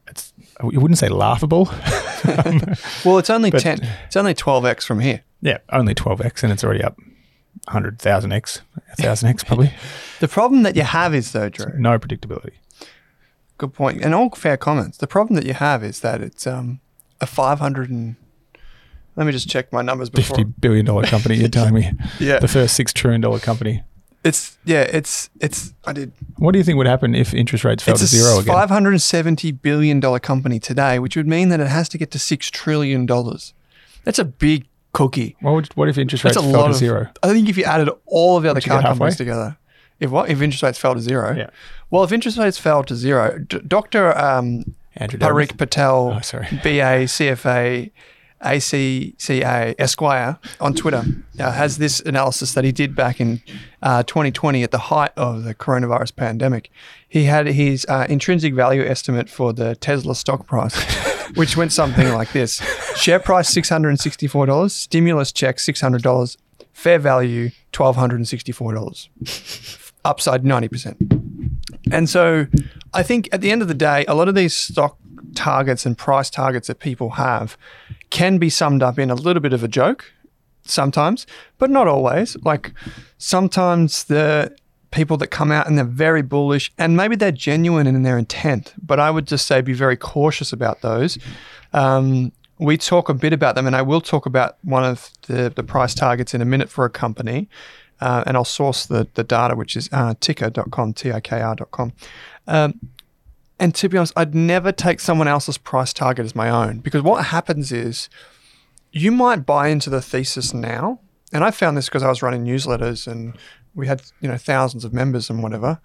it's, 0.08 0.34
you 0.62 0.78
wouldn't 0.80 0.98
say 0.98 1.08
laughable. 1.08 1.70
Well, 3.04 3.18
it's 3.18 3.30
only 3.30 3.50
But- 3.50 3.62
ten. 3.62 3.78
It's 4.06 4.16
only 4.16 4.34
twelve 4.34 4.66
x 4.66 4.84
from 4.84 4.98
here. 5.00 5.22
yeah, 5.40 5.58
only 5.70 5.94
12x 5.94 6.42
and 6.42 6.52
it's 6.52 6.64
already 6.64 6.82
up 6.82 6.98
100,000x, 7.68 8.60
1,000x 8.98 9.46
probably. 9.46 9.72
The 10.20 10.26
problem 10.28 10.64
that 10.64 10.74
you 10.74 10.82
have 10.82 11.14
is 11.14 11.30
though, 11.30 11.48
Drew. 11.48 11.78
no 11.78 11.96
predictability. 11.96 12.54
Good 13.56 13.72
point, 13.72 14.02
and 14.04 14.14
all 14.16 14.30
fair 14.30 14.56
comments. 14.56 14.98
The 14.98 15.06
problem 15.06 15.36
that 15.36 15.46
you 15.46 15.54
have 15.54 15.84
is 15.84 16.00
that 16.00 16.20
it's 16.20 16.44
um 16.46 16.80
a 17.20 17.26
five 17.26 17.60
hundred 17.60 17.88
and. 17.90 18.16
Let 19.14 19.26
me 19.26 19.32
just 19.32 19.48
check 19.48 19.72
my 19.72 19.82
numbers 19.82 20.10
before. 20.10 20.36
$50 20.38 20.54
billion 20.60 20.86
company, 21.04 21.36
you're 21.36 21.48
telling 21.48 21.74
me. 21.74 21.90
Yeah, 22.20 22.38
The 22.38 22.46
first 22.48 22.78
$6 22.78 22.92
trillion 22.92 23.20
company. 23.40 23.82
It's 24.28 24.58
yeah, 24.64 24.82
it's 24.82 25.30
it's. 25.40 25.74
I 25.84 25.92
did. 25.92 26.12
What 26.36 26.52
do 26.52 26.58
you 26.58 26.64
think 26.64 26.76
would 26.78 26.86
happen 26.86 27.14
if 27.14 27.34
interest 27.34 27.64
rates 27.64 27.82
fell 27.82 27.96
to 27.96 28.06
zero 28.06 28.38
again? 28.38 28.54
five 28.54 28.68
hundred 28.70 28.90
and 28.92 29.02
seventy 29.02 29.50
billion 29.50 29.98
dollar 30.00 30.20
company 30.20 30.58
today, 30.60 30.98
which 30.98 31.16
would 31.16 31.26
mean 31.26 31.48
that 31.48 31.60
it 31.60 31.68
has 31.68 31.88
to 31.90 31.98
get 31.98 32.10
to 32.12 32.18
six 32.18 32.50
trillion 32.50 33.06
dollars. 33.06 33.54
That's 34.04 34.18
a 34.18 34.24
big 34.24 34.66
cookie. 34.92 35.36
What, 35.40 35.52
would, 35.54 35.66
what 35.74 35.88
if 35.88 35.98
interest 35.98 36.22
That's 36.24 36.36
rates 36.36 36.50
fell 36.52 36.64
to 36.64 36.70
of 36.70 36.76
zero? 36.76 37.08
I 37.22 37.32
think 37.32 37.48
if 37.48 37.56
you 37.56 37.64
added 37.64 37.90
all 38.06 38.36
of 38.36 38.42
the 38.44 38.50
other 38.50 38.60
car 38.60 38.82
companies 38.82 39.16
together, 39.16 39.56
if 40.00 40.10
what 40.10 40.30
if 40.30 40.40
interest 40.40 40.62
rates 40.62 40.78
fell 40.78 40.94
to 40.94 41.00
zero? 41.00 41.34
Yeah. 41.36 41.50
Well, 41.90 42.04
if 42.04 42.12
interest 42.12 42.38
rates 42.38 42.58
fell 42.58 42.84
to 42.84 42.94
zero, 42.94 43.38
D- 43.38 43.60
Doctor 43.66 44.16
um, 44.16 44.74
Andrew? 44.96 45.18
Parik 45.18 45.56
Patel, 45.56 46.12
Oh. 46.14 46.40
BA, 46.62 47.06
CFA, 47.06 47.90
ACCA, 48.42 49.74
Esquire 49.78 50.38
on 50.60 50.74
Twitter. 50.74 51.04
Uh, 51.38 51.52
has 51.52 51.78
this 51.78 52.00
analysis 52.00 52.54
that 52.54 52.64
he 52.64 52.72
did 52.72 52.94
back 52.94 53.20
in 53.20 53.42
uh, 53.82 54.02
2020 54.04 54.62
at 54.62 54.70
the 54.70 54.78
height 54.78 55.12
of 55.16 55.44
the 55.44 55.54
coronavirus 55.54 56.16
pandemic. 56.16 56.70
He 57.08 57.24
had 57.24 57.46
his 57.46 57.86
uh, 57.88 58.06
intrinsic 58.08 58.54
value 58.54 58.82
estimate 58.82 59.28
for 59.28 59.52
the 59.52 59.76
Tesla 59.76 60.14
stock 60.14 60.46
price, 60.46 60.76
which 61.34 61.56
went 61.56 61.72
something 61.72 62.12
like 62.12 62.32
this: 62.32 62.60
share 62.96 63.18
price 63.18 63.52
$664, 63.54 64.70
stimulus 64.70 65.32
check 65.32 65.56
$600, 65.56 66.36
fair 66.72 66.98
value 66.98 67.50
$1,264, 67.72 69.88
upside 70.04 70.42
90%. 70.42 71.18
And 71.90 72.08
so 72.08 72.46
I 72.92 73.02
think 73.02 73.28
at 73.32 73.40
the 73.40 73.50
end 73.50 73.62
of 73.62 73.68
the 73.68 73.74
day, 73.74 74.04
a 74.06 74.14
lot 74.14 74.28
of 74.28 74.34
these 74.34 74.54
stock 74.54 74.98
targets 75.34 75.86
and 75.86 75.96
price 75.96 76.30
targets 76.30 76.68
that 76.68 76.78
people 76.78 77.10
have 77.10 77.56
can 78.10 78.38
be 78.38 78.50
summed 78.50 78.82
up 78.82 78.98
in 78.98 79.10
a 79.10 79.14
little 79.14 79.42
bit 79.42 79.52
of 79.52 79.62
a 79.62 79.68
joke 79.68 80.12
sometimes, 80.64 81.26
but 81.58 81.70
not 81.70 81.88
always. 81.88 82.36
Like 82.44 82.72
sometimes 83.18 84.04
the 84.04 84.54
people 84.90 85.16
that 85.18 85.28
come 85.28 85.52
out 85.52 85.66
and 85.66 85.76
they're 85.76 85.84
very 85.84 86.22
bullish 86.22 86.72
and 86.78 86.96
maybe 86.96 87.16
they're 87.16 87.32
genuine 87.32 87.86
in 87.86 88.02
their 88.02 88.18
intent, 88.18 88.74
but 88.80 88.98
I 88.98 89.10
would 89.10 89.26
just 89.26 89.46
say 89.46 89.60
be 89.60 89.72
very 89.72 89.96
cautious 89.96 90.52
about 90.52 90.80
those. 90.80 91.18
Um, 91.72 92.32
we 92.58 92.76
talk 92.76 93.08
a 93.08 93.14
bit 93.14 93.32
about 93.32 93.54
them, 93.54 93.66
and 93.66 93.76
I 93.76 93.82
will 93.82 94.00
talk 94.00 94.26
about 94.26 94.56
one 94.62 94.84
of 94.84 95.10
the, 95.28 95.52
the 95.54 95.62
price 95.62 95.94
targets 95.94 96.34
in 96.34 96.42
a 96.42 96.44
minute 96.44 96.68
for 96.68 96.84
a 96.84 96.90
company. 96.90 97.48
Uh, 98.00 98.22
and 98.26 98.36
I'll 98.36 98.44
source 98.44 98.86
the, 98.86 99.08
the 99.14 99.24
data, 99.24 99.56
which 99.56 99.76
is 99.76 99.88
uh, 99.92 100.14
TIKR.com, 100.14 100.94
T-I-K-R.com. 100.94 101.92
Um, 102.46 102.80
and 103.58 103.74
to 103.74 103.88
be 103.88 103.98
honest, 103.98 104.12
I'd 104.16 104.34
never 104.34 104.72
take 104.72 105.00
someone 105.00 105.28
else's 105.28 105.58
price 105.58 105.92
target 105.92 106.24
as 106.24 106.34
my 106.34 106.48
own 106.48 106.78
because 106.78 107.02
what 107.02 107.26
happens 107.26 107.72
is 107.72 108.08
you 108.92 109.10
might 109.12 109.46
buy 109.46 109.68
into 109.68 109.90
the 109.90 110.00
thesis 110.00 110.54
now. 110.54 111.00
And 111.32 111.44
I 111.44 111.50
found 111.50 111.76
this 111.76 111.86
because 111.86 112.02
I 112.02 112.08
was 112.08 112.22
running 112.22 112.44
newsletters 112.44 113.06
and 113.06 113.36
we 113.74 113.86
had, 113.86 114.02
you 114.20 114.28
know, 114.28 114.38
thousands 114.38 114.84
of 114.84 114.94
members 114.94 115.28
and 115.28 115.42
whatever. 115.42 115.80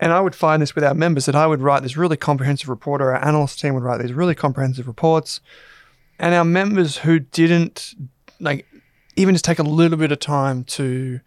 And 0.00 0.12
I 0.12 0.20
would 0.20 0.34
find 0.34 0.62
this 0.62 0.74
with 0.74 0.84
our 0.84 0.94
members 0.94 1.26
that 1.26 1.36
I 1.36 1.46
would 1.46 1.60
write 1.60 1.82
this 1.82 1.96
really 1.96 2.16
comprehensive 2.16 2.68
report 2.68 3.00
or 3.00 3.14
our 3.14 3.24
analyst 3.24 3.60
team 3.60 3.74
would 3.74 3.82
write 3.82 4.00
these 4.00 4.12
really 4.12 4.34
comprehensive 4.34 4.86
reports. 4.86 5.40
And 6.18 6.34
our 6.34 6.44
members 6.44 6.98
who 6.98 7.20
didn't 7.20 7.94
like 8.40 8.66
even 9.16 9.34
just 9.34 9.44
take 9.44 9.58
a 9.58 9.64
little 9.64 9.98
bit 9.98 10.12
of 10.12 10.18
time 10.18 10.64
to 10.64 11.20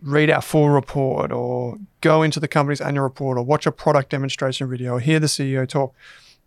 read 0.00 0.30
our 0.30 0.40
full 0.40 0.70
report 0.70 1.32
or 1.32 1.78
go 2.00 2.22
into 2.22 2.40
the 2.40 2.48
company's 2.48 2.80
annual 2.80 3.04
report 3.04 3.36
or 3.36 3.44
watch 3.44 3.66
a 3.66 3.72
product 3.72 4.10
demonstration 4.10 4.68
video 4.68 4.94
or 4.94 5.00
hear 5.00 5.20
the 5.20 5.26
CEO 5.26 5.68
talk, 5.68 5.94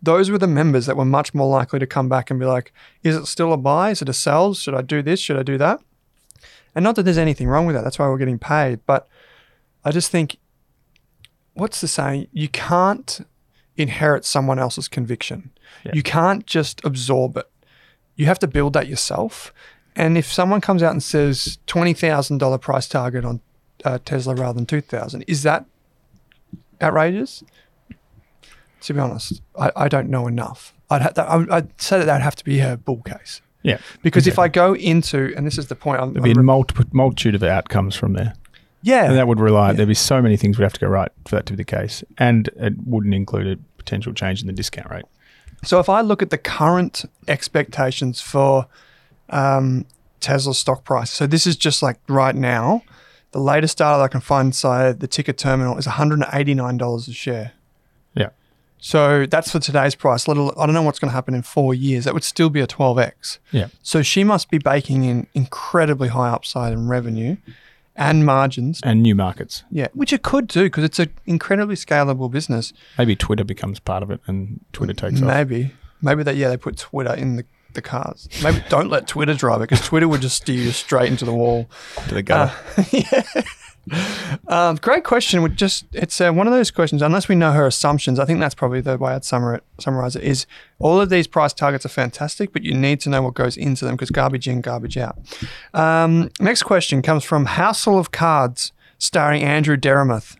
those 0.02 0.30
were 0.30 0.38
the 0.38 0.46
members 0.46 0.86
that 0.86 0.96
were 0.96 1.04
much 1.04 1.34
more 1.34 1.48
likely 1.48 1.78
to 1.78 1.86
come 1.86 2.08
back 2.08 2.30
and 2.30 2.40
be 2.40 2.46
like, 2.46 2.72
is 3.02 3.16
it 3.16 3.26
still 3.26 3.52
a 3.52 3.56
buy? 3.56 3.90
Is 3.90 4.02
it 4.02 4.08
a 4.08 4.12
sell? 4.12 4.54
Should 4.54 4.74
I 4.74 4.82
do 4.82 5.02
this? 5.02 5.20
Should 5.20 5.38
I 5.38 5.42
do 5.42 5.58
that? 5.58 5.80
And 6.74 6.82
not 6.82 6.96
that 6.96 7.04
there's 7.04 7.18
anything 7.18 7.48
wrong 7.48 7.66
with 7.66 7.74
that. 7.74 7.84
That's 7.84 7.98
why 7.98 8.08
we're 8.08 8.18
getting 8.18 8.38
paid. 8.38 8.80
But 8.84 9.08
I 9.84 9.90
just 9.92 10.10
think, 10.10 10.36
what's 11.54 11.80
the 11.80 11.88
saying? 11.88 12.28
You 12.32 12.48
can't 12.48 13.20
inherit 13.76 14.24
someone 14.24 14.58
else's 14.58 14.88
conviction. 14.88 15.50
Yeah. 15.84 15.92
You 15.94 16.02
can't 16.02 16.46
just 16.46 16.84
absorb 16.84 17.36
it. 17.36 17.50
You 18.14 18.26
have 18.26 18.38
to 18.40 18.46
build 18.46 18.72
that 18.74 18.88
yourself. 18.88 19.52
And 19.96 20.18
if 20.18 20.30
someone 20.30 20.60
comes 20.60 20.82
out 20.82 20.92
and 20.92 21.02
says 21.02 21.58
twenty 21.66 21.94
thousand 21.94 22.38
dollar 22.38 22.58
price 22.58 22.86
target 22.86 23.24
on 23.24 23.40
uh, 23.84 23.98
Tesla 24.04 24.34
rather 24.34 24.54
than 24.54 24.66
two 24.66 24.80
thousand, 24.82 25.24
is 25.26 25.42
that 25.42 25.64
outrageous? 26.82 27.42
To 28.82 28.94
be 28.94 29.00
honest, 29.00 29.42
I, 29.58 29.72
I 29.74 29.88
don't 29.88 30.08
know 30.10 30.26
enough. 30.28 30.72
I'd, 30.90 31.02
ha- 31.02 31.10
that, 31.16 31.28
I 31.28 31.56
I'd 31.56 31.80
say 31.80 31.98
that 31.98 32.04
that'd 32.04 32.22
have 32.22 32.36
to 32.36 32.44
be 32.44 32.60
a 32.60 32.76
bull 32.76 33.02
case. 33.02 33.40
Yeah. 33.62 33.78
Because 34.02 34.28
if 34.28 34.38
I 34.38 34.46
go 34.46 34.74
into, 34.76 35.32
and 35.36 35.44
this 35.44 35.58
is 35.58 35.66
the 35.66 35.74
point, 35.74 36.00
I'm, 36.00 36.12
There'd 36.12 36.22
be 36.22 36.30
a 36.30 36.34
I'm- 36.36 36.44
multi- 36.44 36.84
multitude 36.92 37.34
of 37.34 37.42
outcomes 37.42 37.96
from 37.96 38.12
there. 38.12 38.34
yeah, 38.82 39.06
And 39.06 39.16
that 39.16 39.26
would 39.26 39.40
rely, 39.40 39.68
Yeah. 39.70 39.72
there'd 39.78 39.88
be 39.88 39.94
so 39.94 40.22
many 40.22 40.36
things 40.36 40.56
we'd 40.56 40.62
have 40.64 40.74
to 40.74 40.78
go 40.80 40.86
right 40.86 41.10
for 41.26 41.34
that 41.34 41.46
to 41.46 41.54
be 41.54 41.56
the 41.56 41.64
case. 41.64 42.04
And 42.18 42.48
it 42.56 42.74
wouldn't 42.86 43.14
include 43.14 43.46
a 43.48 43.56
potential 43.78 44.12
change 44.12 44.40
in 44.40 44.46
the 44.46 44.52
discount 44.52 44.88
rate. 44.90 45.06
So 45.64 45.80
if 45.80 45.88
I 45.88 46.02
look 46.02 46.22
at 46.22 46.30
the 46.30 46.38
current 46.38 47.04
expectations 47.26 48.20
for 48.20 48.66
um, 49.30 49.86
Tesla's 50.20 50.58
stock 50.58 50.84
price, 50.84 51.10
so 51.10 51.26
this 51.26 51.46
is 51.46 51.56
just 51.56 51.82
like 51.82 51.98
right 52.08 52.34
now, 52.34 52.82
the 53.32 53.40
latest 53.40 53.78
data 53.78 54.02
I 54.02 54.08
can 54.08 54.20
find 54.20 54.46
inside 54.46 55.00
the 55.00 55.08
TIKR 55.08 55.36
terminal 55.36 55.76
is 55.76 55.86
$189 55.86 57.08
a 57.08 57.12
share. 57.12 57.52
Yeah. 58.14 58.30
So 58.78 59.26
that's 59.26 59.50
for 59.50 59.58
today's 59.58 59.94
price. 59.94 60.26
Little, 60.26 60.54
I 60.58 60.64
don't 60.64 60.74
know 60.74 60.82
what's 60.82 60.98
going 60.98 61.10
to 61.10 61.14
happen 61.14 61.34
in 61.34 61.42
four 61.42 61.74
years. 61.74 62.04
That 62.04 62.14
would 62.14 62.24
still 62.24 62.50
be 62.50 62.60
a 62.60 62.66
12x. 62.66 63.38
Yeah. 63.50 63.68
So 63.82 64.02
she 64.02 64.24
must 64.24 64.50
be 64.50 64.58
baking 64.58 65.04
in 65.04 65.26
incredibly 65.34 66.08
high 66.08 66.30
upside 66.30 66.72
in 66.72 66.88
revenue 66.88 67.36
and 67.96 68.24
margins. 68.24 68.80
And 68.82 69.02
new 69.02 69.14
markets. 69.14 69.64
Yeah, 69.70 69.88
which 69.94 70.12
it 70.12 70.22
could 70.22 70.46
do 70.46 70.64
because 70.64 70.84
it's 70.84 70.98
an 70.98 71.12
incredibly 71.26 71.74
scalable 71.74 72.30
business. 72.30 72.72
Maybe 72.98 73.16
Twitter 73.16 73.44
becomes 73.44 73.80
part 73.80 74.02
of 74.02 74.10
it 74.10 74.20
and 74.26 74.60
Twitter 74.72 74.92
takes 74.92 75.20
off. 75.20 75.28
Maybe, 75.28 75.72
maybe 76.02 76.22
that 76.22 76.36
yeah 76.36 76.48
they 76.48 76.56
put 76.56 76.76
Twitter 76.76 77.14
in 77.14 77.36
the, 77.36 77.44
the 77.76 77.82
cars. 77.82 78.28
Maybe 78.42 78.62
don't 78.68 78.90
let 78.90 79.06
Twitter 79.06 79.34
drive 79.34 79.60
it 79.60 79.70
because 79.70 79.86
Twitter 79.86 80.08
would 80.08 80.20
just 80.20 80.36
steer 80.36 80.60
you 80.60 80.72
straight 80.72 81.10
into 81.10 81.24
the 81.24 81.32
wall. 81.32 81.68
to 82.08 82.14
the 82.14 82.22
gutter. 82.22 82.52
yeah. 82.90 83.22
Um, 84.48 84.76
great 84.76 85.04
question. 85.04 85.42
Would 85.42 85.56
just 85.56 85.86
it's 85.92 86.20
uh, 86.20 86.32
one 86.32 86.46
of 86.46 86.52
those 86.52 86.70
questions. 86.70 87.02
Unless 87.02 87.28
we 87.28 87.36
know 87.36 87.52
her 87.52 87.66
assumptions, 87.66 88.18
I 88.18 88.24
think 88.24 88.40
that's 88.40 88.54
probably 88.54 88.80
the 88.80 88.98
way 88.98 89.12
I'd 89.12 89.24
summarize 89.24 89.58
it. 89.58 89.82
Summarize 89.82 90.16
it 90.16 90.24
is 90.24 90.46
all 90.78 91.00
of 91.00 91.08
these 91.08 91.26
price 91.26 91.52
targets 91.52 91.86
are 91.86 91.90
fantastic, 91.90 92.52
but 92.52 92.64
you 92.64 92.74
need 92.74 93.00
to 93.02 93.10
know 93.10 93.22
what 93.22 93.34
goes 93.34 93.56
into 93.56 93.84
them 93.84 93.94
because 93.94 94.10
garbage 94.10 94.48
in, 94.48 94.60
garbage 94.60 94.98
out. 94.98 95.16
Um, 95.72 96.30
next 96.40 96.64
question 96.64 97.00
comes 97.00 97.22
from 97.22 97.44
Houseful 97.46 97.98
of 97.98 98.10
Cards, 98.10 98.72
starring 98.98 99.42
Andrew 99.42 99.76
Deremith. 99.76 100.36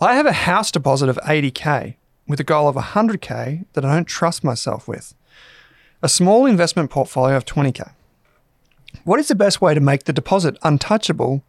I 0.00 0.14
have 0.14 0.26
a 0.26 0.32
house 0.32 0.70
deposit 0.70 1.08
of 1.08 1.16
80k 1.18 1.96
with 2.26 2.40
a 2.40 2.44
goal 2.44 2.68
of 2.68 2.76
100k 2.76 3.64
that 3.72 3.84
I 3.84 3.94
don't 3.94 4.04
trust 4.04 4.44
myself 4.44 4.86
with. 4.86 5.14
A 6.02 6.08
small 6.08 6.46
investment 6.46 6.90
portfolio 6.90 7.36
of 7.36 7.44
20k. 7.44 7.92
What 9.04 9.18
is 9.20 9.28
the 9.28 9.34
best 9.34 9.60
way 9.60 9.74
to 9.74 9.80
make 9.80 10.04
the 10.04 10.12
deposit 10.12 10.56
untouchable, 10.62 11.42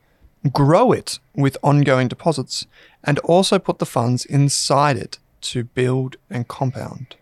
grow 0.52 0.92
it 0.92 1.20
with 1.36 1.58
ongoing 1.64 2.08
deposits, 2.08 2.66
and 3.04 3.20
also 3.20 3.60
put 3.60 3.80
the 3.80 3.86
funds 3.86 4.26
inside 4.26 4.98
it 4.98 5.20
to 5.42 5.64
build 5.66 6.18
and 6.30 6.48
compound? 6.48 7.16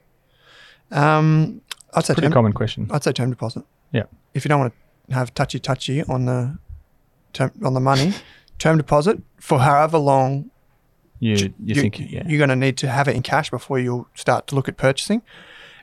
Um, 0.91 1.61
I'd 1.93 2.05
say 2.05 2.13
Pretty 2.13 2.27
term, 2.27 2.33
common 2.33 2.53
question. 2.53 2.87
I'd 2.91 3.03
say 3.03 3.11
term 3.11 3.29
deposit. 3.29 3.63
Yeah. 3.91 4.03
If 4.33 4.45
you 4.45 4.49
don't 4.49 4.59
want 4.59 4.73
to 5.09 5.13
have 5.15 5.33
touchy 5.33 5.59
touchy 5.59 6.03
on 6.03 6.25
the 6.25 6.57
term, 7.33 7.51
on 7.63 7.73
the 7.73 7.79
money, 7.79 8.13
term 8.57 8.77
deposit 8.77 9.19
for 9.39 9.59
however 9.59 9.97
long 9.97 10.49
You 11.19 11.53
you, 11.63 11.75
think 11.75 11.99
yeah. 11.99 12.23
you're 12.27 12.37
going 12.37 12.49
to 12.49 12.55
need 12.55 12.77
to 12.77 12.89
have 12.89 13.07
it 13.07 13.15
in 13.15 13.21
cash 13.23 13.49
before 13.49 13.79
you 13.79 14.07
start 14.13 14.47
to 14.47 14.55
look 14.55 14.67
at 14.69 14.77
purchasing, 14.77 15.21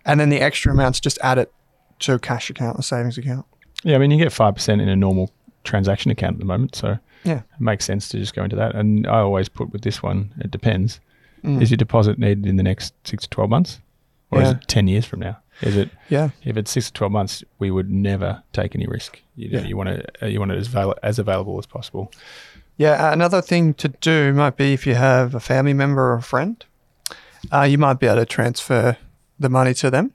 and 0.05 0.19
then 0.21 0.29
the 0.31 0.41
extra 0.41 0.73
amounts 0.73 1.01
just 1.01 1.19
add 1.23 1.39
it 1.39 1.53
to 2.01 2.15
a 2.15 2.19
cash 2.19 2.51
account, 2.51 2.79
or 2.79 2.83
savings 2.83 3.17
account. 3.19 3.47
yeah, 3.83 3.95
I 3.97 3.99
mean 3.99 4.11
you 4.11 4.19
get 4.19 4.33
five 4.33 4.55
percent 4.55 4.81
in 4.81 4.89
a 4.89 4.97
normal 4.97 5.31
transaction 5.65 6.11
account 6.11 6.35
at 6.35 6.39
the 6.41 6.45
moment, 6.47 6.75
so 6.75 6.99
Yeah. 7.25 7.39
it 7.39 7.61
makes 7.61 7.85
sense 7.85 8.09
to 8.11 8.19
just 8.19 8.35
go 8.35 8.45
into 8.45 8.57
that. 8.57 8.75
And 8.75 9.07
I 9.07 9.19
always 9.21 9.49
put 9.49 9.71
with 9.73 9.83
this 9.83 10.03
one, 10.03 10.33
it 10.41 10.51
depends. 10.51 11.01
Mm. 11.45 11.63
Is 11.63 11.71
your 11.71 11.77
deposit 11.79 12.19
needed 12.19 12.47
in 12.47 12.57
the 12.57 12.63
next 12.63 12.95
six 13.07 13.25
to 13.25 13.31
twelve 13.31 13.51
months? 13.51 13.81
Or 14.31 14.43
is 14.43 14.51
it 14.51 14.67
ten 14.69 14.89
years 14.89 15.05
from 15.07 15.21
now? 15.21 15.39
Is 15.63 15.77
it 15.77 15.89
Yeah, 16.09 16.31
if 16.45 16.57
it's 16.57 16.71
six 16.73 16.87
to 16.87 16.93
twelve 16.93 17.13
months, 17.13 17.45
we 17.61 17.71
would 17.71 17.89
never 17.91 18.43
take 18.53 18.75
any 18.75 18.87
risk. 18.87 19.21
You, 19.37 19.51
know, 19.51 19.59
Yeah. 19.61 19.65
you 19.67 19.77
want 19.77 19.89
to 20.21 20.31
you 20.31 20.41
want 20.41 20.51
it 20.53 20.59
as 20.59 20.67
val- 20.67 20.97
as 21.03 21.19
available 21.19 21.57
as 21.59 21.67
possible. 21.67 22.11
yeah. 22.77 23.13
Another 23.13 23.41
thing 23.41 23.75
to 23.75 23.89
do 23.89 24.33
might 24.33 24.57
be 24.57 24.73
if 24.73 24.87
you 24.87 24.95
have 24.97 25.35
a 25.35 25.41
family 25.41 25.73
member 25.75 26.03
or 26.03 26.15
a 26.15 26.23
friend, 26.23 26.65
uh, 27.53 27.63
you 27.63 27.79
might 27.79 28.01
be 28.01 28.07
able 28.07 28.17
to 28.21 28.27
transfer 28.27 28.97
the 29.39 29.49
money 29.49 29.75
to 29.75 29.91
them. 29.91 30.13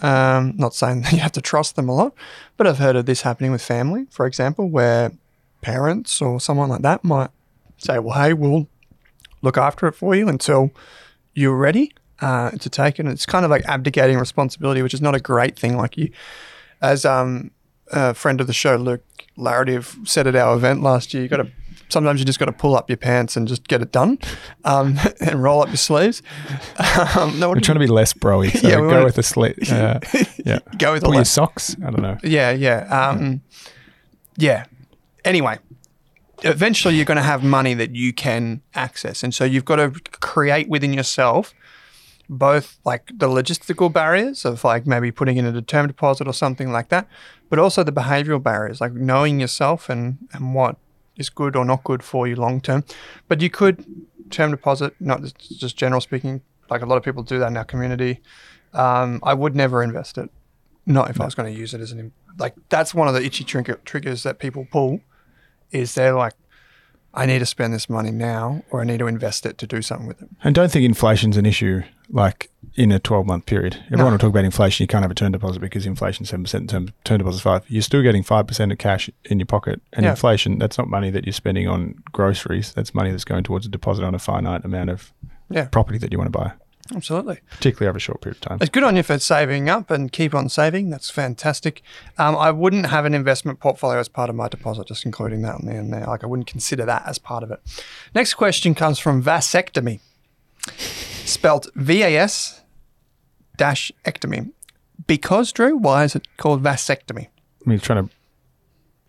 Um, 0.00 0.54
not 0.56 0.74
saying 0.74 1.02
that 1.02 1.12
you 1.12 1.18
have 1.18 1.32
to 1.32 1.40
trust 1.40 1.76
them 1.76 1.88
a 1.88 1.94
lot, 1.94 2.14
but 2.56 2.66
I've 2.66 2.78
heard 2.78 2.96
of 2.96 3.06
this 3.06 3.22
happening 3.22 3.52
with 3.52 3.62
family, 3.62 4.06
for 4.10 4.26
example, 4.26 4.68
where 4.68 5.12
parents 5.60 6.20
or 6.20 6.40
someone 6.40 6.68
like 6.68 6.82
that 6.82 7.04
might 7.04 7.30
say, 7.78 7.98
"Well, 7.98 8.20
hey, 8.20 8.32
we'll 8.32 8.68
look 9.42 9.56
after 9.56 9.86
it 9.86 9.92
for 9.92 10.14
you 10.14 10.28
until 10.28 10.70
you're 11.34 11.56
ready 11.56 11.92
uh, 12.20 12.50
to 12.52 12.70
take 12.70 12.98
it." 12.98 13.04
And 13.04 13.10
it's 13.10 13.26
kind 13.26 13.44
of 13.44 13.50
like 13.50 13.64
abdicating 13.66 14.18
responsibility, 14.18 14.82
which 14.82 14.94
is 14.94 15.02
not 15.02 15.14
a 15.14 15.20
great 15.20 15.58
thing. 15.58 15.76
Like 15.76 15.96
you, 15.96 16.10
as 16.80 17.04
um, 17.04 17.52
a 17.92 18.14
friend 18.14 18.40
of 18.40 18.46
the 18.46 18.52
show, 18.52 18.76
Luke 18.76 19.04
Larrity, 19.36 19.74
have 19.74 19.96
said 20.04 20.26
at 20.26 20.34
our 20.34 20.56
event 20.56 20.82
last 20.82 21.14
year, 21.14 21.22
you 21.22 21.28
got 21.28 21.38
to 21.38 21.50
sometimes 21.92 22.20
you 22.20 22.26
just 22.26 22.38
got 22.38 22.46
to 22.46 22.52
pull 22.52 22.74
up 22.74 22.88
your 22.90 22.96
pants 22.96 23.36
and 23.36 23.46
just 23.46 23.68
get 23.68 23.82
it 23.82 23.92
done, 23.92 24.18
um, 24.64 24.98
and 25.20 25.42
roll 25.42 25.62
up 25.62 25.68
your 25.68 25.76
sleeves. 25.76 26.22
Um, 27.16 27.38
no, 27.38 27.50
We're 27.50 27.60
trying 27.60 27.76
to 27.76 27.80
be 27.80 27.86
less 27.86 28.12
broy, 28.12 28.50
so 28.58 28.68
Yeah, 28.68 28.80
we 28.80 28.88
go 28.88 29.04
with 29.04 29.16
the 29.16 29.22
slit. 29.22 29.70
Uh, 29.70 30.00
yeah, 30.44 30.58
go 30.78 30.92
with 30.92 31.02
pull 31.02 31.12
the 31.12 31.18
your 31.18 31.24
socks. 31.24 31.76
I 31.84 31.90
don't 31.90 32.02
know. 32.02 32.18
Yeah, 32.24 32.50
yeah. 32.50 32.86
Um, 32.88 33.42
yeah. 34.36 34.64
Anyway, 35.24 35.58
eventually 36.42 36.96
you're 36.96 37.04
going 37.04 37.16
to 37.16 37.22
have 37.22 37.44
money 37.44 37.74
that 37.74 37.94
you 37.94 38.12
can 38.12 38.62
access. 38.74 39.22
And 39.22 39.34
so 39.34 39.44
you've 39.44 39.64
got 39.64 39.76
to 39.76 39.90
create 40.20 40.68
within 40.68 40.92
yourself 40.92 41.54
both 42.28 42.78
like 42.84 43.06
the 43.14 43.28
logistical 43.28 43.92
barriers 43.92 44.44
of 44.44 44.64
like 44.64 44.86
maybe 44.86 45.12
putting 45.12 45.36
in 45.36 45.44
a 45.44 45.62
term 45.62 45.86
deposit 45.86 46.26
or 46.26 46.32
something 46.32 46.72
like 46.72 46.88
that, 46.88 47.06
but 47.50 47.58
also 47.58 47.84
the 47.84 47.92
behavioral 47.92 48.42
barriers, 48.42 48.80
like 48.80 48.92
knowing 48.92 49.38
yourself 49.38 49.90
and, 49.90 50.18
and 50.32 50.54
what 50.54 50.76
is 51.16 51.30
good 51.30 51.56
or 51.56 51.64
not 51.64 51.84
good 51.84 52.02
for 52.02 52.26
you 52.26 52.36
long 52.36 52.60
term. 52.60 52.84
But 53.28 53.40
you 53.40 53.50
could 53.50 53.84
term 54.30 54.50
deposit, 54.50 54.94
not 55.00 55.22
just, 55.22 55.76
general 55.76 56.00
speaking, 56.00 56.42
like 56.70 56.82
a 56.82 56.86
lot 56.86 56.96
of 56.96 57.02
people 57.02 57.22
do 57.22 57.38
that 57.38 57.48
in 57.48 57.56
our 57.56 57.64
community. 57.64 58.20
Um, 58.72 59.20
I 59.22 59.34
would 59.34 59.54
never 59.54 59.82
invest 59.82 60.18
it. 60.18 60.30
Not 60.84 61.10
if 61.10 61.20
I 61.20 61.24
was 61.24 61.34
going 61.34 61.52
to 61.52 61.58
use 61.58 61.74
it 61.74 61.80
as 61.80 61.92
an 61.92 62.12
like 62.38 62.54
that's 62.68 62.94
one 62.94 63.06
of 63.06 63.14
the 63.14 63.22
itchy 63.24 63.44
trigger, 63.44 63.78
triggers 63.84 64.24
that 64.24 64.38
people 64.38 64.66
pull 64.70 65.00
is 65.70 65.94
they're 65.94 66.14
like 66.14 66.34
I 67.14 67.26
need 67.26 67.40
to 67.40 67.46
spend 67.46 67.74
this 67.74 67.90
money 67.90 68.10
now 68.10 68.62
or 68.70 68.80
I 68.80 68.84
need 68.84 68.98
to 68.98 69.06
invest 69.06 69.44
it 69.44 69.58
to 69.58 69.66
do 69.66 69.82
something 69.82 70.06
with 70.06 70.22
it. 70.22 70.28
And 70.42 70.54
don't 70.54 70.70
think 70.72 70.84
inflation's 70.84 71.36
an 71.36 71.44
issue 71.46 71.82
like 72.10 72.50
in 72.74 72.90
a 72.90 72.98
12 72.98 73.26
month 73.26 73.44
period. 73.46 73.76
Everyone 73.86 74.06
No. 74.06 74.10
will 74.12 74.18
talk 74.18 74.30
about 74.30 74.44
inflation. 74.46 74.84
You 74.84 74.88
can't 74.88 75.02
have 75.02 75.10
a 75.10 75.14
term 75.14 75.32
deposit 75.32 75.60
because 75.60 75.84
inflation 75.84 76.24
7% 76.24 76.54
and 76.54 76.68
term, 76.68 76.88
term 77.04 77.18
deposit 77.18 77.42
5 77.42 77.64
You're 77.68 77.82
still 77.82 78.02
getting 78.02 78.22
5% 78.22 78.72
of 78.72 78.78
cash 78.78 79.10
in 79.26 79.38
your 79.38 79.46
pocket. 79.46 79.80
And 79.92 80.04
Yeah. 80.04 80.10
inflation, 80.10 80.58
that's 80.58 80.78
not 80.78 80.88
money 80.88 81.10
that 81.10 81.26
you're 81.26 81.32
spending 81.34 81.68
on 81.68 81.96
groceries. 82.12 82.72
That's 82.72 82.94
money 82.94 83.10
that's 83.10 83.24
going 83.24 83.44
towards 83.44 83.66
a 83.66 83.68
deposit 83.68 84.04
on 84.04 84.14
a 84.14 84.18
finite 84.18 84.64
amount 84.64 84.88
of 84.90 85.12
Yeah. 85.50 85.66
property 85.66 85.98
that 85.98 86.12
you 86.12 86.18
want 86.18 86.32
to 86.32 86.38
buy, 86.38 86.52
Absolutely. 86.94 87.38
particularly 87.50 87.88
over 87.88 87.96
a 87.96 88.00
short 88.00 88.20
period 88.20 88.36
of 88.36 88.40
time. 88.40 88.58
It's 88.60 88.70
good 88.70 88.82
on 88.82 88.96
you 88.96 89.02
for 89.02 89.18
saving 89.18 89.68
up 89.70 89.90
and 89.90 90.10
keep 90.10 90.34
on 90.34 90.48
saving. 90.48 90.90
That's 90.90 91.10
fantastic. 91.10 91.82
Um, 92.18 92.36
I 92.36 92.50
wouldn't 92.50 92.86
have 92.86 93.04
an 93.04 93.14
investment 93.14 93.60
portfolio 93.60 94.00
as 94.00 94.08
part 94.08 94.28
of 94.28 94.36
my 94.36 94.48
deposit, 94.48 94.88
just 94.88 95.04
including 95.04 95.42
that 95.42 95.60
in 95.60 95.66
there 95.66 95.78
and 95.78 95.92
there. 95.92 96.06
Like 96.06 96.24
I 96.24 96.26
wouldn't 96.26 96.48
consider 96.48 96.84
that 96.84 97.04
as 97.06 97.18
part 97.18 97.42
of 97.44 97.50
it. 97.50 97.60
Next 98.14 98.34
question 98.34 98.74
comes 98.74 98.98
from 98.98 99.22
vasectomy, 99.22 100.00
spelt 101.24 101.68
V 101.76 102.02
A 102.02 102.16
S 102.16 102.62
dash 103.56 103.92
ectomy. 104.04 104.50
Because 105.06 105.52
Drew, 105.52 105.76
why 105.76 106.04
is 106.04 106.14
it 106.14 106.26
called 106.36 106.62
vasectomy? 106.62 107.26
I 107.28 107.68
mean, 107.68 107.78
he's 107.78 107.82
trying 107.82 108.06
to 108.08 108.14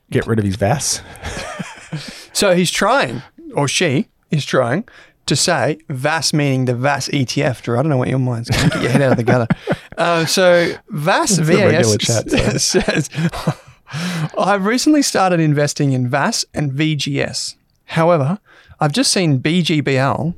get 0.09 0.25
rid 0.27 0.39
of 0.39 0.45
his 0.45 0.55
VAS. 0.55 1.01
So 2.33 2.55
he's 2.55 2.71
trying, 2.71 3.21
or 3.53 3.67
she 3.67 4.07
is 4.31 4.43
trying, 4.43 4.87
to 5.33 5.41
say 5.41 5.79
VAS 5.89 6.33
meaning 6.33 6.65
the 6.65 6.75
VAS 6.75 7.07
ETF. 7.09 7.61
Drew, 7.61 7.77
I 7.77 7.81
don't 7.81 7.89
know 7.89 7.97
what 7.97 8.09
your 8.09 8.19
mind's 8.19 8.49
going. 8.49 8.69
To 8.69 8.69
get 8.69 8.81
your 8.83 8.91
head 8.91 9.01
out 9.01 9.11
of 9.11 9.17
the 9.17 9.23
gutter. 9.23 9.47
Uh, 9.95 10.25
so 10.25 10.73
VAS 10.89 11.37
VAS 11.37 11.97
chat, 11.97 12.27
says 12.59 13.11
I've 14.37 14.65
recently 14.65 15.03
started 15.03 15.39
investing 15.39 15.91
in 15.91 16.09
VAS 16.09 16.45
and 16.51 16.71
VGS. 16.71 17.55
However, 17.85 18.39
I've 18.79 18.91
just 18.91 19.13
seen 19.13 19.39
BGBL 19.39 20.33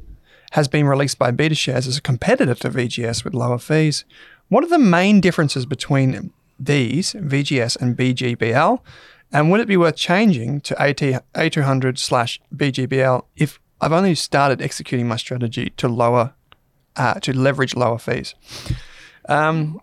has 0.51 0.67
been 0.67 0.87
released 0.87 1.17
by 1.17 1.31
BetaShares 1.31 1.87
as 1.87 1.97
a 1.97 2.01
competitor 2.01 2.53
to 2.55 2.69
VGS 2.69 3.23
with 3.23 3.33
lower 3.33 3.57
fees. 3.57 4.03
What 4.49 4.65
are 4.65 4.69
the 4.69 4.77
main 4.77 5.21
differences 5.21 5.65
between 5.65 6.33
these, 6.59 7.13
VGS 7.13 7.79
and 7.79 7.95
BGBL? 7.95 8.81
And 9.31 9.51
would 9.51 9.61
it 9.61 9.69
be 9.69 9.77
worth 9.77 9.95
changing 9.95 10.59
to 10.61 10.81
AT, 10.81 10.97
A200 10.97 11.97
slash 11.97 12.41
BGBL 12.53 13.23
if 13.37 13.57
I've 13.81 13.91
only 13.91 14.15
started 14.15 14.61
executing 14.61 15.07
my 15.07 15.17
strategy 15.17 15.71
to 15.77 15.87
lower, 15.87 16.33
uh, 16.95 17.15
to 17.15 17.33
leverage 17.33 17.75
lower 17.75 17.97
fees? 17.97 18.35
Um, 19.27 19.79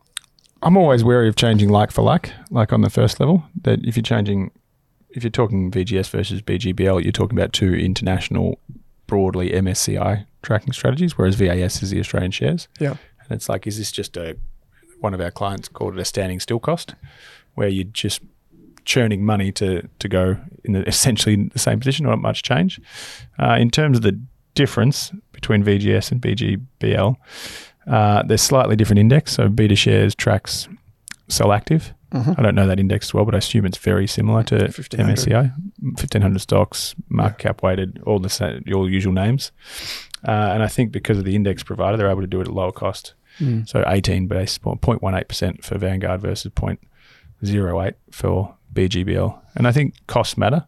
I'm 0.62 0.76
always 0.76 1.05
wary 1.05 1.28
of 1.28 1.36
changing 1.36 1.68
like 1.68 1.90
for 1.90 2.03
like, 2.03 2.32
like 2.51 2.72
on 2.72 2.80
the 2.80 2.90
first 2.90 3.20
level. 3.20 3.45
That 3.62 3.84
if 3.84 3.97
you're 3.97 4.03
changing, 4.03 4.51
if 5.11 5.22
you're 5.22 5.30
talking 5.30 5.70
VGS 5.70 6.09
versus 6.11 6.40
BGBL, 6.40 7.03
you're 7.03 7.12
talking 7.12 7.36
about 7.36 7.53
two 7.53 7.74
international, 7.74 8.59
broadly 9.07 9.51
MSCI 9.51 10.26
tracking 10.43 10.72
strategies, 10.72 11.18
whereas 11.18 11.34
VAS 11.36 11.82
is 11.82 11.90
the 11.90 12.01
Australian 12.01 12.30
shares. 12.30 12.68
yeah. 12.78 12.97
And 13.20 13.30
it's 13.30 13.49
like, 13.49 13.66
is 13.66 13.78
this 13.78 13.93
just 13.93 14.16
a 14.16 14.36
one 15.01 15.14
of 15.14 15.20
our 15.20 15.30
clients 15.30 15.68
called 15.68 15.95
it 15.95 16.01
a 16.01 16.05
standing 16.05 16.40
still 16.40 16.61
cost, 16.61 16.95
where 17.55 17.68
you're 17.68 17.84
just 17.84 18.20
churning 18.85 19.24
money 19.24 19.53
to 19.53 19.89
to 19.99 20.09
go 20.09 20.37
in 20.64 20.72
the, 20.72 20.83
essentially 20.89 21.49
the 21.53 21.59
same 21.59 21.78
position, 21.80 22.07
not 22.07 22.20
much 22.20 22.43
change. 22.43 22.80
Uh, 23.39 23.57
in 23.61 23.70
terms 23.70 23.99
of 23.99 24.03
the 24.03 24.18
difference 24.55 25.12
between 25.33 25.64
VGS 25.64 26.12
and 26.12 26.20
BGBL, 26.20 27.16
uh, 27.87 28.22
there's 28.24 28.43
slightly 28.43 28.76
different 28.76 28.99
index. 29.01 29.33
So 29.33 29.49
Beta 29.49 29.76
Shares 29.76 30.14
tracks 30.14 30.68
Solactive. 31.28 31.93
Mhm. 32.12 32.39
I 32.39 32.43
don't 32.43 32.55
know 32.55 32.66
that 32.66 32.78
index 32.78 33.14
well, 33.14 33.24
but 33.24 33.35
I 33.35 33.39
assume 33.39 33.64
it's 33.64 33.78
very 33.78 34.07
similar 34.07 34.43
to 34.45 34.57
1500. 34.57 35.16
MSCI. 35.16 35.53
1500 35.80 36.41
stocks, 36.41 36.95
market 37.09 37.39
cap 37.39 37.62
weighted, 37.62 38.01
all 38.05 38.18
the 38.18 38.28
same, 38.28 38.62
your 38.66 38.89
usual 38.91 39.14
names. 39.14 39.51
Uh, 40.26 40.51
and 40.53 40.62
I 40.62 40.68
think 40.68 40.93
because 40.93 41.16
of 41.16 41.24
the 41.24 41.35
index 41.35 41.62
provider, 41.62 41.97
they're 41.97 42.11
able 42.11 42.20
to 42.20 42.26
do 42.26 42.41
it 42.41 42.49
at 42.49 42.55
lower 42.55 42.70
cost. 42.70 43.14
Mm. 43.41 43.66
So 43.66 43.83
18 43.87 44.26
basis 44.26 44.59
point, 44.59 44.83
0.18% 44.83 45.64
for 45.64 45.78
Vanguard 45.78 46.20
versus 46.20 46.53
0.08 46.53 47.95
for 48.11 48.55
BGBL. 48.72 49.38
And 49.54 49.66
I 49.66 49.72
think 49.72 49.94
costs 50.06 50.36
matter. 50.36 50.66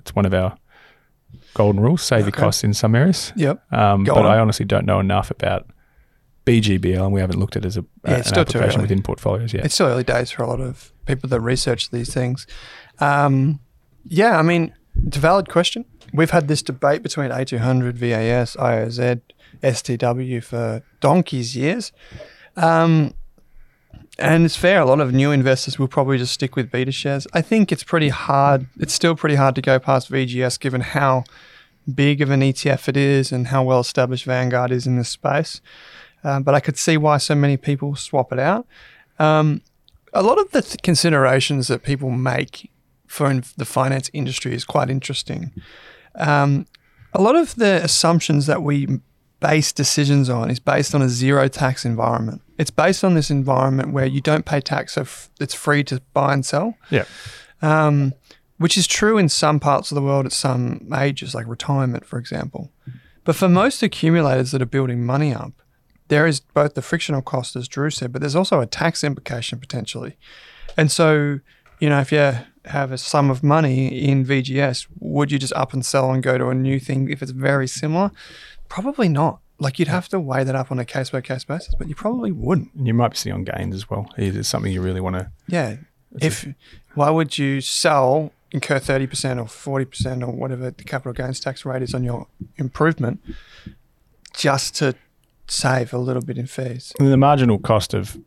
It's 0.00 0.14
one 0.14 0.26
of 0.26 0.34
our 0.34 0.56
golden 1.54 1.80
rules, 1.80 2.02
save 2.02 2.24
your 2.24 2.32
costs 2.32 2.62
in 2.62 2.74
some 2.74 2.94
areas. 2.94 3.32
Yep. 3.36 3.72
Um, 3.72 4.04
but 4.04 4.18
on. 4.18 4.26
I 4.26 4.38
honestly 4.38 4.66
don't 4.66 4.84
know 4.84 5.00
enough 5.00 5.30
about 5.30 5.66
BGBL 6.44 7.02
and 7.02 7.12
we 7.12 7.20
haven't 7.20 7.38
looked 7.38 7.56
at 7.56 7.64
it 7.64 7.66
as 7.66 7.76
a, 7.76 7.84
Yeah, 8.06 8.22
an 8.24 8.38
application 8.38 8.82
within 8.82 9.02
portfolios 9.02 9.52
yet. 9.52 9.64
It's 9.64 9.74
still 9.74 9.88
early 9.88 10.04
days 10.04 10.30
for 10.30 10.42
a 10.42 10.46
lot 10.46 10.60
of 10.60 10.92
people 11.06 11.28
that 11.30 11.40
research 11.40 11.90
these 11.90 12.12
things. 12.12 12.46
Um, 13.00 13.60
yeah, 14.04 14.38
I 14.38 14.42
mean, 14.42 14.72
it's 15.06 15.16
a 15.16 15.20
valid 15.20 15.48
question. 15.48 15.84
We've 16.12 16.30
had 16.30 16.46
this 16.46 16.62
debate 16.62 17.02
between 17.02 17.30
A200, 17.30 17.94
VAS, 17.94 18.56
IOZ, 18.56 19.20
STW 19.62 20.42
for 20.42 20.82
donkey's 21.00 21.56
years. 21.56 21.92
Um, 22.56 23.14
and 24.18 24.44
it's 24.44 24.56
fair. 24.56 24.80
A 24.80 24.84
lot 24.84 25.00
of 25.00 25.12
new 25.12 25.30
investors 25.30 25.78
will 25.78 25.88
probably 25.88 26.18
just 26.18 26.32
stick 26.34 26.56
with 26.56 26.70
beta 26.70 26.92
shares. 26.92 27.26
I 27.32 27.42
think 27.42 27.70
it's 27.70 27.84
pretty 27.84 28.08
hard. 28.08 28.66
It's 28.78 28.94
still 28.94 29.14
pretty 29.14 29.34
hard 29.34 29.54
to 29.56 29.62
go 29.62 29.78
past 29.78 30.10
VGS 30.10 30.58
given 30.58 30.80
how 30.80 31.24
big 31.92 32.20
of 32.20 32.30
an 32.30 32.40
ETF 32.40 32.88
it 32.88 32.96
is 32.96 33.30
and 33.30 33.48
how 33.48 33.62
well 33.62 33.80
established 33.80 34.24
Vanguard 34.24 34.72
is 34.72 34.86
in 34.86 34.96
this 34.96 35.08
space. 35.08 35.60
Um, 36.24 36.42
but 36.42 36.54
I 36.54 36.60
could 36.60 36.76
see 36.76 36.96
why 36.96 37.18
so 37.18 37.34
many 37.34 37.56
people 37.56 37.94
swap 37.94 38.32
it 38.32 38.38
out. 38.38 38.66
Um, 39.18 39.62
a 40.12 40.22
lot 40.22 40.38
of 40.38 40.50
the 40.50 40.62
th- 40.62 40.82
considerations 40.82 41.68
that 41.68 41.82
people 41.82 42.10
make 42.10 42.70
for 43.06 43.30
in- 43.30 43.44
the 43.56 43.64
finance 43.64 44.10
industry 44.12 44.54
is 44.54 44.64
quite 44.64 44.90
interesting. 44.90 45.52
Um, 46.14 46.66
a 47.12 47.22
lot 47.22 47.36
of 47.36 47.54
the 47.56 47.82
assumptions 47.84 48.46
that 48.46 48.62
we 48.62 49.00
base 49.40 49.72
decisions 49.72 50.28
on 50.28 50.50
is 50.50 50.58
based 50.58 50.94
on 50.94 51.02
a 51.02 51.08
zero 51.08 51.48
tax 51.48 51.84
environment. 51.84 52.42
It's 52.58 52.70
based 52.70 53.04
on 53.04 53.14
this 53.14 53.30
environment 53.30 53.92
where 53.92 54.06
you 54.06 54.20
don't 54.20 54.44
pay 54.44 54.60
tax, 54.60 54.94
so 54.94 55.02
f- 55.02 55.30
it's 55.40 55.54
free 55.54 55.84
to 55.84 56.00
buy 56.14 56.32
and 56.32 56.44
sell 56.44 56.74
yeah. 56.90 57.04
um, 57.62 58.14
which 58.58 58.78
is 58.78 58.86
true 58.86 59.18
in 59.18 59.28
some 59.28 59.60
parts 59.60 59.90
of 59.90 59.94
the 59.94 60.02
world 60.02 60.26
at 60.26 60.32
some 60.32 60.88
ages, 60.96 61.34
like 61.34 61.46
retirement, 61.46 62.06
for 62.06 62.18
example. 62.18 62.72
But 63.24 63.36
for 63.36 63.48
most 63.48 63.82
accumulators 63.82 64.52
that 64.52 64.62
are 64.62 64.66
building 64.66 65.04
money 65.04 65.34
up, 65.34 65.52
there 66.08 66.26
is 66.26 66.40
both 66.40 66.74
the 66.74 66.82
frictional 66.82 67.22
cost, 67.22 67.56
as 67.56 67.68
Drew 67.68 67.90
said, 67.90 68.12
but 68.12 68.20
there's 68.20 68.36
also 68.36 68.60
a 68.60 68.66
tax 68.66 69.02
implication 69.02 69.58
potentially. 69.58 70.16
And 70.76 70.90
so, 70.90 71.40
you 71.80 71.88
know, 71.88 72.00
if 72.00 72.12
you 72.12 72.38
have 72.66 72.92
a 72.92 72.98
sum 72.98 73.30
of 73.30 73.42
money 73.42 73.88
in 73.88 74.24
VGS, 74.24 74.86
would 75.00 75.32
you 75.32 75.38
just 75.38 75.52
up 75.54 75.72
and 75.72 75.84
sell 75.84 76.12
and 76.12 76.22
go 76.22 76.38
to 76.38 76.48
a 76.48 76.54
new 76.54 76.78
thing 76.78 77.10
if 77.10 77.22
it's 77.22 77.32
very 77.32 77.66
similar? 77.66 78.10
Probably 78.68 79.08
not. 79.08 79.40
Like 79.58 79.78
you'd 79.78 79.88
have 79.88 80.08
to 80.10 80.20
weigh 80.20 80.44
that 80.44 80.54
up 80.54 80.70
on 80.70 80.78
a 80.78 80.84
case 80.84 81.10
by 81.10 81.20
case 81.22 81.44
basis, 81.44 81.74
but 81.78 81.88
you 81.88 81.94
probably 81.94 82.30
wouldn't. 82.32 82.74
And 82.74 82.86
you 82.86 82.92
might 82.94 83.12
be 83.12 83.16
sitting 83.16 83.32
on 83.34 83.44
gains 83.44 83.74
as 83.74 83.88
well. 83.88 84.10
Is 84.18 84.36
it 84.36 84.44
something 84.44 84.70
you 84.72 84.82
really 84.82 85.00
want 85.00 85.16
to? 85.16 85.30
Yeah. 85.48 85.76
If 86.20 86.46
why 86.94 87.10
would 87.10 87.36
you 87.38 87.60
sell, 87.60 88.32
incur 88.50 88.78
thirty 88.78 89.06
percent 89.06 89.40
or 89.40 89.46
forty 89.48 89.84
percent 89.86 90.22
or 90.22 90.30
whatever 90.32 90.70
the 90.70 90.84
capital 90.84 91.12
gains 91.12 91.40
tax 91.40 91.64
rate 91.64 91.82
is 91.82 91.94
on 91.94 92.04
your 92.04 92.26
improvement, 92.56 93.20
just 94.34 94.74
to 94.76 94.94
save 95.46 95.92
a 95.92 95.98
little 95.98 96.22
bit 96.22 96.38
in 96.38 96.46
fees? 96.46 96.92
And 96.98 97.10
The 97.10 97.16
marginal 97.16 97.58
cost 97.58 97.94
of 97.94 98.18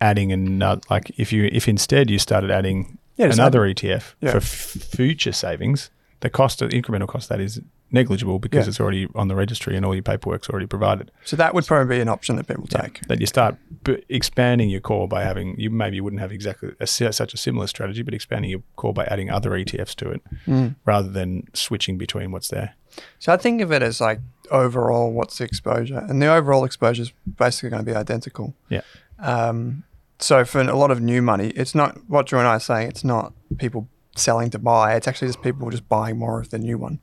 adding 0.00 0.32
another, 0.32 0.80
like 0.90 1.10
if 1.18 1.32
you 1.32 1.48
if 1.52 1.68
instead 1.68 2.10
you 2.10 2.18
started 2.18 2.50
adding 2.50 2.98
Yeah, 3.16 3.26
another 3.26 3.60
ETF 3.60 4.14
Yeah. 4.20 4.30
for 4.32 4.36
f- 4.38 4.44
future 4.44 5.32
savings, 5.32 5.90
the 6.20 6.30
cost 6.30 6.62
of 6.62 6.70
incremental 6.70 7.08
cost 7.08 7.30
of 7.30 7.36
that 7.36 7.40
is 7.44 7.60
negligible 7.92 8.38
because 8.38 8.66
Yeah. 8.66 8.70
it's 8.70 8.80
already 8.80 9.08
on 9.14 9.28
the 9.28 9.34
registry 9.34 9.76
and 9.76 9.84
all 9.84 9.94
your 9.94 10.02
paperwork's 10.02 10.48
already 10.48 10.66
provided. 10.66 11.10
So 11.24 11.36
that 11.36 11.54
would 11.54 11.66
probably 11.66 11.96
be 11.96 12.00
an 12.00 12.08
option 12.08 12.36
that 12.36 12.46
people 12.46 12.66
take. 12.66 13.00
That 13.08 13.20
you 13.20 13.26
start 13.26 13.56
b- 13.84 14.02
expanding 14.08 14.70
your 14.70 14.80
core 14.80 15.08
by 15.08 15.24
having 15.24 15.58
you 15.58 15.70
maybe 15.70 15.96
you 15.96 16.04
wouldn't 16.04 16.20
have 16.20 16.32
exactly 16.32 16.70
a, 16.80 16.86
such 16.86 17.34
a 17.34 17.36
similar 17.36 17.66
strategy, 17.66 18.02
but 18.02 18.14
expanding 18.14 18.50
your 18.50 18.62
core 18.76 18.92
by 18.92 19.04
adding 19.06 19.30
other 19.30 19.50
ETFs 19.50 19.94
to 19.96 20.10
it 20.10 20.22
Mm. 20.46 20.76
rather 20.84 21.08
than 21.10 21.44
switching 21.54 21.98
between 21.98 22.30
what's 22.30 22.48
there. 22.48 22.74
So 23.18 23.32
I 23.32 23.36
think 23.36 23.60
of 23.60 23.72
it 23.72 23.82
as 23.82 24.00
like 24.00 24.20
overall, 24.50 25.12
what's 25.12 25.38
the 25.38 25.44
exposure, 25.44 25.98
and 26.08 26.20
the 26.20 26.26
overall 26.32 26.64
exposure 26.64 27.02
is 27.02 27.12
basically 27.38 27.70
going 27.70 27.84
to 27.84 27.90
be 27.90 27.96
identical. 27.96 28.54
Yeah. 28.68 28.80
Um, 29.18 29.84
so 30.18 30.44
for 30.44 30.60
a 30.60 30.76
lot 30.76 30.90
of 30.90 31.00
new 31.00 31.22
money, 31.22 31.48
it's 31.56 31.74
not 31.74 31.98
what 32.08 32.26
Drew 32.26 32.38
and 32.38 32.48
I 32.48 32.56
are 32.56 32.60
saying. 32.60 32.88
It's 32.88 33.04
not 33.04 33.32
people 33.58 33.88
selling 34.16 34.50
to 34.50 34.58
buy. 34.58 34.94
It's 34.94 35.06
actually 35.08 35.28
just 35.28 35.40
people 35.42 35.70
just 35.70 35.88
buying 35.88 36.18
more 36.18 36.40
of 36.40 36.50
the 36.50 36.58
new 36.58 36.76
one, 36.78 36.98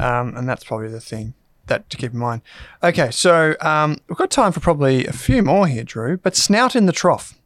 um, 0.00 0.36
and 0.36 0.48
that's 0.48 0.64
probably 0.64 0.88
the 0.88 1.00
thing 1.00 1.34
that 1.66 1.88
to 1.90 1.96
keep 1.96 2.12
in 2.12 2.18
mind. 2.18 2.42
Okay, 2.82 3.10
so 3.10 3.54
um, 3.60 3.98
we've 4.08 4.18
got 4.18 4.30
time 4.30 4.52
for 4.52 4.60
probably 4.60 5.06
a 5.06 5.12
few 5.12 5.42
more 5.42 5.66
here, 5.66 5.84
Drew. 5.84 6.16
But 6.16 6.36
snout 6.36 6.76
in 6.76 6.86
the 6.86 6.92
trough. 6.92 7.38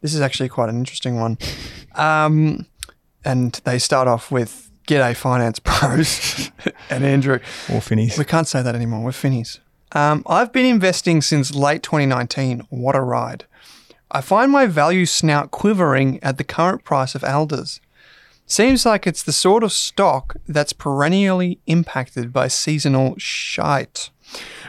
This 0.00 0.14
is 0.14 0.20
actually 0.20 0.48
quite 0.48 0.68
an 0.68 0.76
interesting 0.76 1.16
one, 1.16 1.38
um, 1.94 2.66
and 3.24 3.60
they 3.64 3.78
start 3.78 4.08
off 4.08 4.32
with 4.32 4.70
"G'day, 4.88 5.16
finance 5.16 5.58
pros," 5.64 6.50
and 6.90 7.04
Andrew. 7.04 7.38
Or 7.72 7.80
finis. 7.80 8.18
We 8.18 8.24
can't 8.24 8.48
say 8.48 8.62
that 8.62 8.74
anymore. 8.74 9.04
We're 9.04 9.10
finnies. 9.12 9.60
Um, 9.92 10.22
I've 10.26 10.52
been 10.52 10.66
investing 10.66 11.20
since 11.20 11.54
late 11.54 11.82
2019. 11.82 12.66
What 12.70 12.96
a 12.96 13.00
ride. 13.00 13.44
I 14.10 14.20
find 14.20 14.50
my 14.50 14.66
value 14.66 15.06
snout 15.06 15.50
quivering 15.50 16.22
at 16.22 16.36
the 16.36 16.44
current 16.44 16.84
price 16.84 17.14
of 17.14 17.22
Elders. 17.24 17.80
Seems 18.52 18.84
like 18.84 19.06
it's 19.06 19.22
the 19.22 19.32
sort 19.32 19.64
of 19.64 19.72
stock 19.72 20.36
that's 20.46 20.74
perennially 20.74 21.58
impacted 21.66 22.34
by 22.34 22.48
seasonal 22.48 23.14
shite, 23.16 24.10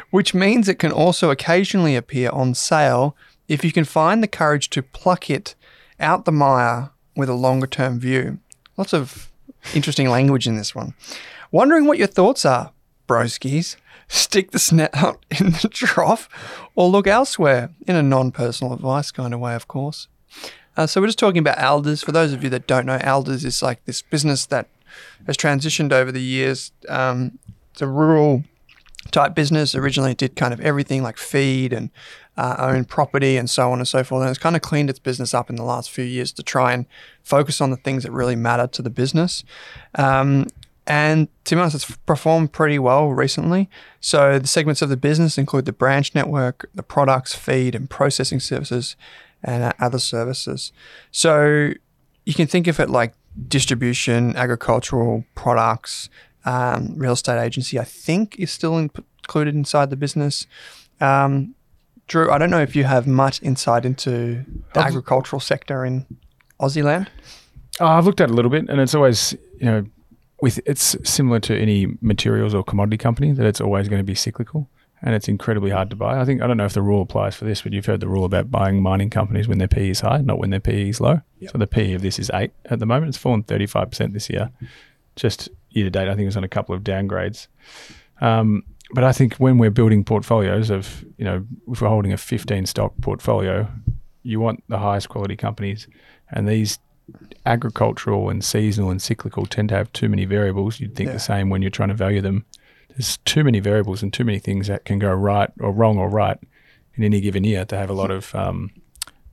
which 0.10 0.34
means 0.34 0.70
it 0.70 0.80
can 0.80 0.94
also 0.94 1.30
occasionally 1.30 1.98
appear 1.98 2.30
on 2.30 2.54
sale 2.54 3.14
if 3.50 3.66
you 3.66 3.74
can 3.74 3.84
find 3.84 4.24
the 4.24 4.28
courage 4.30 4.70
to 4.70 4.84
pluck 4.84 5.30
it 5.30 5.56
out 6.00 6.24
the 6.24 6.32
mire 6.32 6.92
with 7.18 7.28
a 7.28 7.34
longer 7.34 7.68
term 7.68 8.00
view. 8.00 8.40
Lots 8.78 8.94
of 8.94 9.30
interesting 9.76 10.10
language 10.10 10.48
in 10.48 10.56
this 10.56 10.74
one. 10.74 10.94
Wondering 11.52 11.86
what 11.86 11.98
your 11.98 12.08
thoughts 12.08 12.46
are, 12.46 12.72
broskies. 13.06 13.76
Stick 14.08 14.52
the 14.52 14.60
snout 14.60 15.26
in 15.42 15.52
the 15.62 15.68
trough 15.70 16.30
or 16.74 16.88
look 16.88 17.06
elsewhere 17.06 17.70
in 17.86 17.98
a 17.98 18.02
non 18.02 18.32
personal 18.32 18.72
advice 18.72 19.12
kind 19.12 19.34
of 19.34 19.42
way, 19.42 19.56
of 19.56 19.68
course. 19.68 20.08
Uh, 20.76 20.88
so, 20.88 21.00
we're 21.02 21.08
just 21.08 21.20
talking 21.20 21.40
about 21.40 21.60
Elders. 21.60 22.04
For 22.04 22.12
those 22.12 22.34
of 22.34 22.44
you 22.44 22.50
that 22.50 22.68
don't 22.68 22.86
know, 22.86 22.98
Elders 23.02 23.46
is 23.46 23.62
like 23.62 23.84
this 23.86 24.02
business 24.02 24.46
that 24.48 24.68
has 25.28 25.38
transitioned 25.38 25.92
over 25.92 26.12
the 26.12 26.22
years. 26.22 26.72
Um, 26.90 27.38
it's 27.72 27.82
a 27.82 27.88
rural 27.88 28.44
type 29.12 29.36
business. 29.36 29.76
Originally, 29.76 30.12
it 30.12 30.18
did 30.18 30.36
kind 30.36 30.54
of 30.54 30.60
everything 30.62 31.04
like 31.04 31.18
feed 31.18 31.74
and 31.74 31.90
uh, 32.38 32.56
own 32.58 32.86
property 32.86 33.38
and 33.38 33.50
so 33.50 33.72
on 33.72 33.80
and 33.80 33.88
so 33.88 34.04
forth. 34.04 34.22
And 34.22 34.30
it's 34.30 34.40
kind 34.40 34.56
of 34.56 34.62
cleaned 34.62 34.90
its 34.90 35.00
business 35.00 35.34
up 35.34 35.50
in 35.50 35.56
the 35.56 35.64
last 35.64 35.92
few 35.92 36.06
years 36.06 36.32
to 36.34 36.44
try 36.44 36.74
and 36.74 36.86
focus 37.24 37.62
on 37.62 37.70
the 37.70 37.78
things 37.78 38.04
that 38.04 38.12
really 38.12 38.36
matter 38.36 38.68
to 38.68 38.82
the 38.82 38.90
business. 38.90 39.44
Um, 39.96 40.48
and 40.86 41.30
to 41.46 41.56
be 41.56 41.62
honest, 41.62 41.76
it's 41.76 41.96
performed 42.06 42.52
pretty 42.52 42.78
well 42.78 43.10
recently. 43.10 43.70
So 44.02 44.38
the 44.38 44.48
segments 44.48 44.82
of 44.82 44.90
the 44.90 44.98
business 44.98 45.38
include 45.38 45.66
the 45.66 45.72
branch 45.72 46.14
network, 46.14 46.70
the 46.76 46.84
products, 46.84 47.34
feed, 47.34 47.74
and 47.74 47.90
processing 47.90 48.42
services, 48.42 48.98
and 49.44 49.74
other 49.80 50.00
services. 50.00 50.72
So 51.12 51.74
you 52.26 52.34
can 52.34 52.48
think 52.48 52.68
of 52.68 52.80
it 52.80 52.90
like 52.90 53.14
distribution, 53.48 54.36
agricultural 54.36 55.26
products, 55.36 56.10
um, 56.46 56.96
real 56.98 57.14
estate 57.14 57.42
agency. 57.42 57.80
I 57.80 57.84
think 57.84 58.38
is 58.40 58.52
still 58.52 58.78
in, 58.78 58.90
included 59.24 59.56
inside 59.56 59.90
the 59.90 59.96
business. 59.96 60.48
Um, 61.02 61.56
Drew, 62.08 62.30
I 62.32 62.38
don't 62.38 62.50
know 62.50 62.62
if 62.62 62.76
you 62.76 62.84
have 62.84 63.08
much 63.08 63.42
insight 63.42 63.86
into 63.86 64.46
the 64.74 64.80
I've- 64.80 64.90
agricultural 64.90 65.40
sector 65.40 65.86
in 65.86 66.06
Aussie 66.60 66.84
land. 66.84 67.10
Oh, 67.80 67.88
I've 67.88 68.06
looked 68.06 68.22
at 68.22 68.30
it 68.30 68.32
a 68.32 68.36
little 68.36 68.52
bit, 68.52 68.70
and 68.70 68.80
it's 68.80 68.94
always 68.94 69.34
you 69.58 69.66
know, 69.66 69.86
with 70.42 70.60
it's 70.66 70.96
similar 71.04 71.40
to 71.40 71.58
any 71.58 71.88
materials 72.02 72.54
or 72.54 72.64
commodity 72.64 72.98
company 72.98 73.32
that 73.32 73.46
it's 73.46 73.60
always 73.62 73.88
going 73.90 74.00
to 74.00 74.04
be 74.06 74.14
cyclical, 74.14 74.70
and 75.04 75.14
it's 75.14 75.28
incredibly 75.28 75.70
hard 75.70 75.90
to 75.90 75.96
buy. 75.96 76.20
I 76.20 76.26
think 76.26 76.42
I 76.42 76.48
don't 76.48 76.58
know 76.58 76.66
if 76.66 76.74
the 76.74 76.82
rule 76.82 77.02
applies 77.02 77.36
for 77.36 77.46
this, 77.46 77.62
but 77.62 77.74
you've 77.74 77.86
heard 77.86 78.00
the 78.00 78.08
rule 78.08 78.24
about 78.26 78.50
buying 78.50 78.82
mining 78.82 79.10
companies 79.10 79.48
when 79.48 79.58
their 79.58 79.68
PE 79.68 79.90
is 79.90 80.00
high, 80.00 80.20
not 80.20 80.40
when 80.40 80.50
their 80.50 80.60
PE 80.62 80.90
is 80.90 81.02
low. 81.02 81.22
So 81.52 81.58
the 81.58 81.68
PE 81.68 81.94
of 81.94 82.02
this 82.02 82.18
is 82.20 82.32
eight 82.34 82.52
at 82.66 82.80
the 82.80 82.86
moment. 82.86 83.10
It's 83.10 83.18
fallen 83.18 83.44
thirty 83.44 83.66
five 83.68 83.90
percent 83.92 84.14
this 84.14 84.30
year, 84.30 84.50
just 85.16 85.50
year 85.70 85.84
to 85.86 85.90
date. 85.92 86.08
I 86.08 86.16
think 86.16 86.28
it's 86.28 86.38
on 86.38 86.44
a 86.44 86.48
couple 86.48 86.74
of 86.74 86.84
downgrades. 86.84 87.48
Um, 88.22 88.64
but 88.94 89.04
I 89.04 89.12
think 89.12 89.36
when 89.36 89.58
we're 89.58 89.72
building 89.72 90.04
portfolios 90.04 90.70
of, 90.70 91.04
you 91.18 91.26
know, 91.26 91.46
if 91.68 91.82
we're 91.82 91.88
holding 91.90 92.14
a 92.14 92.18
15 92.18 92.66
stock 92.68 92.94
portfolio, 93.02 93.68
you 94.22 94.40
want 94.40 94.64
the 94.68 94.78
highest 94.78 95.10
quality 95.10 95.36
companies. 95.36 95.88
And 96.32 96.48
these 96.48 96.78
agricultural 97.46 98.30
and 98.30 98.44
seasonal 98.44 98.90
and 98.92 99.02
cyclical 99.02 99.46
tend 99.46 99.70
to 99.70 99.76
have 99.76 99.92
too 99.94 100.10
many 100.10 100.26
variables. 100.26 100.80
You'd 100.80 100.96
think 100.96 101.08
Yeah. 101.08 101.14
the 101.14 101.20
same 101.20 101.50
when 101.50 101.62
you're 101.62 101.72
trying 101.72 101.90
to 101.90 101.96
value 101.96 102.22
them. 102.22 102.46
There's 102.96 103.18
too 103.26 103.44
many 103.44 103.60
variables 103.60 104.04
and 104.04 104.14
too 104.14 104.24
many 104.24 104.40
things 104.40 104.68
that 104.68 104.86
can 104.86 105.00
go 105.00 105.12
right 105.12 105.50
or 105.60 105.72
wrong 105.72 105.98
or 105.98 106.10
right 106.10 106.38
in 106.96 107.04
any 107.04 107.22
given 107.22 107.44
year 107.44 107.66
to 107.66 107.78
have 107.78 107.90
a 107.90 107.94
lot 107.94 108.12
of 108.12 108.34
um, 108.36 108.72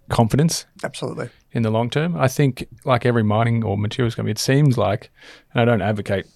confidence 0.09 0.67
Absolutely. 0.83 1.31
in 1.53 1.63
the 1.63 1.71
long 1.71 1.91
term. 1.91 2.17
I 2.17 2.29
think, 2.29 2.67
like 2.85 3.07
every 3.07 3.23
mining 3.23 3.63
or 3.65 3.79
materials 3.79 4.15
company, 4.15 4.33
it 4.33 4.39
seems 4.39 4.79
like, 4.79 5.11
and 5.53 5.61
I 5.61 5.65
don't 5.65 5.83
advocate 5.83 6.27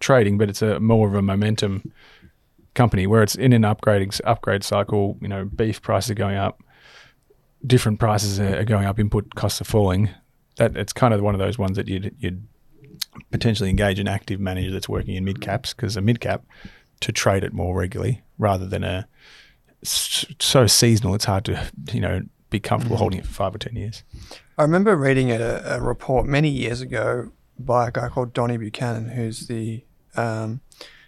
trading, 0.00 0.38
but 0.38 0.48
it's 0.48 0.62
a 0.62 0.80
more 0.80 1.08
of 1.08 1.14
a 1.14 1.22
momentum 1.22 1.92
company 2.74 3.06
where 3.06 3.22
it's 3.22 3.34
in 3.34 3.52
an 3.52 3.62
upgrading 3.62 4.20
upgrade 4.24 4.64
cycle. 4.64 5.18
You 5.20 5.28
know, 5.28 5.44
beef 5.44 5.82
prices 5.82 6.10
are 6.10 6.14
going 6.14 6.36
up, 6.36 6.62
different 7.66 7.98
prices 7.98 8.38
are 8.38 8.60
are 8.60 8.64
going 8.64 8.86
up, 8.86 8.98
input 8.98 9.34
costs 9.34 9.60
are 9.60 9.64
falling. 9.64 10.10
That 10.56 10.76
it's 10.76 10.92
kind 10.92 11.14
of 11.14 11.22
one 11.22 11.34
of 11.34 11.38
those 11.38 11.58
ones 11.58 11.76
that 11.76 11.88
you'd 11.88 12.14
you'd 12.18 12.46
potentially 13.30 13.70
engage 13.70 13.98
an 13.98 14.08
active 14.08 14.40
manager 14.40 14.70
that's 14.70 14.88
working 14.88 15.14
in 15.14 15.24
mid 15.24 15.40
caps 15.40 15.74
because 15.74 15.96
a 15.96 16.00
mid 16.00 16.20
cap 16.20 16.44
to 17.00 17.12
trade 17.12 17.44
it 17.44 17.52
more 17.52 17.74
regularly 17.74 18.22
rather 18.38 18.66
than 18.66 18.84
a 18.84 19.06
so 19.82 20.66
seasonal. 20.66 21.14
It's 21.14 21.24
hard 21.24 21.44
to 21.46 21.70
you 21.92 22.00
know 22.00 22.22
be 22.50 22.60
comfortable 22.60 22.96
holding 22.96 23.20
it 23.20 23.26
for 23.26 23.32
five 23.32 23.54
or 23.54 23.58
ten 23.58 23.76
years. 23.76 24.04
I 24.58 24.62
remember 24.62 24.96
reading 24.96 25.30
a, 25.30 25.62
a 25.64 25.80
report 25.80 26.26
many 26.26 26.48
years 26.48 26.80
ago 26.80 27.32
by 27.58 27.88
a 27.88 27.90
guy 27.90 28.08
called 28.08 28.32
Donnie 28.32 28.58
Buchanan, 28.58 29.10
who's 29.10 29.46
the 29.46 29.84
um, 30.16 30.60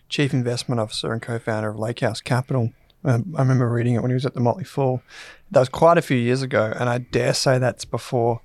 chief 0.09 0.32
investment 0.32 0.80
officer 0.80 1.12
and 1.12 1.20
co-founder 1.20 1.70
of 1.70 1.78
Lake 1.78 2.01
House 2.01 2.20
Capital. 2.20 2.72
Um, 3.05 3.34
I 3.36 3.42
remember 3.42 3.68
reading 3.68 3.95
it 3.95 4.01
when 4.01 4.11
he 4.11 4.14
was 4.14 4.24
at 4.24 4.34
the 4.34 4.40
Motley 4.40 4.64
Fool. 4.64 5.03
That 5.51 5.61
was 5.61 5.68
quite 5.68 5.99
a 5.99 6.03
few 6.03 6.16
years 6.16 6.40
ago, 6.40 6.72
and 6.74 6.88
I 6.88 6.99
dare 6.99 7.34
say 7.34 7.59
that's 7.59 7.84
before 7.84 8.40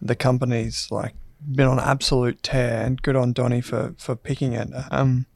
the 0.00 0.16
companies 0.16 0.88
like 0.90 1.14
been 1.52 1.66
on 1.66 1.78
absolute 1.80 2.42
tear. 2.42 2.84
And 2.84 3.00
good 3.02 3.16
on 3.16 3.32
Donnie 3.32 3.60
for 3.60 3.94
for 3.98 4.16
picking 4.16 4.52
it. 4.52 4.68
Um, 4.90 5.26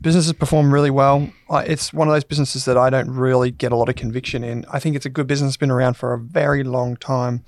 businesses 0.00 0.32
perform 0.32 0.72
really 0.72 0.90
well. 0.90 1.30
I- 1.50 1.64
It's 1.64 1.92
one 1.92 2.08
of 2.08 2.14
those 2.14 2.24
businesses 2.24 2.64
that 2.64 2.76
I 2.76 2.90
don't 2.90 3.10
really 3.10 3.50
get 3.50 3.72
a 3.72 3.76
lot 3.76 3.88
of 3.88 3.94
conviction 3.96 4.42
in. 4.44 4.64
I 4.72 4.78
think 4.80 4.96
it's 4.96 5.06
a 5.06 5.10
good 5.10 5.26
business, 5.26 5.56
been 5.56 5.70
around 5.70 5.94
for 5.94 6.12
a 6.12 6.18
very 6.18 6.64
long 6.64 6.96
time. 6.96 7.44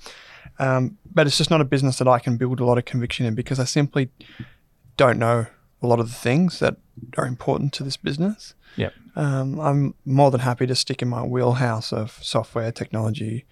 Um, 0.57 0.97
but 1.13 1.27
it's 1.27 1.37
just 1.37 1.49
not 1.49 1.59
a 1.59 1.65
business 1.65 1.97
that 1.97 2.07
I 2.07 2.19
can 2.19 2.37
build 2.37 2.61
a 2.61 2.65
lot 2.65 2.77
of 2.77 2.85
conviction 2.85 3.25
in 3.25 3.35
because 3.35 3.59
I 3.59 3.65
simply 3.65 4.09
don't 4.95 5.19
know 5.19 5.47
a 5.81 5.87
lot 5.87 5.99
of 5.99 6.07
the 6.07 6.15
things 6.15 6.59
that 6.59 6.77
are 7.17 7.25
important 7.27 7.73
to 7.73 7.83
this 7.83 7.97
business. 7.97 8.53
Yep. 8.77 8.93
Um, 9.17 9.59
I'm 9.59 9.95
more 10.05 10.31
than 10.31 10.39
happy 10.41 10.65
to 10.67 10.75
stick 10.75 11.01
in 11.01 11.09
my 11.09 11.23
wheelhouse 11.23 11.91
of 11.91 12.17
software 12.21 12.71
technology. 12.71 13.45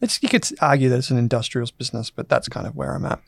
It's, 0.00 0.22
you 0.22 0.28
could 0.28 0.46
argue 0.60 0.88
that 0.90 0.98
it's 0.98 1.10
an 1.10 1.16
industrials 1.18 1.70
business, 1.70 2.10
but 2.10 2.28
that's 2.28 2.48
kind 2.48 2.66
of 2.66 2.74
where 2.76 2.94
I'm 2.94 3.04
at. 3.06 3.20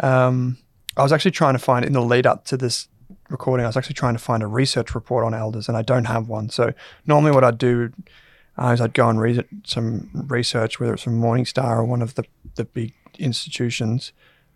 Um, 0.00 0.58
I 0.96 1.02
was 1.02 1.12
actually 1.12 1.32
trying 1.32 1.54
to 1.54 1.58
find 1.58 1.84
in 1.84 1.92
the 1.92 2.00
lead 2.00 2.26
up 2.26 2.44
to 2.46 2.56
this 2.56 2.88
recording, 3.28 3.64
I 3.64 3.68
was 3.68 3.76
actually 3.76 3.94
trying 3.94 4.14
to 4.14 4.18
find 4.18 4.42
a 4.42 4.46
research 4.46 4.94
report 4.94 5.24
on 5.24 5.34
elders, 5.34 5.68
and 5.68 5.76
I 5.76 5.82
don't 5.82 6.06
have 6.06 6.28
one. 6.28 6.48
So 6.48 6.72
normally, 7.06 7.32
what 7.32 7.44
I'd 7.44 7.58
do 7.58 7.92
uh, 8.58 8.68
is 8.68 8.80
I'd 8.80 8.94
go 8.94 9.08
and 9.08 9.20
read 9.20 9.44
some 9.64 10.10
research, 10.28 10.80
whether 10.80 10.94
it's 10.94 11.02
from 11.02 11.20
Morningstar 11.20 11.76
or 11.76 11.84
one 11.84 12.02
of 12.02 12.14
the, 12.14 12.24
the 12.54 12.64
big 12.64 12.94
institutions, 13.18 14.12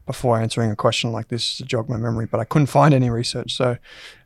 before 0.06 0.40
answering 0.40 0.70
a 0.70 0.76
question 0.76 1.12
like 1.12 1.28
this 1.28 1.58
to 1.58 1.64
jog 1.64 1.88
my 1.88 1.96
memory. 1.96 2.26
But 2.26 2.40
I 2.40 2.44
couldn't 2.44 2.66
find 2.66 2.94
any 2.94 3.10
research, 3.10 3.54
so 3.54 3.76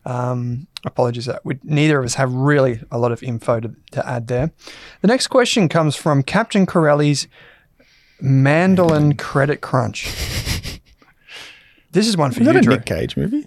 um, 0.05 0.67
apologies 0.85 1.27
that 1.27 1.45
we, 1.45 1.59
neither 1.63 1.99
of 1.99 2.05
us 2.05 2.15
have 2.15 2.33
really 2.33 2.81
a 2.91 2.99
lot 2.99 3.13
of 3.13 3.23
info 3.23 3.61
to, 3.61 3.75
to 3.93 4.09
add 4.09 4.29
there. 4.29 4.53
The 5.01 5.09
next 5.09 5.29
question 5.29 5.69
comes 5.69 5.97
from 5.97 6.23
Captain 6.23 6.67
Corelli's 6.67 7.27
Mandolin 8.21 9.17
Credit 9.17 9.61
Crunch. 9.61 10.15
This 11.95 12.09
is 12.09 12.17
one 12.17 12.33
for 12.33 12.41
Is 12.41 12.47
that 12.47 12.55
you, 12.55 12.59
a 12.59 12.63
Drew. 12.63 12.75
Nick 12.75 12.87
Cage 12.87 13.17
movie? 13.17 13.47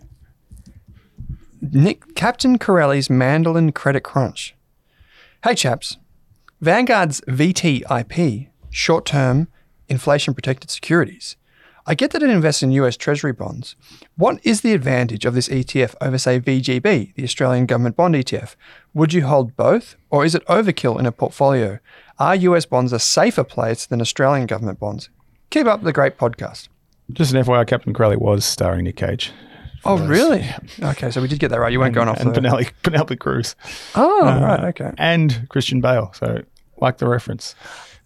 Nick 1.60 2.16
Captain 2.16 2.58
Corelli's 2.58 3.10
Mandolin 3.10 3.74
Credit 3.74 4.00
Crunch. 4.00 4.56
Hey 5.44 5.54
chaps, 5.54 5.98
Vanguard's 6.62 7.20
VTIP, 7.28 8.48
short 8.70 9.06
term 9.06 9.50
inflation 9.90 10.34
protected 10.34 10.70
securities. 10.70 11.36
I 11.86 11.94
get 11.94 12.12
that 12.12 12.24
it 12.24 12.30
invests 12.30 12.64
in 12.64 12.72
US 12.72 12.96
Treasury 12.96 13.34
bonds. 13.34 13.76
What 14.16 14.40
is 14.46 14.62
the 14.62 14.74
advantage 14.74 15.26
of 15.26 15.34
this 15.34 15.50
ETF 15.50 15.96
over, 16.00 16.18
say, 16.18 16.40
VGB, 16.40 17.16
the 17.16 17.24
Australian 17.26 17.66
government 17.66 17.98
bond 17.98 18.16
ETF? 18.16 18.56
Would 18.94 19.12
you 19.12 19.26
hold 19.26 19.58
both, 19.58 19.98
or 20.10 20.24
is 20.24 20.36
it 20.36 20.46
overkill 20.48 20.98
in 20.98 21.06
a 21.06 21.12
portfolio? 21.12 21.80
Are 22.18 22.36
US 22.36 22.66
bonds 22.66 22.94
a 22.94 23.00
safer 23.00 23.44
place 23.44 23.86
than 23.86 24.00
Australian 24.00 24.48
government 24.48 24.80
bonds? 24.80 25.10
Keep 25.50 25.68
up 25.68 25.84
the 25.84 25.92
great 25.92 26.18
podcast. 26.18 26.70
Just 27.14 27.34
an 27.34 27.44
FYI, 27.44 27.66
Captain 27.68 27.94
Corelli 27.94 28.18
was 28.18 28.44
starring 28.46 28.84
Nick 28.84 28.98
Cage. 28.98 29.32
Oh, 29.86 29.98
those. 29.98 30.10
really? 30.10 30.46
Okay, 30.82 31.12
so 31.12 31.22
we 31.22 31.28
did 31.28 31.40
get 31.40 31.50
that 31.52 31.60
right. 31.60 31.72
You 31.72 31.80
weren't 31.80 31.96
going 31.96 32.10
off 32.10 32.20
and 32.20 32.30
the. 32.30 32.34
Penelope, 32.34 32.68
Penelope 32.84 33.16
Cruz 33.18 33.56
Oh, 33.96 34.28
Uh, 34.28 34.40
right. 34.42 34.64
Okay. 34.66 34.92
and 34.98 35.48
Christian 35.50 35.80
Bale. 35.82 36.12
So, 36.14 36.42
like 36.82 36.98
the 36.98 37.08
reference. 37.08 37.56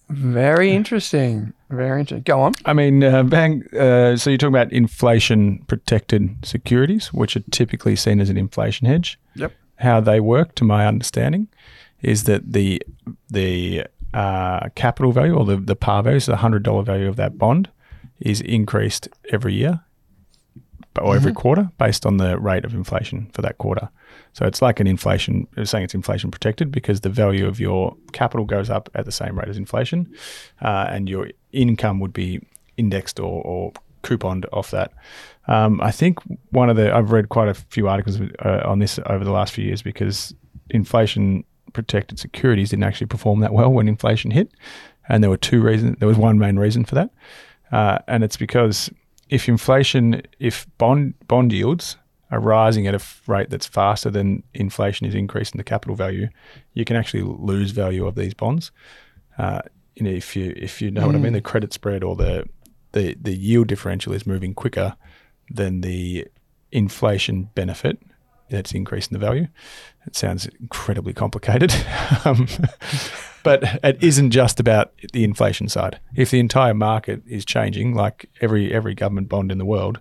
Very 0.10 0.72
interesting. 0.72 1.54
Very 1.70 2.02
interesting. 2.02 2.24
Go 2.24 2.42
on. 2.42 2.52
I 2.66 2.74
mean, 2.74 3.02
uh, 3.04 3.24
bang. 3.24 3.64
Uh, 3.74 4.18
so 4.18 4.30
you're 4.30 4.38
talking 4.38 4.54
about 4.54 4.72
inflation 4.74 5.60
protected 5.68 6.36
securities, 6.46 7.14
which 7.14 7.36
are 7.38 7.44
typically 7.52 7.96
seen 7.96 8.20
as 8.20 8.30
an 8.30 8.38
inflation 8.38 8.86
hedge. 8.88 9.18
Yep. 9.36 9.54
How 9.78 10.02
they 10.02 10.20
work, 10.20 10.54
to 10.56 10.66
my 10.66 10.86
understanding, 10.86 11.48
is 12.02 12.26
that 12.26 12.52
the 12.52 12.82
the 13.30 13.86
uh, 14.14 14.68
capital 14.76 15.14
value 15.14 15.34
or 15.34 15.46
the 15.46 15.56
the 15.56 15.78
par 15.78 16.04
value, 16.04 16.20
so 16.20 16.34
the 16.34 16.38
hundred 16.38 16.64
dollar 16.64 16.84
value 16.84 17.08
of 17.08 17.16
that 17.16 17.38
bond, 17.38 17.70
is 18.22 18.42
increased 18.42 19.08
every 19.32 19.54
year 19.54 19.82
or 21.00 21.16
every 21.16 21.34
quarter 21.34 21.70
based 21.78 22.06
on 22.06 22.18
the 22.18 22.38
rate 22.38 22.66
of 22.66 22.74
inflation 22.74 23.30
for 23.34 23.42
that 23.42 23.58
quarter. 23.58 23.90
So 24.34 24.46
it's 24.46 24.62
like 24.62 24.80
an 24.80 24.88
inflation, 24.88 25.48
saying 25.64 25.86
it's 25.86 25.94
inflation 25.94 26.32
protected 26.32 26.72
because 26.72 27.02
the 27.02 27.10
value 27.10 27.48
of 27.48 27.60
your 27.60 27.96
capital 28.12 28.46
goes 28.46 28.70
up 28.70 28.90
at 28.94 29.06
the 29.06 29.12
same 29.12 29.38
rate 29.38 29.48
as 29.48 29.58
inflation, 29.58 30.14
uh, 30.62 30.88
and 30.90 31.10
your 31.10 31.30
income 31.52 32.00
would 32.00 32.14
be 32.14 32.42
indexed 32.78 33.20
or, 33.20 33.42
or 33.44 33.74
couponed 34.02 34.46
off 34.52 34.72
that. 34.72 34.92
Um, 35.48 35.80
I 35.82 35.92
think 35.92 36.20
one 36.52 36.70
of 36.70 36.76
the 36.76 36.94
I've 36.94 37.12
read 37.12 37.30
quite 37.30 37.50
a 37.50 37.54
few 37.54 37.88
articles 37.88 38.20
uh, 38.40 38.62
on 38.66 38.80
this 38.80 39.00
over 39.06 39.24
the 39.24 39.32
last 39.32 39.54
few 39.54 39.66
years 39.66 39.82
because 39.82 40.34
inflation 40.70 41.44
protected 41.74 42.20
securities 42.20 42.70
didn't 42.70 42.84
actually 42.84 43.08
perform 43.08 43.40
that 43.42 43.54
well 43.54 43.72
when 43.72 43.88
inflation 43.88 44.32
hit, 44.32 44.52
and 45.10 45.24
there 45.24 45.30
were 45.30 45.38
two 45.38 45.62
reasons. 45.62 45.98
There 46.00 46.08
was 46.08 46.18
one 46.18 46.38
main 46.38 46.58
reason 46.58 46.86
for 46.86 46.96
that, 46.96 47.12
uh, 47.72 48.00
and 48.08 48.24
it's 48.24 48.38
because 48.38 48.90
if 49.30 49.48
inflation, 49.48 50.22
if 50.40 50.68
bond 50.78 51.14
bond 51.28 51.54
yields 51.54 51.98
are 52.32 52.40
rising 52.40 52.88
at 52.88 52.94
a 52.94 52.96
f- 52.96 53.22
rate 53.28 53.50
that's 53.50 53.68
faster 53.68 54.10
than 54.10 54.44
inflation 54.54 55.06
is 55.06 55.16
increasing 55.16 55.58
the 55.58 55.64
capital 55.64 55.96
value, 55.96 56.28
you 56.74 56.86
can 56.86 56.96
actually 56.96 57.24
lose 57.24 57.72
value 57.72 58.06
of 58.06 58.16
these 58.16 58.34
bonds. 58.34 58.72
Uh, 59.38 59.62
you 59.96 60.04
know, 60.04 60.12
if 60.12 60.36
you 60.36 60.54
if 60.56 60.82
you 60.82 60.92
know 60.92 61.06
what 61.06 61.16
I 61.16 61.20
mean, 61.20 61.34
the 61.34 61.42
credit 61.42 61.74
spread 61.74 62.04
or 62.04 62.16
the 62.16 62.46
the 62.92 63.16
the 63.22 63.34
yield 63.34 63.68
differential 63.68 64.14
is 64.14 64.26
moving 64.26 64.54
quicker 64.54 64.96
than 65.50 65.82
the 65.82 66.28
inflation 66.72 67.50
benefit 67.56 68.02
that's 68.52 68.74
increasing 68.74 69.18
the 69.18 69.26
value. 69.26 69.48
It 70.06 70.16
sounds 70.16 70.48
incredibly 70.60 71.14
complicated. 71.14 71.74
um, 72.26 72.48
but 73.44 73.64
it 73.84 73.98
isn't 74.04 74.32
just 74.32 74.60
about 74.60 74.94
the 75.14 75.24
inflation 75.24 75.68
side. 75.70 76.00
If 76.16 76.30
the 76.32 76.40
entire 76.40 76.74
market 76.74 77.24
is 77.26 77.46
changing, 77.46 77.96
like 77.96 78.30
every 78.42 78.74
every 78.74 78.94
government 78.94 79.30
bond 79.30 79.52
in 79.52 79.58
the 79.58 79.66
world 79.66 80.00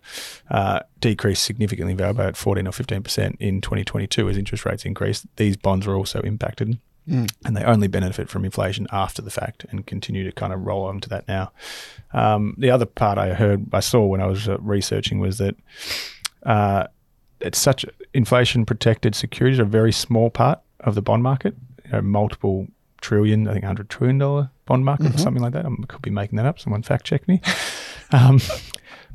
uh, 0.50 0.80
decreased 0.98 1.44
significantly 1.44 1.94
value 1.94 2.14
by 2.14 2.24
about 2.24 2.36
14 2.36 2.66
or 2.66 2.72
15 2.72 3.02
percent 3.02 3.36
in 3.40 3.60
2022 3.60 4.28
as 4.28 4.36
interest 4.36 4.66
rates 4.66 4.84
increased, 4.84 5.26
these 5.36 5.56
bonds 5.56 5.86
are 5.86 5.96
also 5.96 6.20
impacted. 6.20 6.78
and 7.44 7.56
they 7.56 7.64
only 7.64 7.88
benefit 7.88 8.28
from 8.28 8.44
inflation 8.44 8.86
after 8.92 9.22
the 9.22 9.30
fact 9.30 9.64
and 9.70 9.86
continue 9.86 10.22
to 10.22 10.32
kind 10.32 10.52
of 10.52 10.64
roll 10.64 10.84
on 10.84 11.00
to 11.00 11.08
that 11.08 11.26
now. 11.26 11.50
Um, 12.12 12.54
the 12.58 12.70
other 12.70 12.86
part 12.86 13.18
I 13.18 13.34
heard, 13.34 13.66
I 13.72 13.80
saw 13.80 14.04
when 14.04 14.20
I 14.20 14.26
was 14.26 14.48
uh, 14.48 14.58
researching 14.58 15.18
was 15.18 15.38
that 15.38 15.56
uh, 16.44 16.86
it's 17.40 17.58
such 17.58 17.84
inflation 18.14 18.64
protected 18.66 19.14
securities 19.14 19.58
are 19.58 19.64
a 19.64 19.66
very 19.66 19.92
small 19.92 20.30
part 20.30 20.60
of 20.80 20.94
the 20.94 21.02
bond 21.02 21.22
market. 21.22 21.54
You 21.84 21.92
know, 21.92 22.02
multiple 22.02 22.68
trillion, 23.00 23.48
I 23.48 23.52
think, 23.52 23.64
hundred 23.64 23.88
trillion 23.88 24.18
dollar 24.18 24.50
bond 24.66 24.84
market 24.84 25.14
or 25.14 25.18
something 25.18 25.42
like 25.42 25.52
that. 25.54 25.66
I 25.66 25.70
could 25.88 26.02
be 26.02 26.10
making 26.10 26.36
that 26.36 26.46
up. 26.46 26.58
Someone 26.58 26.82
fact 26.82 27.04
check 27.04 27.26
me. 27.26 27.40
um, 28.12 28.40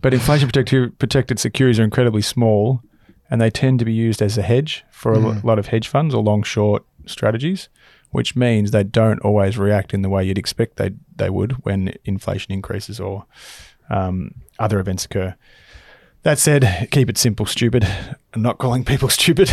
but 0.02 0.14
inflation 0.14 0.48
protected 0.48 0.98
protected 1.00 1.40
securities 1.40 1.80
are 1.80 1.84
incredibly 1.84 2.22
small, 2.22 2.82
and 3.30 3.42
they 3.42 3.50
tend 3.50 3.80
to 3.80 3.86
be 3.86 3.94
used 3.94 4.22
as 4.22 4.38
a 4.38 4.42
hedge 4.42 4.84
for 4.92 5.14
a 5.14 5.20
lo- 5.20 5.40
lot 5.44 5.60
of 5.60 5.68
hedge 5.68 5.88
funds 5.88 6.14
or 6.14 6.24
long 6.24 6.44
short 6.44 6.84
strategies, 7.06 7.70
which 8.12 8.36
means 8.36 8.72
they 8.72 8.84
don't 8.84 9.20
always 9.20 9.58
react 9.58 9.94
in 9.94 10.02
the 10.02 10.10
way 10.10 10.24
you'd 10.24 10.38
expect 10.38 10.78
they 10.78 10.92
they 11.16 11.30
would 11.30 11.54
when 11.64 11.94
inflation 12.06 12.54
increases 12.54 13.00
or 13.00 13.26
um, 13.90 14.34
other 14.60 14.80
events 14.80 15.06
occur. 15.06 15.36
That 16.26 16.40
said, 16.40 16.88
keep 16.90 17.08
it 17.08 17.20
simple, 17.20 17.46
stupid. 17.46 17.88
I'm 18.34 18.42
not 18.42 18.58
calling 18.58 18.84
people 18.84 19.10
stupid, 19.10 19.48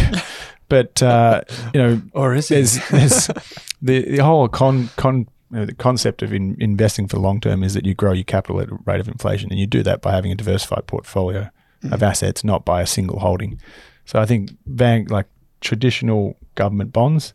but 0.70 1.02
uh, 1.02 1.42
you 1.74 1.82
know, 1.82 2.02
Or 2.14 2.34
is 2.34 2.48
there's 2.48 2.78
there's 2.88 3.26
the 3.82 4.16
the 4.16 4.24
whole 4.24 4.48
con 4.48 4.88
con 4.96 5.28
you 5.50 5.58
know, 5.58 5.66
the 5.66 5.74
concept 5.74 6.22
of 6.22 6.32
in, 6.32 6.56
investing 6.58 7.08
for 7.08 7.16
the 7.16 7.20
long 7.20 7.42
term 7.42 7.62
is 7.62 7.74
that 7.74 7.84
you 7.84 7.92
grow 7.92 8.12
your 8.12 8.24
capital 8.24 8.58
at 8.58 8.70
a 8.70 8.78
rate 8.86 9.00
of 9.00 9.08
inflation, 9.08 9.50
and 9.50 9.60
you 9.60 9.66
do 9.66 9.82
that 9.82 10.00
by 10.00 10.12
having 10.12 10.32
a 10.32 10.34
diversified 10.34 10.86
portfolio 10.86 11.50
of 11.90 12.02
assets, 12.02 12.42
not 12.42 12.64
by 12.64 12.80
a 12.80 12.86
single 12.86 13.18
holding. 13.18 13.60
So 14.06 14.18
I 14.18 14.24
think 14.24 14.52
bank 14.64 15.10
like 15.10 15.26
traditional 15.60 16.38
government 16.54 16.90
bonds 16.90 17.34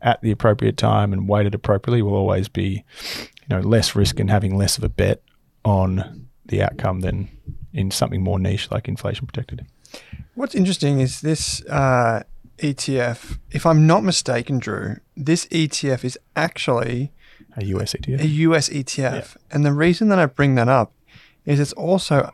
at 0.00 0.20
the 0.22 0.32
appropriate 0.32 0.76
time 0.76 1.12
and 1.12 1.28
weighted 1.28 1.54
appropriately 1.54 2.02
will 2.02 2.16
always 2.16 2.48
be 2.48 2.82
you 3.42 3.48
know 3.48 3.60
less 3.60 3.94
risk 3.94 4.18
and 4.18 4.28
having 4.28 4.56
less 4.56 4.76
of 4.76 4.82
a 4.82 4.88
bet 4.88 5.22
on 5.64 6.26
the 6.46 6.60
outcome 6.64 6.98
than 6.98 7.28
in 7.72 7.90
something 7.90 8.22
more 8.22 8.38
niche 8.38 8.70
like 8.70 8.88
inflation 8.88 9.26
protected. 9.26 9.64
What's 10.34 10.54
interesting 10.54 11.00
is 11.00 11.20
this 11.20 11.62
uh, 11.66 12.22
ETF. 12.58 13.38
If 13.50 13.66
I'm 13.66 13.86
not 13.86 14.02
mistaken, 14.04 14.58
Drew, 14.58 14.96
this 15.16 15.46
ETF 15.46 16.04
is 16.04 16.18
actually 16.36 17.12
A 17.56 17.64
US 17.64 17.92
ETF. 17.94 18.20
a 18.20 18.26
US 18.26 18.68
ETF, 18.68 19.36
and 19.50 19.64
the 19.64 19.72
reason 19.72 20.08
that 20.08 20.18
I 20.18 20.26
bring 20.26 20.54
that 20.56 20.68
up 20.68 20.92
is 21.44 21.60
it's 21.60 21.72
also 21.74 22.32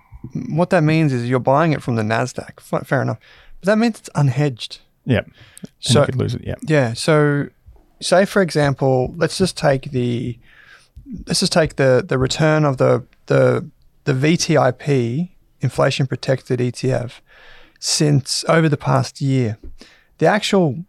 what 0.51 0.70
that 0.70 0.82
means 0.82 1.12
is 1.12 1.28
you're 1.28 1.39
buying 1.41 1.72
it 1.72 1.82
from 1.82 1.97
the 1.97 2.03
Nasdaq. 2.03 2.61
Fair 2.86 3.03
enough, 3.03 3.18
but 3.61 3.66
that 3.66 3.78
means 3.78 3.99
it's 4.01 4.11
unhedged. 4.14 4.78
Yeah. 5.05 5.20
And 5.24 5.34
So- 5.80 6.01
you 6.01 6.07
could 6.07 6.16
lose 6.16 6.34
it. 6.34 6.43
Yeah. 6.45 6.57
Yeah. 6.66 6.93
So, 6.93 7.49
say 8.01 8.24
for 8.24 8.43
example, 8.43 9.14
let's 9.16 9.39
just 9.39 9.57
take 9.57 9.91
the 9.93 10.39
let's 11.26 11.41
just 11.41 11.53
take 11.53 11.76
the 11.76 12.05
the 12.07 12.18
return 12.18 12.64
of 12.64 12.76
the 12.76 13.05
the 13.26 13.68
the 14.09 14.14
VTIP 14.14 15.28
inflation 15.61 16.06
protected 16.06 16.61
ETF 16.61 17.20
since 17.78 18.42
over 18.48 18.66
the 18.66 18.78
past 18.78 19.20
year. 19.20 19.59
The 20.16 20.24
actual 20.24 20.86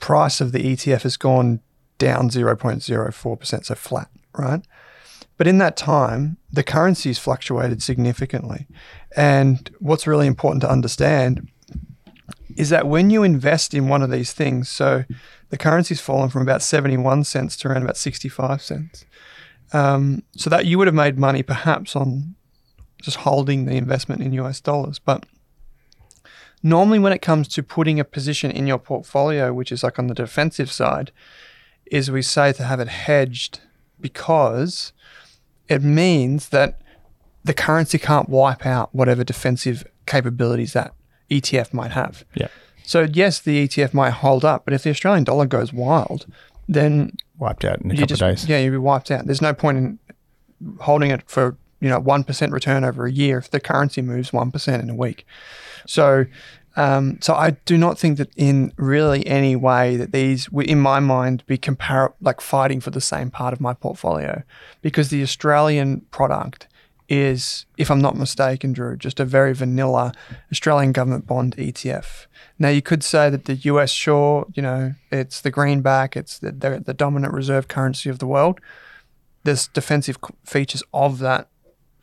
price 0.00 0.40
of 0.40 0.52
the 0.52 0.60
ETF 0.60 1.02
has 1.02 1.18
gone 1.18 1.60
down 1.98 2.30
0.04%, 2.30 3.64
so 3.66 3.74
flat, 3.74 4.08
right? 4.38 4.62
But 5.36 5.46
in 5.48 5.58
that 5.58 5.76
time, 5.76 6.38
the 6.50 6.62
currency's 6.62 7.18
fluctuated 7.18 7.82
significantly. 7.82 8.66
And 9.14 9.70
what's 9.78 10.06
really 10.06 10.26
important 10.26 10.62
to 10.62 10.70
understand 10.70 11.50
is 12.56 12.70
that 12.70 12.86
when 12.86 13.10
you 13.10 13.22
invest 13.22 13.74
in 13.74 13.88
one 13.88 14.00
of 14.00 14.10
these 14.10 14.32
things, 14.32 14.70
so 14.70 15.04
the 15.50 15.58
currency's 15.58 16.00
fallen 16.00 16.30
from 16.30 16.40
about 16.40 16.62
71 16.62 17.24
cents 17.24 17.54
to 17.58 17.68
around 17.68 17.82
about 17.82 17.98
65 17.98 18.62
cents. 18.62 19.04
Um, 19.74 20.22
so 20.34 20.48
that 20.48 20.64
you 20.64 20.78
would 20.78 20.86
have 20.86 20.94
made 20.94 21.18
money 21.18 21.42
perhaps 21.42 21.94
on 21.94 22.34
just 23.02 23.18
holding 23.18 23.64
the 23.66 23.74
investment 23.76 24.22
in 24.22 24.32
US 24.34 24.60
dollars. 24.60 24.98
But 24.98 25.26
normally, 26.62 26.98
when 26.98 27.12
it 27.12 27.20
comes 27.22 27.48
to 27.48 27.62
putting 27.62 28.00
a 28.00 28.04
position 28.04 28.50
in 28.50 28.66
your 28.66 28.78
portfolio, 28.78 29.52
which 29.52 29.72
is 29.72 29.82
like 29.82 29.98
on 29.98 30.06
the 30.06 30.14
defensive 30.14 30.70
side, 30.70 31.12
is 31.86 32.10
we 32.10 32.22
say 32.22 32.52
to 32.52 32.62
have 32.64 32.80
it 32.80 32.88
hedged 32.88 33.60
because 34.00 34.92
it 35.68 35.82
means 35.82 36.48
that 36.50 36.80
the 37.44 37.54
currency 37.54 37.98
can't 37.98 38.28
wipe 38.28 38.64
out 38.64 38.94
whatever 38.94 39.24
defensive 39.24 39.84
capabilities 40.06 40.72
that 40.72 40.94
ETF 41.30 41.72
might 41.72 41.90
have. 41.92 42.24
Yeah. 42.34 42.48
So 42.84 43.06
yes, 43.12 43.40
the 43.40 43.66
ETF 43.68 43.94
might 43.94 44.10
hold 44.10 44.44
up, 44.44 44.64
but 44.64 44.74
if 44.74 44.82
the 44.82 44.90
Australian 44.90 45.24
dollar 45.24 45.46
goes 45.46 45.72
wild, 45.72 46.26
then 46.68 47.16
Wiped 47.38 47.64
out 47.64 47.80
in 47.80 47.90
a 47.90 47.94
couple 47.94 48.06
just 48.06 48.22
of 48.22 48.28
days. 48.28 48.48
yeah 48.48 48.58
you'll 48.58 48.72
be 48.72 48.78
wiped 48.78 49.10
out. 49.10 49.26
There's 49.26 49.42
no 49.42 49.52
point 49.54 49.78
in 49.78 49.98
holding 50.80 51.10
it 51.10 51.28
for 51.28 51.56
you 51.82 51.88
know 51.88 51.98
one 51.98 52.24
percent 52.24 52.52
return 52.52 52.84
over 52.84 53.04
a 53.04 53.12
year 53.12 53.38
if 53.38 53.50
the 53.50 53.60
currency 53.60 54.00
moves 54.00 54.32
one 54.32 54.50
percent 54.50 54.82
in 54.82 54.88
a 54.88 54.94
week. 54.94 55.26
So. 55.86 56.26
Um, 56.74 57.18
so 57.20 57.34
I 57.34 57.50
do 57.66 57.76
not 57.76 57.98
think 57.98 58.16
that 58.16 58.30
in 58.34 58.72
really 58.78 59.26
any 59.26 59.54
way 59.54 59.98
that 59.98 60.12
these, 60.12 60.48
in 60.64 60.80
my 60.80 61.00
mind, 61.00 61.44
be 61.44 61.58
compar 61.58 62.14
like 62.22 62.40
fighting 62.40 62.80
for 62.80 62.88
the 62.88 62.98
same 62.98 63.30
part 63.30 63.52
of 63.52 63.60
my 63.60 63.74
portfolio, 63.74 64.42
because 64.80 65.10
the 65.10 65.22
Australian 65.22 66.00
product 66.10 66.68
is, 67.12 67.66
if 67.76 67.90
I'm 67.90 68.00
not 68.00 68.16
mistaken, 68.16 68.72
Drew, 68.72 68.96
just 68.96 69.20
a 69.20 69.26
very 69.26 69.52
vanilla 69.52 70.14
Australian 70.50 70.92
government 70.92 71.26
bond 71.26 71.54
ETF. 71.58 72.24
Now 72.58 72.70
you 72.70 72.80
could 72.80 73.04
say 73.04 73.28
that 73.28 73.44
the 73.44 73.54
US, 73.54 73.90
sure, 73.90 74.46
you 74.54 74.62
know, 74.62 74.94
it's 75.10 75.42
the 75.42 75.50
greenback, 75.50 76.16
it's 76.16 76.38
the, 76.38 76.52
the, 76.52 76.82
the 76.86 76.94
dominant 76.94 77.34
reserve 77.34 77.68
currency 77.68 78.08
of 78.08 78.18
the 78.18 78.26
world. 78.26 78.60
There's 79.44 79.68
defensive 79.68 80.16
features 80.46 80.82
of 80.94 81.18
that 81.18 81.48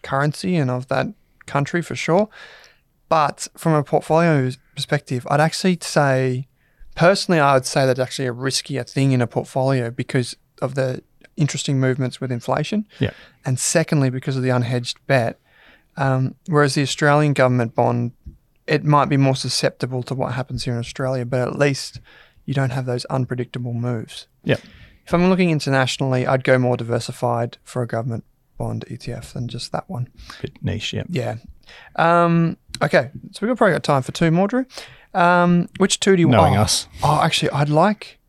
currency 0.04 0.56
and 0.56 0.70
of 0.70 0.88
that 0.88 1.08
country 1.46 1.82
for 1.82 1.96
sure. 1.96 2.30
But 3.10 3.48
from 3.58 3.74
a 3.74 3.84
portfolio 3.84 4.52
perspective, 4.76 5.26
I'd 5.30 5.42
actually 5.42 5.80
say, 5.82 6.48
personally, 6.96 7.40
I 7.40 7.56
would 7.56 7.66
say 7.66 7.86
that's 7.86 8.00
actually 8.00 8.28
a 8.28 8.34
riskier 8.34 8.88
thing 8.88 9.12
in 9.12 9.22
a 9.22 9.28
portfolio 9.28 9.90
because 9.90 10.36
of 10.62 10.76
the 10.76 11.02
interesting 11.36 11.80
movements 11.80 12.22
with 12.22 12.32
inflation. 12.32 12.86
Yeah. 13.00 13.12
And 13.46 13.60
secondly, 13.60 14.10
because 14.10 14.38
of 14.38 14.44
the 14.44 14.50
unhedged 14.50 14.96
bet. 15.08 15.40
Um, 15.98 16.36
whereas 16.48 16.76
the 16.76 16.84
Australian 16.84 17.34
government 17.34 17.76
bond, 17.76 18.12
it 18.68 18.84
might 18.84 19.10
be 19.10 19.18
more 19.18 19.36
susceptible 19.36 20.04
to 20.04 20.14
what 20.14 20.34
happens 20.34 20.64
here 20.64 20.74
in 20.74 20.80
Australia, 20.80 21.26
but 21.26 21.42
at 21.42 21.58
least 21.58 22.00
you 22.46 22.54
don't 22.54 22.70
have 22.70 22.86
those 22.86 23.06
unpredictable 23.06 23.74
moves. 23.74 24.28
Yeah. 24.44 24.58
If 25.06 25.14
I'm 25.14 25.28
looking 25.30 25.50
internationally, 25.50 26.28
I'd 26.28 26.44
go 26.44 26.58
more 26.60 26.78
diversified 26.78 27.58
for 27.64 27.82
a 27.82 27.88
government 27.88 28.24
bond 28.60 28.86
ETF 28.88 29.34
than 29.34 29.48
just 29.48 29.72
that 29.72 29.90
one. 29.90 30.08
Bit 30.42 30.52
niche. 30.62 30.94
Yeah. 30.94 31.04
Yeah. 31.10 31.36
Um, 31.96 32.58
okay, 32.84 33.10
so 33.32 33.48
we've 33.48 33.58
probably 33.58 33.74
got 33.74 33.84
time 33.84 34.04
for 34.04 34.12
two 34.12 34.30
more, 34.30 34.48
Drew. 34.48 34.66
Um, 35.16 35.68
which 35.78 36.00
two 36.00 36.16
do 36.16 36.22
you 36.22 36.28
Knowing 36.28 36.58
oh, 36.58 36.62
us. 36.62 36.88
Oh, 37.04 37.22
actually, 37.24 37.50
I'd 37.50 37.70
like. 37.70 38.20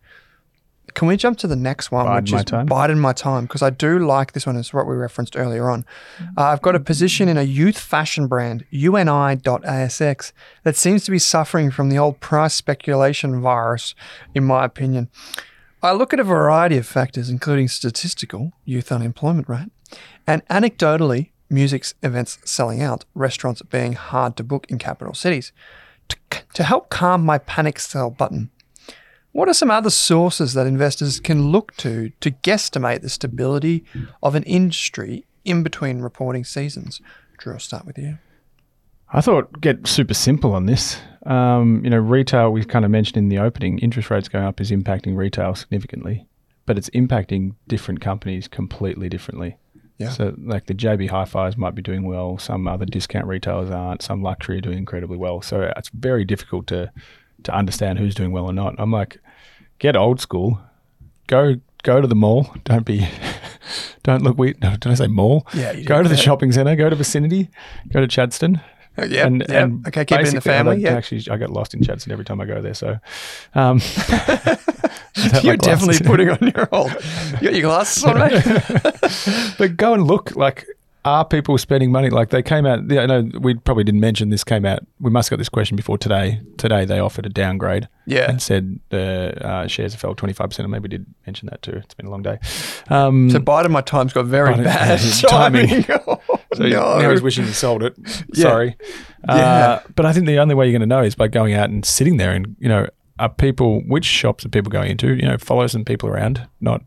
Can 0.95 1.07
we 1.07 1.17
jump 1.17 1.39
to 1.39 1.47
the 1.47 1.57
next 1.57 1.93
one, 1.93 2.07
Bide 2.07 2.23
which 2.23 2.33
my 2.33 2.39
is 2.39 2.45
time? 2.45 2.69
Biden 2.69 2.99
my 2.99 3.13
time? 3.13 3.45
Because 3.45 3.63
I 3.63 3.71
do 3.71 3.99
like 3.99 4.33
this 4.33 4.47
one. 4.47 4.57
It's 4.57 4.75
what 4.75 4.87
we 4.87 4.97
referenced 4.97 5.37
earlier 5.37 5.71
on. 5.71 5.85
Uh, 6.37 6.45
I've 6.45 6.63
got 6.63 6.75
a 6.75 6.81
position 6.81 7.29
in 7.29 7.37
a 7.37 7.43
youth 7.43 7.79
fashion 7.79 8.27
brand, 8.27 8.65
UNI.ASX, 8.71 10.33
that 10.65 10.77
seems 10.77 11.05
to 11.05 11.11
be 11.11 11.19
suffering 11.19 11.71
from 11.71 11.91
the 11.91 11.99
old 11.99 12.19
price 12.19 12.55
speculation 12.55 13.41
virus, 13.41 13.95
in 14.35 14.45
my 14.45 14.65
opinion. 14.65 15.11
I 15.83 15.93
look 15.93 16.13
at 16.13 16.21
a 16.21 16.25
variety 16.25 16.77
of 16.77 16.87
factors, 16.87 17.31
including 17.31 17.69
statistical, 17.69 18.53
youth 18.65 18.91
unemployment 18.91 19.49
rate, 19.49 19.71
and 20.27 20.47
anecdotally, 20.49 21.31
music's 21.49 21.95
events 22.03 22.39
selling 22.45 22.83
out, 22.83 23.05
restaurants 23.15 23.63
being 23.63 23.95
hard 23.95 24.37
to 24.37 24.45
book 24.45 24.67
in 24.69 24.79
capital 24.79 25.15
cities. 25.15 25.53
To, 26.09 26.17
to 26.55 26.65
help 26.65 26.91
calm 26.91 27.25
my 27.25 27.39
panic 27.39 27.79
sell 27.79 28.11
button, 28.11 28.51
what 29.33 29.49
are 29.49 29.55
some 29.55 29.71
other 29.71 29.91
sources 29.91 30.55
that 30.55 30.67
investors 30.67 31.21
can 31.21 31.51
look 31.51 31.77
to 31.77 32.11
to 32.21 32.31
guesstimate 32.31 33.03
the 33.03 33.09
stability 33.09 33.85
of 34.23 34.35
an 34.35 34.43
industry 34.43 35.25
in 35.45 35.63
between 35.63 36.01
reporting 36.01 36.45
seasons? 36.45 37.01
Drew, 37.39 37.55
I'll 37.55 37.61
start 37.61 37.87
with 37.87 37.97
you. 37.97 38.19
I 39.13 39.21
thought 39.21 39.61
get 39.61 39.87
super 39.87 40.15
simple 40.15 40.53
on 40.55 40.67
this. 40.67 40.99
Um, 41.27 41.83
you 41.85 41.91
know, 41.91 41.99
retail, 41.99 42.51
we 42.51 42.65
kind 42.65 42.85
of 42.85 42.91
mentioned 42.91 43.19
in 43.19 43.29
the 43.29 43.39
opening, 43.39 43.79
interest 43.79 44.11
rates 44.11 44.29
going 44.29 44.45
up 44.45 44.61
is 44.61 44.71
impacting 44.71 45.17
retail 45.17 45.55
significantly, 45.55 46.27
but 46.67 46.79
it's 46.79 46.91
impacting 46.91 47.55
different 47.69 48.01
companies 48.01 48.49
completely 48.49 49.09
differently. 49.09 49.57
Yeah. 50.01 50.11
So, 50.11 50.35
like 50.43 50.67
the 50.67 50.75
JB 50.75 51.11
Hi-Fi's 51.11 51.57
might 51.57 51.75
be 51.75 51.83
doing 51.83 52.05
well, 52.05 52.39
some 52.39 52.67
other 52.67 52.87
discount 52.87 53.27
retailers 53.27 53.71
aren't, 53.71 54.01
some 54.03 54.23
luxury 54.23 54.57
are 54.59 54.63
doing 54.63 54.79
incredibly 54.79 55.19
well. 55.19 55.43
So 55.43 55.71
it's 55.77 55.91
very 55.91 56.25
difficult 56.25 56.67
to 56.69 56.91
to 57.45 57.55
understand 57.55 57.99
who's 57.99 58.15
doing 58.15 58.33
well 58.33 58.47
or 58.47 58.53
not. 58.53 58.75
I'm 58.79 58.91
like, 58.91 59.19
get 59.79 59.97
old 59.97 60.21
school, 60.21 60.59
go 61.27 61.57
go 61.83 62.01
to 62.01 62.07
the 62.07 62.15
mall. 62.15 62.51
Don't 62.65 62.85
be, 62.85 63.07
don't 64.03 64.23
look 64.23 64.39
weird. 64.39 64.61
No, 64.61 64.71
did 64.77 64.87
I 64.87 64.95
say 64.95 65.07
mall? 65.07 65.47
Yeah, 65.55 65.75
Go 65.81 66.03
to 66.03 66.09
the 66.09 66.17
shopping 66.17 66.53
centre. 66.53 66.77
Go 66.77 66.89
to 66.91 66.97
Vicinity. 66.97 67.51
Go 67.93 68.01
to 68.01 68.07
Chadstone. 68.09 68.63
Yeah, 69.09 69.27
And, 69.27 69.45
yeah. 69.49 69.63
and 69.65 69.87
okay, 69.89 70.05
keep 70.05 70.19
it 70.19 70.21
in 70.21 70.27
the 70.27 70.33
basically, 70.41 70.53
I 70.53 70.57
family. 70.57 70.77
Yeah, 70.83 70.91
Actually, 70.95 71.25
I 71.31 71.37
get 71.37 71.51
lost 71.51 71.75
in 71.75 71.81
Chadstone 71.81 72.13
every 72.13 72.25
time 72.25 72.41
I 72.41 72.45
go 72.47 72.61
there. 72.61 72.75
So, 72.75 72.99
um, 73.55 73.81
You're 75.43 75.57
definitely 75.57 76.05
putting 76.07 76.31
on 76.31 76.53
your 76.55 76.69
old. 76.73 76.91
You 77.41 77.41
got 77.41 77.53
your 77.55 77.63
glasses 77.63 78.05
on, 78.05 78.19
mate? 78.19 79.55
but 79.59 79.77
go 79.77 79.93
and 79.95 80.07
look. 80.07 80.35
Like, 80.37 80.67
are 81.05 81.25
people 81.25 81.57
spending 81.59 81.91
money? 81.91 82.11
Like 82.11 82.31
they 82.31 82.43
came 82.43 82.65
out. 82.67 82.81
I 82.93 83.07
know 83.07 83.29
we 83.41 83.55
probably 83.55 83.85
didn't 83.85 84.01
mention 84.01 84.29
this 84.31 84.45
came 84.45 84.65
out. 84.65 84.81
We 85.01 85.11
must 85.11 85.29
have 85.29 85.37
got 85.37 85.41
this 85.41 85.49
question 85.49 85.77
before 85.77 85.99
today. 85.99 86.41
Today 86.59 86.85
they 86.85 87.01
offered 87.01 87.27
a 87.27 87.31
downgrade. 87.31 87.89
Yeah. 88.07 88.29
and 88.31 88.43
said 88.43 88.81
the 88.89 89.35
uh, 89.41 89.67
shares 89.69 89.93
have 89.93 90.01
fell 90.01 90.15
twenty 90.15 90.33
five 90.35 90.51
percent. 90.51 90.67
I 90.67 90.71
maybe 90.71 90.89
did 90.89 91.07
mention 91.27 91.49
that 91.51 91.63
too. 91.63 91.73
It's 91.73 91.95
been 91.95 92.07
a 92.07 92.11
long 92.11 92.23
day. 92.23 92.39
Um, 92.89 93.31
So 93.31 93.39
Biden, 93.39 93.71
my 93.71 93.81
time's 93.83 94.13
got 94.13 94.27
very 94.27 94.53
Biden- 94.55 94.65
bad 94.65 95.01
timing. 95.29 95.85
timing. 95.85 96.20
So 96.55 96.65
no. 96.65 96.99
now 96.99 97.11
he's 97.11 97.23
wishing 97.23 97.45
he 97.45 97.53
sold 97.53 97.83
it. 97.83 97.97
Yeah. 98.35 98.43
Sorry. 98.43 98.77
Yeah. 99.29 99.35
Uh, 99.35 99.83
but 99.95 100.07
I 100.07 100.13
think 100.13 100.27
the 100.27 100.39
only 100.39 100.55
way 100.55 100.67
you're 100.67 100.79
going 100.79 100.89
to 100.89 100.95
know 100.95 101.03
is 101.03 101.15
by 101.15 101.29
going 101.29 101.53
out 101.53 101.69
and 101.71 101.85
sitting 101.85 102.17
there 102.17 102.33
and, 102.33 102.57
you 102.59 102.69
know, 102.69 102.87
are 103.19 103.29
people, 103.29 103.83
which 103.83 104.05
shops 104.05 104.45
are 104.45 104.49
people 104.49 104.71
going 104.71 104.91
into? 104.91 105.15
You 105.15 105.23
know, 105.23 105.37
follow 105.37 105.67
some 105.67 105.85
people 105.85 106.09
around, 106.09 106.47
not 106.61 106.83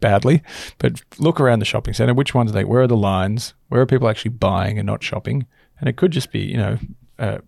badly, 0.00 0.42
but 0.78 1.02
look 1.18 1.40
around 1.40 1.58
the 1.58 1.64
shopping 1.64 1.94
center. 1.94 2.14
Which 2.14 2.34
ones 2.34 2.50
are 2.50 2.54
they? 2.54 2.64
Where 2.64 2.82
are 2.82 2.86
the 2.86 2.96
lines? 2.96 3.54
Where 3.68 3.80
are 3.80 3.86
people 3.86 4.08
actually 4.08 4.30
buying 4.30 4.78
and 4.78 4.86
not 4.86 5.02
shopping? 5.02 5.46
And 5.80 5.88
it 5.88 5.96
could 5.96 6.12
just 6.12 6.30
be, 6.30 6.40
you 6.40 6.56
know, 6.56 6.78
uh, 7.18 7.38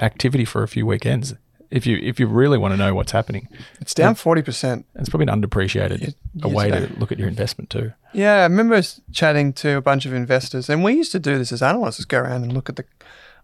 activity 0.00 0.44
for 0.44 0.62
a 0.62 0.68
few 0.68 0.86
weekends. 0.86 1.34
If 1.70 1.86
you 1.86 1.98
if 1.98 2.18
you 2.18 2.26
really 2.26 2.56
want 2.56 2.72
to 2.72 2.78
know 2.78 2.94
what's 2.94 3.12
happening, 3.12 3.48
It's 3.80 3.92
down 3.94 4.14
forty 4.14 4.40
percent. 4.42 4.86
it's 4.94 5.08
probably 5.10 5.26
an 5.30 5.40
underappreciated 5.42 6.14
a 6.42 6.48
way 6.48 6.70
to 6.70 6.88
look 6.98 7.12
at 7.12 7.18
your 7.18 7.28
investment 7.28 7.68
too. 7.70 7.92
Yeah, 8.14 8.36
I 8.36 8.42
remember 8.44 8.80
chatting 9.12 9.52
to 9.54 9.76
a 9.76 9.82
bunch 9.82 10.06
of 10.06 10.14
investors, 10.14 10.70
and 10.70 10.82
we 10.82 10.94
used 10.94 11.12
to 11.12 11.18
do 11.18 11.36
this 11.36 11.52
as 11.52 11.62
analysts: 11.62 12.04
go 12.06 12.18
around 12.20 12.42
and 12.44 12.52
look 12.52 12.68
at 12.70 12.76
the. 12.76 12.84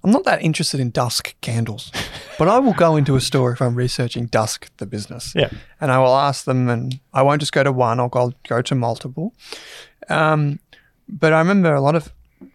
I'm 0.02 0.10
not 0.10 0.24
that 0.24 0.42
interested 0.42 0.80
in 0.80 0.90
dusk 0.90 1.34
candles, 1.40 1.90
but 2.38 2.48
I 2.48 2.58
will 2.58 2.72
go 2.74 2.96
into 2.96 3.14
a 3.16 3.20
store 3.20 3.52
if 3.52 3.60
I'm 3.60 3.74
researching 3.74 4.26
dusk 4.26 4.70
the 4.78 4.86
business. 4.86 5.32
Yeah. 5.34 5.50
and 5.80 5.90
I 5.90 5.98
will 5.98 6.14
ask 6.14 6.44
them, 6.44 6.68
and 6.70 6.98
I 7.12 7.22
won't 7.22 7.40
just 7.40 7.52
go 7.52 7.62
to 7.62 7.72
one. 7.72 8.00
I'll 8.00 8.08
go 8.08 8.32
go 8.48 8.62
to 8.62 8.74
multiple. 8.74 9.34
Um, 10.08 10.60
but 11.08 11.32
I 11.34 11.38
remember 11.38 11.74
a 11.74 11.80
lot 11.80 11.94
of 11.94 12.12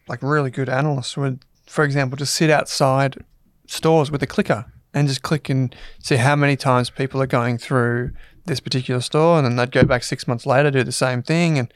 like 0.07 0.23
really 0.23 0.49
good 0.51 0.69
analysts 0.69 1.15
would, 1.17 1.45
for 1.67 1.83
example, 1.83 2.17
just 2.17 2.33
sit 2.33 2.49
outside 2.49 3.17
stores 3.67 4.09
with 4.09 4.23
a 4.23 4.27
clicker 4.27 4.65
and 4.93 5.07
just 5.07 5.21
click 5.21 5.49
and 5.49 5.75
see 5.99 6.15
how 6.15 6.35
many 6.35 6.55
times 6.55 6.89
people 6.89 7.21
are 7.21 7.27
going 7.27 7.57
through 7.57 8.11
this 8.45 8.59
particular 8.59 9.01
store, 9.01 9.37
and 9.37 9.45
then 9.45 9.55
they'd 9.55 9.71
go 9.71 9.83
back 9.83 10.03
six 10.03 10.27
months 10.27 10.45
later 10.45 10.71
do 10.71 10.83
the 10.83 10.91
same 10.91 11.21
thing, 11.21 11.59
and 11.59 11.73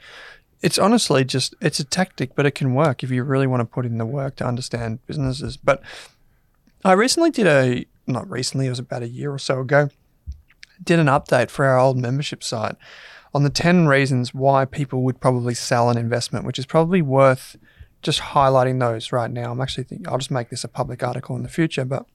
it's 0.60 0.78
honestly 0.78 1.24
just 1.24 1.54
it's 1.60 1.78
a 1.78 1.84
tactic, 1.84 2.34
but 2.34 2.46
it 2.46 2.52
can 2.52 2.74
work 2.74 3.02
if 3.02 3.10
you 3.10 3.22
really 3.22 3.46
want 3.46 3.60
to 3.60 3.64
put 3.64 3.86
in 3.86 3.98
the 3.98 4.06
work 4.06 4.36
to 4.36 4.46
understand 4.46 5.04
businesses. 5.06 5.56
But 5.56 5.82
I 6.84 6.92
recently 6.92 7.30
did 7.30 7.46
a 7.46 7.86
not 8.06 8.30
recently, 8.30 8.66
it 8.66 8.70
was 8.70 8.78
about 8.78 9.02
a 9.02 9.08
year 9.08 9.32
or 9.32 9.38
so 9.38 9.60
ago, 9.60 9.88
did 10.82 10.98
an 10.98 11.06
update 11.06 11.50
for 11.50 11.64
our 11.64 11.78
old 11.78 11.96
membership 11.96 12.42
site 12.42 12.76
on 13.32 13.42
the 13.42 13.50
10 13.50 13.86
reasons 13.86 14.34
why 14.34 14.64
people 14.64 15.02
would 15.02 15.20
probably 15.20 15.54
sell 15.54 15.90
an 15.90 15.98
investment, 15.98 16.44
which 16.44 16.58
is 16.58 16.66
probably 16.66 17.02
worth 17.02 17.56
just 18.02 18.20
highlighting 18.20 18.80
those 18.80 19.12
right 19.12 19.30
now. 19.30 19.50
I'm 19.50 19.60
actually 19.60 19.84
thinking 19.84 20.06
I'll 20.08 20.18
just 20.18 20.30
make 20.30 20.50
this 20.50 20.64
a 20.64 20.68
public 20.68 21.02
article 21.02 21.34
in 21.36 21.42
the 21.42 21.48
future, 21.48 21.84
but 21.84 22.06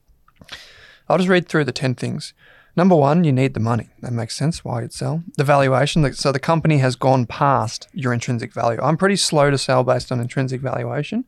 I'll 1.10 1.18
just 1.18 1.28
read 1.28 1.48
through 1.48 1.64
the 1.64 1.72
10 1.72 1.96
things. 1.96 2.34
Number 2.76 2.94
one, 2.94 3.24
you 3.24 3.32
need 3.32 3.54
the 3.54 3.60
money. 3.60 3.88
That 4.00 4.12
makes 4.12 4.36
sense 4.36 4.64
why 4.64 4.82
you'd 4.82 4.92
sell. 4.92 5.24
The 5.36 5.42
valuation, 5.42 6.12
so 6.14 6.30
the 6.30 6.38
company 6.38 6.78
has 6.78 6.94
gone 6.94 7.26
past 7.26 7.88
your 7.92 8.12
intrinsic 8.12 8.52
value. 8.52 8.78
I'm 8.80 8.96
pretty 8.96 9.16
slow 9.16 9.50
to 9.50 9.58
sell 9.58 9.82
based 9.82 10.12
on 10.12 10.20
intrinsic 10.20 10.60
valuation, 10.60 11.24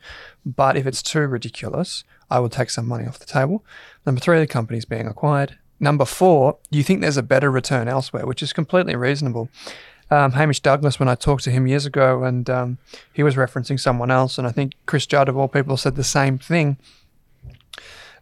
but 0.47 0.76
if 0.76 0.87
it's 0.87 1.03
too 1.03 1.22
ridiculous, 1.22 2.05
I 2.30 2.39
will 2.39 2.49
take 2.49 2.70
some 2.70 2.87
money 2.87 3.09
off 3.09 3.18
the 3.18 3.26
table. 3.26 3.64
Number 4.07 4.20
three, 4.20 4.39
the 4.39 4.47
company's 4.47 4.85
being 4.85 5.09
acquired. 5.09 5.59
Number 5.80 6.05
four, 6.05 6.59
you 6.70 6.85
think 6.85 7.01
there's 7.01 7.16
a 7.16 7.22
better 7.22 7.51
return 7.51 7.89
elsewhere, 7.89 8.24
which 8.24 8.41
is 8.41 8.53
completely 8.53 8.95
reasonable. 8.95 9.49
Um, 10.12 10.33
Hamish 10.33 10.61
Douglass, 10.61 11.01
when 11.01 11.09
I 11.09 11.16
talked 11.16 11.43
to 11.45 11.51
him 11.51 11.66
years 11.66 11.87
ago, 11.87 12.22
and 12.22 12.49
um, 12.49 12.78
he 13.12 13.24
was 13.24 13.35
referencing 13.35 13.80
someone 13.80 14.12
else, 14.12 14.39
and 14.39 14.47
I 14.47 14.53
think 14.53 14.74
Chris 14.87 15.07
Judd, 15.07 15.28
of 15.28 15.37
all 15.37 15.49
people, 15.49 15.76
said 15.76 15.97
the 15.97 16.05
same 16.05 16.39
thing 16.39 16.76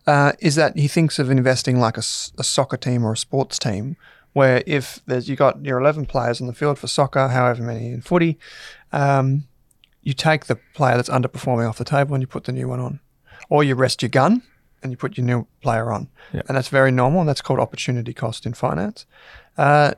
uh, 0.06 0.32
is 0.40 0.54
that 0.56 0.76
he 0.76 0.88
thinks 0.88 1.18
of 1.18 1.30
investing 1.30 1.78
like 1.78 1.96
a 1.96 2.02
soccer 2.02 2.76
team 2.76 3.04
or 3.04 3.12
a 3.12 3.16
sports 3.16 3.58
team, 3.58 3.96
where 4.32 4.62
if 4.66 5.00
there's 5.06 5.28
you 5.28 5.36
got 5.36 5.64
your 5.64 5.80
11 5.80 6.06
players 6.06 6.40
on 6.40 6.46
the 6.46 6.52
field 6.52 6.78
for 6.78 6.86
soccer, 6.86 7.28
however 7.28 7.62
many 7.62 7.90
in 7.92 8.00
footy, 8.00 8.38
um, 8.92 9.44
you 10.02 10.12
take 10.14 10.46
the 10.46 10.56
player 10.74 10.96
that's 10.96 11.10
underperforming 11.10 11.68
off 11.68 11.78
the 11.78 11.84
table 11.84 12.14
and 12.14 12.22
you 12.22 12.26
put 12.26 12.44
the 12.44 12.52
new 12.52 12.68
one 12.68 12.80
on, 12.80 13.00
or 13.48 13.62
you 13.64 13.74
rest 13.74 14.02
your 14.02 14.08
gun 14.08 14.42
and 14.82 14.90
you 14.92 14.96
put 14.96 15.16
your 15.18 15.26
new 15.26 15.46
player 15.60 15.92
on, 15.92 16.08
Yeah. 16.32 16.42
and 16.48 16.56
that's 16.56 16.68
very 16.68 16.90
normal. 16.90 17.20
And 17.20 17.28
that's 17.28 17.42
called 17.42 17.60
opportunity 17.60 18.14
cost 18.14 18.46
in 18.46 18.54
finance. 18.54 19.04
Uh, 19.58 19.92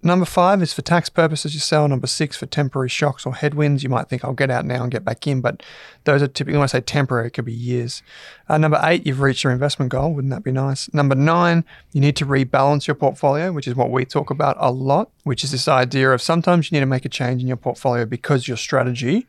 Number 0.00 0.24
five 0.24 0.62
is 0.62 0.72
for 0.72 0.82
tax 0.82 1.08
purposes 1.08 1.54
you 1.54 1.60
sell. 1.60 1.88
Number 1.88 2.06
six 2.06 2.36
for 2.36 2.46
temporary 2.46 2.88
shocks 2.88 3.26
or 3.26 3.34
headwinds. 3.34 3.82
You 3.82 3.88
might 3.88 4.08
think 4.08 4.24
I'll 4.24 4.32
get 4.32 4.50
out 4.50 4.64
now 4.64 4.82
and 4.82 4.92
get 4.92 5.04
back 5.04 5.26
in, 5.26 5.40
but 5.40 5.62
those 6.04 6.22
are 6.22 6.28
typically 6.28 6.56
when 6.56 6.64
I 6.64 6.66
say 6.66 6.80
temporary, 6.80 7.26
it 7.26 7.30
could 7.30 7.44
be 7.44 7.52
years. 7.52 8.02
Uh, 8.48 8.58
number 8.58 8.78
eight, 8.84 9.06
you've 9.06 9.20
reached 9.20 9.42
your 9.42 9.52
investment 9.52 9.90
goal. 9.90 10.14
Wouldn't 10.14 10.32
that 10.32 10.44
be 10.44 10.52
nice? 10.52 10.92
Number 10.94 11.16
nine, 11.16 11.64
you 11.92 12.00
need 12.00 12.14
to 12.16 12.26
rebalance 12.26 12.86
your 12.86 12.94
portfolio, 12.94 13.50
which 13.50 13.66
is 13.66 13.74
what 13.74 13.90
we 13.90 14.04
talk 14.04 14.30
about 14.30 14.56
a 14.60 14.70
lot, 14.70 15.10
which 15.24 15.42
is 15.42 15.50
this 15.50 15.66
idea 15.66 16.12
of 16.12 16.22
sometimes 16.22 16.70
you 16.70 16.76
need 16.76 16.80
to 16.80 16.86
make 16.86 17.04
a 17.04 17.08
change 17.08 17.42
in 17.42 17.48
your 17.48 17.56
portfolio 17.56 18.06
because 18.06 18.46
your 18.46 18.56
strategy 18.56 19.26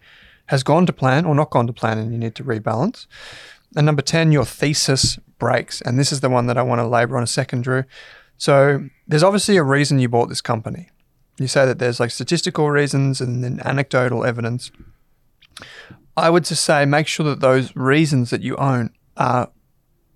has 0.48 0.62
gone 0.62 0.86
to 0.86 0.94
plan 0.94 1.26
or 1.26 1.34
not 1.34 1.50
gone 1.50 1.66
to 1.66 1.74
plan 1.74 1.98
and 1.98 2.12
you 2.12 2.20
need 2.20 2.36
to 2.36 2.44
rebalance. 2.44 3.08
And 3.76 3.88
number 3.88 4.04
10, 4.04 4.32
your 4.32 4.46
thesis 4.46 5.18
breaks. 5.40 5.82
And 5.82 5.98
this 5.98 6.12
is 6.12 6.20
the 6.20 6.30
one 6.30 6.46
that 6.46 6.60
I 6.60 6.62
want 6.62 6.80
to 6.80 6.88
labor 6.88 7.18
on 7.18 7.24
a 7.24 7.28
second, 7.28 7.64
Drew. 7.64 7.86
So 8.38 8.90
there's 9.10 9.24
obviously 9.24 9.58
a 9.58 9.64
reason 9.64 10.00
you 10.00 10.08
bought 10.08 10.30
this 10.30 10.40
company. 10.42 10.90
You 11.38 11.48
say 11.48 11.66
that 11.66 11.80
there's 11.80 12.00
like 12.00 12.12
statistical 12.12 12.70
reasons 12.70 13.20
and 13.22 13.44
then 13.44 13.60
anecdotal 13.66 14.24
evidence. 14.26 14.72
I 16.16 16.30
would 16.30 16.46
just 16.46 16.64
say 16.64 16.86
make 16.86 17.08
sure 17.08 17.26
that 17.26 17.40
those 17.40 17.76
reasons 17.76 18.30
that 18.30 18.42
you 18.42 18.56
own 18.58 18.92
are 19.18 19.50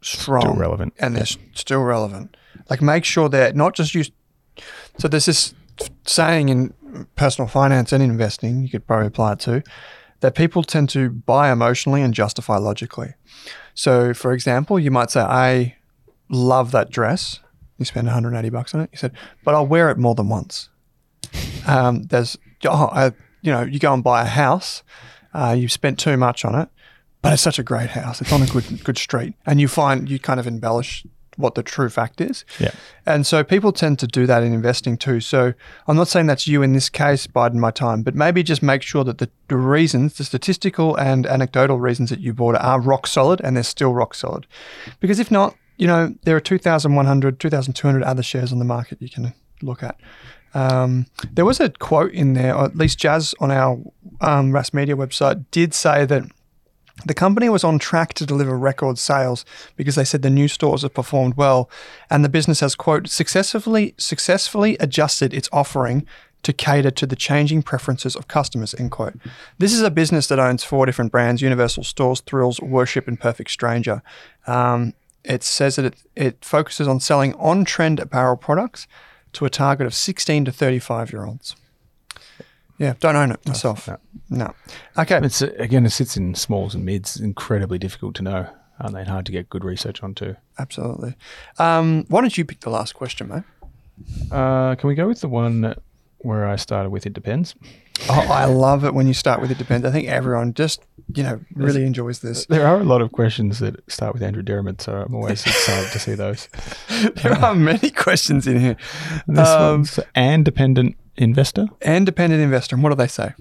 strong 0.02 0.41
Still 0.41 0.54
relevant. 0.56 0.94
and 1.00 1.16
they're 1.16 1.24
s- 1.24 1.38
still 1.54 1.82
relevant. 1.82 2.36
Like 2.70 2.82
make 2.82 3.06
sure 3.06 3.30
they're 3.30 3.54
not 3.54 3.74
just 3.74 3.94
used. 3.96 4.14
So 5.00 5.08
there's 5.08 5.26
this 5.26 5.54
saying 6.06 6.50
in 6.50 6.74
personal 7.16 7.48
finance 7.48 7.91
and 7.94 8.04
investing, 8.04 8.62
you 8.62 8.70
could 8.70 8.86
probably 8.86 9.08
apply 9.08 9.34
it 9.34 9.39
to, 9.41 9.64
that 10.20 10.36
people 10.36 10.62
tend 10.64 10.89
to 10.89 11.10
buy 11.10 11.52
emotionally 11.52 12.02
and 12.02 12.14
justify 12.14 12.58
logically. 12.58 13.14
So 13.74 14.14
for 14.14 14.34
example, 14.34 14.80
you 14.80 14.91
might 14.91 15.10
say, 15.10 15.22
I 15.22 15.76
love 16.30 16.72
that 16.72 16.89
dress. 16.89 17.39
You 17.78 17.86
spend 17.86 18.08
180 18.08 18.50
bucks 18.50 18.74
on 18.74 18.82
it. 18.82 18.90
You 18.92 18.98
said, 18.98 19.14
but 19.44 19.56
I'll 19.56 19.68
wear 19.68 19.90
it 19.90 19.98
more 19.98 20.16
than 20.16 20.30
once. 20.30 20.70
Um, 21.68 22.04
there's, 22.04 22.38
oh, 22.66 22.90
I, 22.92 23.06
you 23.42 23.52
know, 23.52 23.64
you 23.64 23.80
go 23.80 23.94
and 23.94 24.04
buy 24.04 24.22
a 24.22 24.28
house, 24.28 24.84
uh, 25.34 25.56
you've 25.58 25.72
spent 25.72 25.98
too 26.00 26.18
much 26.18 26.46
on 26.46 26.56
it, 26.56 26.70
but 27.22 27.34
it's 27.34 27.42
such 27.42 27.60
a 27.60 27.64
great 27.64 27.92
house. 27.92 28.22
It's 28.22 28.32
on 28.32 28.42
a 28.42 28.46
good 28.46 28.84
good 28.84 28.98
street, 28.98 29.34
and 29.46 29.60
you 29.60 29.68
find 29.68 30.10
you 30.10 30.20
kind 30.20 30.40
of 30.40 30.46
embellish 30.46 31.06
what 31.38 31.56
the 31.56 31.64
true 31.64 31.90
fact 31.90 32.22
is. 32.22 32.46
Yeah. 32.60 32.72
And 33.06 33.26
so 33.26 33.44
people 33.44 33.72
tend 33.72 34.00
to 34.00 34.08
do 34.08 34.26
that 34.28 34.44
in 34.44 34.54
investing 34.54 34.98
too. 34.98 35.20
So 35.20 35.54
I'm 35.88 35.96
not 35.96 36.08
saying 36.08 36.28
that's 36.28 36.48
you 36.48 36.62
in 36.62 36.74
this 36.74 36.90
case, 36.90 37.28
Biden 37.28 37.56
my 37.56 37.72
time, 37.72 38.04
but 38.04 38.16
maybe 38.16 38.44
just 38.44 38.62
make 38.62 38.82
sure 38.82 39.04
that 39.04 39.18
the, 39.18 39.30
the 39.48 39.58
reasons, 39.58 40.18
the 40.18 40.24
statistical 40.24 40.96
and 40.96 41.26
anecdotal 41.26 41.80
reasons 41.80 42.10
that 42.10 42.20
you 42.20 42.34
bought 42.34 42.56
it 42.56 42.62
are 42.62 42.80
rock 42.80 43.08
solid 43.08 43.42
and 43.42 43.56
they're 43.56 43.64
still 43.64 43.94
rock 43.94 44.14
solid. 44.14 44.48
Because 45.00 45.20
if 45.20 45.32
not, 45.32 45.56
you 45.78 45.88
know, 45.88 46.14
there 46.24 46.36
are 46.36 46.42
2,100, 46.42 47.40
2,200 47.40 48.04
other 48.04 48.24
shares 48.24 48.52
on 48.52 48.60
the 48.60 48.66
market 48.66 49.02
you 49.02 49.10
can 49.10 49.34
look 49.62 49.84
at. 49.84 50.00
Um, 50.54 51.08
there 51.32 51.46
was 51.46 51.60
a 51.60 51.70
quote 51.70 52.12
in 52.12 52.34
there, 52.34 52.56
or 52.56 52.66
at 52.66 52.76
least 52.76 53.00
Jazz 53.00 53.34
on 53.40 53.52
our 53.52 53.74
um, 54.22 54.52
Rask 54.52 54.74
Media 54.74 54.96
website 54.96 55.46
did 55.52 55.74
say 55.74 56.06
that 56.06 56.24
the 57.06 57.14
company 57.14 57.50
was 57.50 57.64
on 57.64 57.80
track 57.80 58.14
to 58.16 58.26
deliver 58.26 58.58
record 58.58 59.00
sales 59.00 59.46
because 59.76 59.96
they 59.96 60.04
said 60.04 60.22
the 60.22 60.30
new 60.30 60.48
stores 60.48 60.84
have 60.84 60.94
performed 60.94 61.36
well, 61.36 61.70
and 62.10 62.24
the 62.24 62.30
business 62.30 62.60
has 62.60 62.76
quote 62.76 63.10
successfully 63.10 63.96
successfully 63.98 64.78
adjusted 64.80 65.34
its 65.34 65.50
offering 65.52 66.06
to 66.44 66.54
cater 66.54 66.92
to 66.92 67.06
the 67.06 67.16
changing 67.16 67.64
preferences 67.64 68.16
of 68.16 68.28
customers. 68.28 68.76
End 68.76 68.92
quote. 68.92 69.16
This 69.58 69.74
is 69.74 69.82
a 69.82 69.90
business 69.90 70.28
that 70.28 70.40
owns 70.40 70.64
four 70.64 70.86
different 70.86 71.12
brands: 71.12 71.42
Universal 71.42 71.84
Stores, 71.84 72.22
Thrills, 72.22 72.60
Worship, 72.62 73.08
and 73.08 73.20
Perfect 73.20 73.50
Stranger. 73.50 74.04
Um, 74.46 74.94
it 75.24 75.44
says 75.44 75.76
that 75.76 75.86
it, 75.86 75.96
it 76.16 76.46
focuses 76.46 76.88
on 76.88 77.00
selling 77.00 77.34
on-trend 77.36 78.00
apparel 78.00 78.38
products 78.38 78.88
to 79.34 79.46
a 79.46 79.50
target 79.50 79.88
of 79.88 79.94
16 79.94 80.46
to 80.46 80.52
35 80.52 81.12
year 81.12 81.26
olds. 81.26 81.56
Yeah, 82.78 82.96
don't 83.00 83.16
own 83.16 83.32
it 83.32 83.46
myself. 83.48 83.88
no. 83.88 83.98
No. 84.30 84.54
Okay. 84.98 85.20
It's 85.24 85.42
again, 85.42 85.86
it 85.86 85.92
sits 85.92 86.18
in 86.18 86.36
smalls 86.36 86.74
and 86.76 86.84
mids. 86.84 87.20
Incredibly 87.20 87.78
difficult 87.78 88.16
to 88.16 88.24
know, 88.24 88.50
aren't 88.80 88.96
they? 88.96 89.02
And 89.02 89.10
hard 89.10 89.26
to 89.28 89.32
get 89.32 89.50
good 89.50 89.64
research 89.64 90.02
onto. 90.02 90.36
Absolutely. 90.58 91.16
Um, 91.60 92.06
why 92.10 92.22
don't 92.22 92.36
you 92.38 92.46
pick 92.46 92.62
the 92.62 92.72
last 92.72 92.94
question, 92.94 93.30
mate? 93.30 93.44
Uh, 94.32 94.76
can 94.76 94.88
we 94.88 94.96
go 94.96 95.08
with 95.08 95.22
the 95.22 95.28
one 95.28 95.76
where 96.24 96.48
I 96.48 96.56
started 96.56 96.90
with 96.90 97.06
it 97.06 97.14
depends. 97.14 97.54
Oh, 98.10 98.28
I 98.30 98.46
love 98.46 98.84
it 98.84 98.94
when 98.94 99.08
you 99.08 99.14
start 99.14 99.39
with 99.41 99.52
it 99.52 99.58
depends. 99.58 99.86
I 99.86 99.91
think 99.91 100.08
everyone 100.08 100.54
just, 100.54 100.82
you 101.16 101.24
know, 101.24 101.39
really 101.54 101.84
enjoys 101.86 102.20
this. 102.20 102.46
There 102.48 102.66
are 102.68 102.80
a 102.80 102.84
lot 102.84 103.02
of 103.02 103.12
questions 103.12 103.60
that 103.60 103.76
start 103.89 104.14
with 104.14 104.24
Andrew 104.24 104.44
Deremith, 104.44 104.82
so 104.82 105.04
I'm 105.06 105.14
always 105.16 105.41
excited 105.46 105.91
to 105.91 106.00
see 106.00 106.16
those. 106.16 106.50
There 107.22 107.34
are 107.34 107.56
many 107.56 107.91
questions 107.91 108.48
in 108.48 108.60
here. 108.60 108.78
This 109.28 109.48
Um, 109.48 109.72
one's 109.80 110.00
and 110.16 110.44
dependent 110.44 110.96
investor. 111.18 111.68
And 111.82 112.06
dependent 112.06 112.41
investor. 112.41 112.76
And 112.76 112.84
what 112.84 112.89
do 112.89 112.96
they 112.96 113.08
say? 113.08 113.34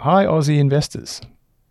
Hi, 0.00 0.24
Aussie 0.24 0.58
investors. 0.58 1.20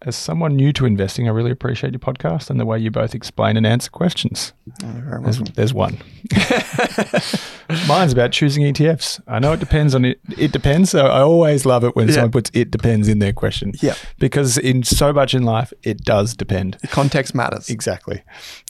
As 0.03 0.15
someone 0.15 0.55
new 0.55 0.73
to 0.73 0.87
investing, 0.87 1.27
I 1.27 1.31
really 1.31 1.51
appreciate 1.51 1.93
your 1.93 1.99
podcast 1.99 2.49
and 2.49 2.59
the 2.59 2.65
way 2.65 2.79
you 2.79 2.89
both 2.89 3.13
explain 3.13 3.55
and 3.55 3.67
answer 3.67 3.91
questions. 3.91 4.51
Oh, 4.83 5.19
There's, 5.21 5.37
there's 5.51 5.73
one. 5.75 5.99
Mine's 7.87 8.11
about 8.11 8.31
choosing 8.31 8.63
ETFs. 8.63 9.21
I 9.27 9.37
know 9.39 9.53
it 9.53 9.59
depends 9.59 9.93
on 9.95 10.03
it. 10.05 10.19
It 10.37 10.51
depends. 10.51 10.89
So 10.89 11.05
I 11.05 11.21
always 11.21 11.65
love 11.65 11.83
it 11.83 11.95
when 11.95 12.07
Yeah. 12.07 12.15
someone 12.15 12.31
puts 12.31 12.49
"it 12.53 12.71
depends" 12.71 13.07
in 13.07 13.19
their 13.19 13.31
question. 13.31 13.73
Yeah. 13.81 13.93
Because 14.19 14.57
in 14.57 14.83
so 14.83 15.13
much 15.13 15.33
in 15.33 15.43
life, 15.43 15.71
it 15.83 16.03
does 16.03 16.33
depend. 16.35 16.77
The 16.81 16.87
context 16.87 17.33
matters. 17.35 17.69
Exactly. 17.69 18.23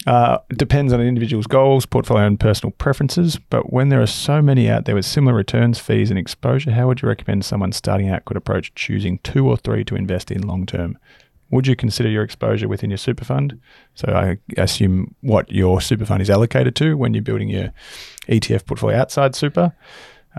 Uh, 0.06 0.40
depends 0.50 0.92
on 0.94 1.00
an 1.00 1.08
individual's 1.08 1.48
goals, 1.48 1.86
portfolio, 1.86 2.26
and 2.28 2.40
personal 2.40 2.72
preferences. 2.72 3.38
But 3.50 3.72
when 3.72 3.88
there 3.90 4.02
are 4.02 4.06
so 4.08 4.42
many 4.42 4.70
out 4.70 4.86
there 4.86 4.96
with 4.96 5.06
similar 5.06 5.34
returns, 5.36 5.80
fees, 5.80 6.10
and 6.10 6.20
exposure, 6.20 6.72
how 6.72 6.88
would 6.88 7.02
you 7.02 7.08
recommend 7.08 7.46
someone 7.46 7.72
starting 7.72 8.10
out 8.10 8.26
could 8.26 8.38
approach 8.38 8.76
choosing 8.76 9.18
two 9.20 9.48
or 9.48 9.56
three 9.58 9.84
to 9.86 9.96
invest 9.96 10.30
in 10.30 10.42
long 10.46 10.66
term? 10.66 10.98
Would 11.52 11.68
you 11.68 11.76
consider 11.76 12.10
your 12.10 12.24
exposure 12.24 12.68
within 12.68 12.89
your 12.89 12.97
super 12.97 13.26
fund? 13.26 13.60
So 13.95 14.08
I 14.08 14.38
assume 14.60 15.16
what 15.22 15.52
your 15.52 15.82
super 15.82 16.06
fund 16.06 16.22
is 16.22 16.30
allocated 16.30 16.76
to 16.78 16.97
when 16.97 17.14
you're 17.14 17.24
building 17.24 17.49
your 17.49 17.72
ETF 18.28 18.66
portfolio 18.66 18.97
outside 18.97 19.36
super. 19.36 19.74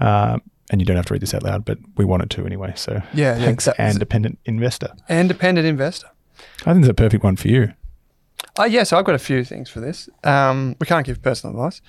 Uh, 0.01 0.39
and 0.71 0.81
you 0.81 0.87
don't 0.87 0.97
have 0.97 1.07
to 1.07 1.13
read 1.13 1.23
this 1.23 1.35
out 1.35 1.43
loud, 1.43 1.65
but 1.65 1.79
we 1.97 2.05
wanted 2.05 2.31
to 2.31 2.47
anyway. 2.47 2.73
So 2.77 3.03
Yeah, 3.13 3.37
yeah, 3.37 3.73
and 3.79 3.99
dependent 3.99 4.39
investor. 4.47 4.93
And 5.09 5.29
dependent 5.29 5.67
investor. 5.67 6.09
I 6.65 6.73
think 6.73 6.85
it's 6.85 6.89
a 6.89 6.95
perfect 6.95 7.23
one 7.23 7.37
for 7.37 7.49
you. 7.49 7.75
Oh, 8.59 8.65
yeah, 8.65 8.83
so 8.83 8.99
I've 8.99 9.05
got 9.05 9.15
a 9.15 9.21
few 9.21 9.45
things 9.45 9.71
for 9.71 9.81
this. 9.81 10.09
Um, 10.25 10.77
we 10.79 10.87
can't 10.87 11.07
give 11.07 11.23
personal 11.23 11.57
advice, 11.57 11.81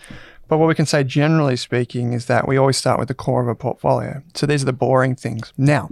but 0.47 0.57
what 0.57 0.67
we 0.67 0.75
can 0.75 0.85
say, 0.85 1.03
generally 1.03 1.57
speaking, 1.57 2.13
is 2.13 2.27
that 2.27 2.47
we 2.47 2.57
always 2.57 2.77
start 2.77 2.99
with 2.99 3.09
the 3.09 3.13
core 3.13 3.41
of 3.41 3.47
a 3.47 3.55
portfolio. 3.55 4.21
So 4.33 4.45
these 4.45 4.61
are 4.61 4.65
the 4.65 4.73
boring 4.73 5.15
things. 5.15 5.51
Now, 5.57 5.89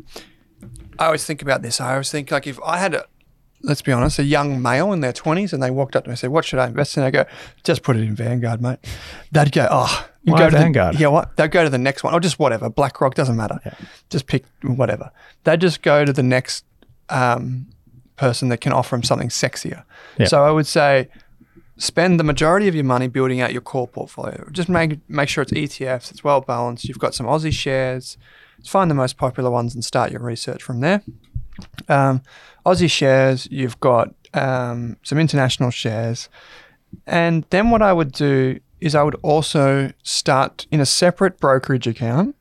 I 0.98 1.08
always 1.08 1.26
think 1.26 1.42
about 1.42 1.62
this. 1.62 1.82
I 1.82 1.92
always 1.94 2.12
think, 2.12 2.32
like, 2.32 2.48
if 2.48 2.60
I 2.64 2.78
had 2.78 2.94
a, 2.94 3.06
let's 3.64 3.82
be 3.82 3.92
honest, 3.92 4.20
a 4.20 4.24
young 4.24 4.62
male 4.62 4.92
in 4.94 5.02
their 5.02 5.14
20s 5.14 5.54
and 5.54 5.62
they 5.62 5.70
walked 5.72 5.96
up 5.96 6.04
to 6.06 6.10
me 6.10 6.14
and 6.14 6.20
said, 6.20 6.30
What 6.32 6.46
should 6.46 6.60
I 6.60 6.68
invest 6.68 6.98
in? 6.98 7.04
I 7.04 7.12
go, 7.12 7.26
Just 7.64 7.84
put 7.84 7.96
it 7.96 8.04
in 8.04 8.16
Vanguard, 8.16 8.62
mate. 8.62 8.80
They'd 9.32 9.52
go, 9.52 9.68
Oh, 9.70 10.08
you 10.24 10.36
go 10.36 10.50
to 10.50 10.56
the- 10.56 10.62
Vanguard? 10.62 11.00
yeah, 11.00 11.08
what? 11.08 11.36
They'd 11.38 11.52
go 11.52 11.64
to 11.64 11.70
the 11.70 11.78
next 11.78 12.04
one 12.04 12.14
or 12.14 12.20
just 12.20 12.40
whatever. 12.40 12.70
BlackRock 12.70 13.16
doesn't 13.16 13.36
matter. 13.36 13.60
Just 14.10 14.28
pick 14.28 14.46
whatever. 14.64 15.12
They'd 15.44 15.62
just 15.62 15.82
go 15.82 16.06
to 16.06 16.14
the 16.14 16.24
next 16.24 16.66
um, 17.10 17.68
person 18.16 18.50
that 18.50 18.62
can 18.62 18.72
offer 18.74 18.96
them 18.96 19.04
something 19.04 19.30
sexier. 19.30 19.84
Yeah. 20.18 20.28
So 20.28 20.44
I 20.44 20.52
would 20.52 20.68
say, 20.68 21.10
spend 21.78 22.20
the 22.20 22.24
majority 22.24 22.68
of 22.68 22.76
your 22.76 22.84
money 22.84 23.08
building 23.08 23.42
out 23.42 23.52
your 23.52 23.62
core 23.62 23.88
portfolio. 23.88 24.48
Just 24.52 24.70
make 24.70 25.00
make 25.10 25.28
sure 25.30 25.42
it's 25.42 25.52
ETFs, 25.52 26.12
it's 26.12 26.24
well 26.24 26.42
balanced. 26.42 26.86
You've 26.86 27.00
got 27.00 27.16
some 27.16 27.26
Aussie 27.26 27.52
shares. 27.52 28.18
Find 28.66 28.92
the 28.92 28.96
most 28.96 29.18
popular 29.18 29.50
ones 29.50 29.74
and 29.74 29.84
start 29.84 30.12
your 30.12 30.22
research 30.22 30.62
from 30.62 30.82
there. 30.82 31.02
Um, 31.90 32.22
Aussie 32.66 32.90
shares, 32.90 33.48
you've 33.52 33.80
got 33.80 34.14
um, 34.34 34.98
some 35.04 35.18
international 35.18 35.72
shares, 35.72 36.30
and 37.08 37.46
then 37.50 37.70
what 37.70 37.82
I 37.82 37.94
would 37.94 38.12
do 38.12 38.60
is 38.80 38.96
I 38.96 39.04
would 39.04 39.16
also 39.22 39.92
start 40.04 40.66
in 40.72 40.80
a 40.80 40.86
separate 40.86 41.40
brokerage 41.40 41.88
account. 41.88 42.36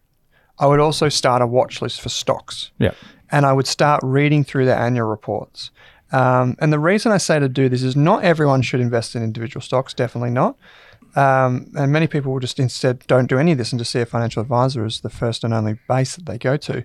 I 0.59 0.67
would 0.67 0.81
also 0.81 1.09
start 1.09 1.43
a 1.43 1.47
watch 1.47 1.81
list 1.83 2.01
for 2.01 2.09
stocks 2.11 2.71
Yeah. 2.79 2.93
and 3.31 3.47
I 3.47 3.53
would 3.53 3.67
start 3.67 4.01
reading 4.03 4.45
through 4.45 4.67
their 4.67 4.79
annual 4.79 5.07
reports. 5.09 5.71
Um, 6.13 6.57
and 6.59 6.73
the 6.73 6.79
reason 6.79 7.13
I 7.13 7.19
say 7.19 7.39
to 7.39 7.49
do 7.49 7.69
this 7.69 7.83
is 7.83 7.95
not 7.97 8.25
everyone 8.25 8.63
should 8.63 8.81
invest 8.81 9.15
in 9.15 9.23
individual 9.23 9.63
stocks, 9.63 9.95
definitely 9.95 10.31
not. 10.31 10.57
Um, 11.17 11.71
and 11.77 11.91
many 11.93 12.07
people 12.07 12.33
will 12.33 12.41
just 12.41 12.59
instead 12.61 13.07
don't 13.07 13.27
do 13.27 13.39
any 13.39 13.53
of 13.53 13.59
this 13.59 13.73
and 13.73 13.79
just 13.79 13.91
see 13.91 14.01
a 14.01 14.07
financial 14.07 14.43
advisor 14.43 14.85
as 14.85 15.01
the 15.01 15.11
first 15.11 15.45
and 15.45 15.53
only 15.55 15.79
base 15.89 16.17
that 16.17 16.27
they 16.27 16.39
go 16.39 16.57
to. 16.59 16.85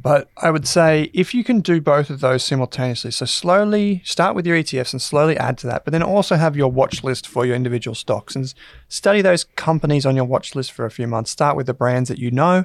But 0.00 0.30
I 0.36 0.52
would 0.52 0.66
say 0.66 1.10
if 1.12 1.34
you 1.34 1.42
can 1.42 1.60
do 1.60 1.80
both 1.80 2.08
of 2.08 2.20
those 2.20 2.44
simultaneously, 2.44 3.10
so 3.10 3.26
slowly 3.26 4.00
start 4.04 4.36
with 4.36 4.46
your 4.46 4.56
ETFs 4.56 4.92
and 4.92 5.02
slowly 5.02 5.36
add 5.36 5.58
to 5.58 5.66
that, 5.66 5.84
but 5.84 5.90
then 5.90 6.04
also 6.04 6.36
have 6.36 6.56
your 6.56 6.70
watch 6.70 7.02
list 7.02 7.26
for 7.26 7.44
your 7.44 7.56
individual 7.56 7.96
stocks 7.96 8.36
and 8.36 8.54
study 8.88 9.22
those 9.22 9.42
companies 9.42 10.06
on 10.06 10.14
your 10.14 10.24
watch 10.24 10.54
list 10.54 10.70
for 10.70 10.86
a 10.86 10.90
few 10.90 11.08
months. 11.08 11.32
Start 11.32 11.56
with 11.56 11.66
the 11.66 11.74
brands 11.74 12.08
that 12.08 12.18
you 12.18 12.30
know, 12.30 12.64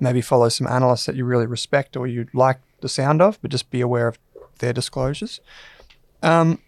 maybe 0.00 0.22
follow 0.22 0.48
some 0.48 0.66
analysts 0.66 1.04
that 1.04 1.16
you 1.16 1.26
really 1.26 1.46
respect 1.46 1.98
or 1.98 2.06
you 2.06 2.26
like 2.32 2.60
the 2.80 2.88
sound 2.88 3.20
of, 3.20 3.38
but 3.42 3.50
just 3.50 3.70
be 3.70 3.82
aware 3.82 4.08
of 4.08 4.18
their 4.60 4.72
disclosures. 4.72 5.40
Um, 6.22 6.60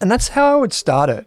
and 0.00 0.10
that's 0.10 0.28
how 0.28 0.52
I 0.52 0.56
would 0.56 0.72
start 0.72 1.08
it. 1.08 1.26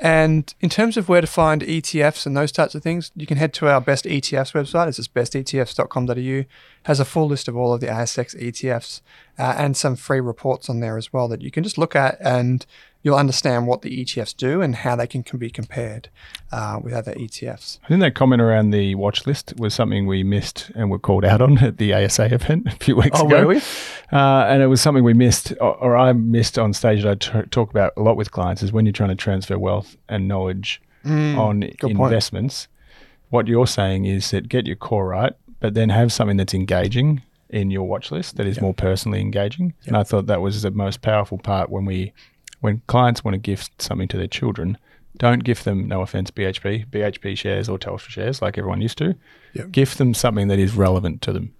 And 0.00 0.54
in 0.60 0.68
terms 0.68 0.96
of 0.96 1.08
where 1.08 1.20
to 1.20 1.26
find 1.26 1.60
ETFs 1.60 2.24
and 2.24 2.36
those 2.36 2.52
types 2.52 2.74
of 2.76 2.82
things, 2.82 3.10
you 3.16 3.26
can 3.26 3.36
head 3.36 3.52
to 3.54 3.66
our 3.66 3.80
Best 3.80 4.04
ETFs 4.04 4.52
website. 4.52 4.86
It's 4.86 4.98
just 4.98 5.12
bestetfs.com.au. 5.12 6.44
Has 6.84 7.00
a 7.00 7.04
full 7.04 7.26
list 7.26 7.48
of 7.48 7.56
all 7.56 7.74
of 7.74 7.80
the 7.80 7.88
ASX 7.88 8.40
ETFs 8.40 9.00
uh, 9.38 9.54
and 9.58 9.76
some 9.76 9.96
free 9.96 10.20
reports 10.20 10.70
on 10.70 10.78
there 10.78 10.96
as 10.96 11.12
well 11.12 11.26
that 11.28 11.42
you 11.42 11.50
can 11.50 11.64
just 11.64 11.78
look 11.78 11.96
at 11.96 12.16
and 12.20 12.64
you'll 13.08 13.16
understand 13.16 13.66
what 13.66 13.82
the 13.82 14.04
ETFs 14.04 14.36
do 14.36 14.60
and 14.60 14.74
how 14.76 14.94
they 14.96 15.06
can, 15.06 15.22
can 15.22 15.38
be 15.38 15.50
compared 15.50 16.08
uh, 16.52 16.78
with 16.82 16.92
other 16.92 17.14
ETFs. 17.14 17.78
I 17.84 17.88
think 17.88 18.00
that 18.00 18.14
comment 18.14 18.42
around 18.42 18.70
the 18.70 18.94
watch 18.94 19.26
list 19.26 19.54
was 19.58 19.74
something 19.74 20.06
we 20.06 20.22
missed 20.22 20.70
and 20.74 20.90
were 20.90 20.98
called 20.98 21.24
out 21.24 21.40
on 21.40 21.58
at 21.58 21.78
the 21.78 21.94
ASA 21.94 22.34
event 22.34 22.66
a 22.72 22.76
few 22.76 22.96
weeks 22.96 23.18
Oh, 23.20 23.26
ago. 23.26 23.40
were 23.42 23.46
we? 23.46 23.56
Uh, 24.12 24.44
and 24.48 24.62
it 24.62 24.66
was 24.66 24.80
something 24.80 25.02
we 25.04 25.14
missed, 25.14 25.52
or, 25.60 25.74
or 25.76 25.96
I 25.96 26.12
missed 26.12 26.58
on 26.58 26.72
stage 26.72 27.02
that 27.04 27.10
I 27.34 27.40
t- 27.42 27.48
talk 27.48 27.70
about 27.70 27.92
a 27.96 28.02
lot 28.02 28.16
with 28.16 28.30
clients 28.30 28.62
is 28.62 28.72
when 28.72 28.84
you're 28.86 28.92
trying 28.92 29.08
to 29.10 29.14
transfer 29.16 29.58
wealth 29.58 29.96
and 30.08 30.28
knowledge 30.28 30.80
on 31.04 31.62
Mm, 31.62 31.80
point. 31.80 32.00
investments. 32.00 32.68
What 33.30 33.46
you're 33.46 33.66
saying 33.66 34.04
is 34.06 34.30
that 34.32 34.48
get 34.48 34.66
your 34.66 34.76
core 34.76 35.08
right, 35.08 35.32
but 35.60 35.74
then 35.74 35.88
have 35.90 36.12
something 36.12 36.36
that's 36.36 36.54
engaging 36.54 37.22
in 37.50 37.70
your 37.70 37.84
watch 37.84 38.10
list 38.10 38.36
that 38.36 38.46
is 38.46 38.60
more 38.60 38.74
personally 38.74 39.20
engaging. 39.20 39.72
And 39.86 39.96
I 39.96 40.02
thought 40.02 40.26
that 40.26 40.42
was 40.42 40.60
the 40.62 40.70
most 40.70 41.00
powerful 41.00 41.38
part 41.38 41.70
when 41.70 41.84
we, 41.86 42.12
when 42.60 42.82
clients 42.86 43.24
want 43.24 43.34
to 43.34 43.38
gift 43.38 43.80
something 43.82 44.08
to 44.08 44.16
their 44.16 44.26
children. 44.26 44.78
Don't 45.16 45.42
gift 45.42 45.64
them, 45.64 45.88
no 45.88 46.02
offense, 46.02 46.30
BHP, 46.30 46.86
BHP 46.90 47.36
shares 47.36 47.68
or 47.68 47.78
Telstra 47.78 48.08
shares 48.10 48.40
like 48.40 48.56
everyone 48.56 48.80
used 48.80 48.98
to. 48.98 49.16
Yep. 49.54 49.72
Gift 49.72 49.98
them 49.98 50.14
something 50.14 50.48
that 50.48 50.58
is 50.60 50.74
relevant 50.76 51.22
to 51.22 51.32
them. 51.32 51.54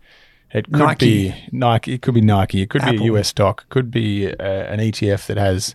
It 0.50 0.64
could 0.66 0.78
Nike. 0.78 1.28
be 1.30 1.34
Nike. 1.52 1.92
It 1.94 2.02
could 2.02 2.14
be 2.14 2.20
Nike. 2.22 2.62
It 2.62 2.70
could 2.70 2.82
be 2.82 2.96
a 2.96 3.02
US 3.12 3.28
stock. 3.28 3.64
It 3.66 3.70
could 3.70 3.90
be 3.90 4.28
uh, 4.28 4.42
an 4.42 4.80
ETF 4.80 5.26
that 5.26 5.36
has 5.36 5.74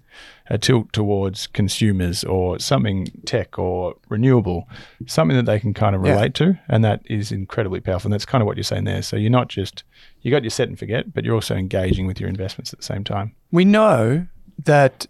a 0.50 0.58
tilt 0.58 0.92
towards 0.94 1.46
consumers 1.48 2.24
or 2.24 2.58
something 2.60 3.08
tech 3.26 3.60
or 3.60 3.96
renewable, 4.10 4.68
something 5.06 5.38
that 5.38 5.46
they 5.46 5.60
can 5.60 5.74
kind 5.76 5.96
of 5.96 6.04
Yeah. 6.06 6.14
relate 6.14 6.34
to, 6.36 6.58
and 6.70 6.84
that 6.84 7.02
is 7.06 7.32
incredibly 7.32 7.82
powerful. 7.82 8.08
And 8.08 8.14
that's 8.14 8.26
kind 8.26 8.42
of 8.42 8.48
what 8.48 8.58
you're 8.58 8.64
saying 8.64 8.86
there. 8.86 9.02
So 9.04 9.16
you're 9.16 9.30
not 9.30 9.48
just 9.48 9.84
you 10.22 10.32
got 10.32 10.42
your 10.44 10.50
set 10.50 10.70
and 10.70 10.80
forget, 10.80 11.14
but 11.14 11.24
you're 11.24 11.36
also 11.36 11.56
engaging 11.56 12.08
with 12.08 12.20
your 12.20 12.30
investments 12.30 12.74
at 12.74 12.80
the 12.80 12.86
same 12.86 13.04
time. 13.04 13.36
We 13.52 13.66
know 13.66 14.26
that 14.64 15.06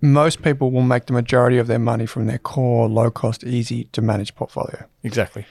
most 0.00 0.42
people 0.42 0.70
will 0.70 0.82
make 0.82 1.06
the 1.06 1.12
majority 1.12 1.58
of 1.58 1.66
their 1.66 1.78
money 1.78 2.06
from 2.06 2.26
their 2.26 2.38
core, 2.38 2.88
low 2.88 3.10
cost, 3.10 3.44
easy 3.44 3.84
to 3.92 4.02
manage 4.02 4.34
portfolio. 4.34 4.84
Exactly. 5.02 5.46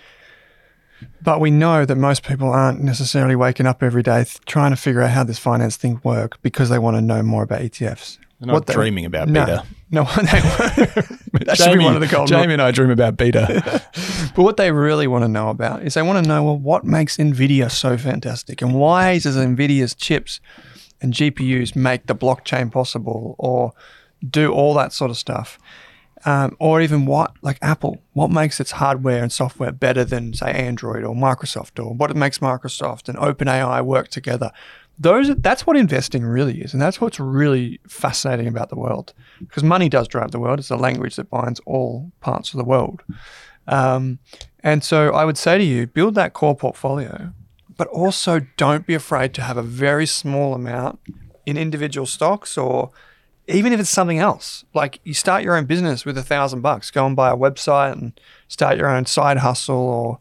But 1.21 1.39
we 1.39 1.51
know 1.51 1.85
that 1.85 1.95
most 1.95 2.23
people 2.23 2.49
aren't 2.49 2.81
necessarily 2.81 3.35
waking 3.35 3.65
up 3.65 3.81
every 3.83 4.03
day 4.03 4.23
th- 4.23 4.39
trying 4.45 4.71
to 4.71 4.75
figure 4.75 5.01
out 5.01 5.11
how 5.11 5.23
this 5.23 5.39
finance 5.39 5.77
thing 5.77 6.01
work 6.03 6.41
because 6.41 6.69
they 6.69 6.79
want 6.79 6.97
to 6.97 7.01
know 7.01 7.23
more 7.23 7.43
about 7.43 7.61
ETFs. 7.61 8.17
They're 8.39 8.53
not 8.53 8.65
they- 8.65 8.73
dreaming 8.73 9.05
about 9.05 9.27
no, 9.29 9.45
beta. 9.45 9.65
No, 9.91 10.03
they, 10.03 10.23
that 11.45 11.55
should 11.57 11.75
be 11.75 11.83
one 11.83 11.95
of 11.95 12.01
the 12.01 12.07
golden 12.07 12.27
Jamie 12.27 12.53
and 12.53 12.61
I 12.61 12.69
dream 12.69 12.91
about 12.91 13.17
beta. 13.17 13.83
But 14.35 14.43
what 14.43 14.57
they 14.57 14.71
really 14.71 15.07
want 15.07 15.23
to 15.23 15.27
know 15.27 15.49
about 15.49 15.81
is 15.81 15.95
they 15.95 16.03
want 16.03 16.23
to 16.23 16.29
know, 16.29 16.43
well, 16.43 16.57
what 16.57 16.85
makes 16.85 17.17
NVIDIA 17.17 17.69
so 17.71 17.97
fantastic? 17.97 18.61
And 18.61 18.75
why 18.75 19.17
does 19.17 19.35
NVIDIA's 19.35 19.95
chips 19.95 20.39
and 21.01 21.13
GPUs 21.13 21.75
make 21.75 22.05
the 22.05 22.15
blockchain 22.15 22.71
possible 22.71 23.35
or 23.39 23.73
do 24.27 24.51
all 24.51 24.73
that 24.75 24.93
sort 24.93 25.11
of 25.11 25.17
stuff? 25.17 25.59
Um, 26.25 26.57
or 26.59 26.81
even 26.81 27.05
what, 27.05 27.31
like 27.41 27.57
Apple, 27.61 28.01
what 28.13 28.29
makes 28.29 28.59
its 28.59 28.71
hardware 28.71 29.23
and 29.23 29.31
software 29.31 29.71
better 29.71 30.03
than, 30.03 30.33
say, 30.33 30.51
Android 30.51 31.03
or 31.05 31.15
Microsoft, 31.15 31.83
or 31.83 31.93
what 31.93 32.13
makes 32.15 32.39
Microsoft 32.39 33.07
and 33.07 33.17
OpenAI 33.17 33.83
work 33.85 34.09
together? 34.09 34.51
Those, 34.97 35.33
that's 35.37 35.65
what 35.65 35.77
investing 35.77 36.25
really 36.25 36.59
is, 36.59 36.73
and 36.73 36.81
that's 36.81 36.99
what's 36.99 37.21
really 37.21 37.79
fascinating 37.87 38.47
about 38.47 38.69
the 38.69 38.75
world. 38.75 39.13
Because 39.39 39.63
money 39.63 39.87
does 39.87 40.09
drive 40.09 40.31
the 40.31 40.39
world; 40.39 40.59
it's 40.59 40.69
a 40.69 40.75
language 40.75 41.15
that 41.15 41.29
binds 41.29 41.61
all 41.65 42.11
parts 42.19 42.53
of 42.53 42.57
the 42.57 42.65
world. 42.65 43.01
Um, 43.65 44.19
and 44.61 44.83
so 44.83 45.13
I 45.13 45.23
would 45.23 45.37
say 45.37 45.57
to 45.57 45.63
you, 45.63 45.87
build 45.87 46.15
that 46.15 46.33
core 46.33 46.55
portfolio, 46.55 47.31
but 47.77 47.87
also 47.87 48.41
don't 48.57 48.85
be 48.85 48.93
afraid 48.93 49.33
to 49.35 49.41
have 49.41 49.55
a 49.55 49.63
very 49.63 50.05
small 50.05 50.53
amount 50.53 50.99
in 51.45 51.55
individual 51.55 52.05
stocks 52.05 52.57
or 52.57 52.91
even 53.49 53.73
if 53.73 53.79
it's 53.79 53.89
something 53.89 54.19
else. 54.19 54.63
Like 54.73 54.99
you 55.03 55.13
start 55.13 55.43
your 55.43 55.57
own 55.57 55.65
business 55.65 56.05
with 56.05 56.17
a 56.17 56.23
thousand 56.23 56.61
bucks, 56.61 56.91
go 56.91 57.05
and 57.05 57.15
buy 57.15 57.31
a 57.31 57.35
website 57.35 57.93
and 57.93 58.19
start 58.47 58.77
your 58.77 58.87
own 58.87 59.05
side 59.05 59.37
hustle 59.37 59.75
or 59.75 60.19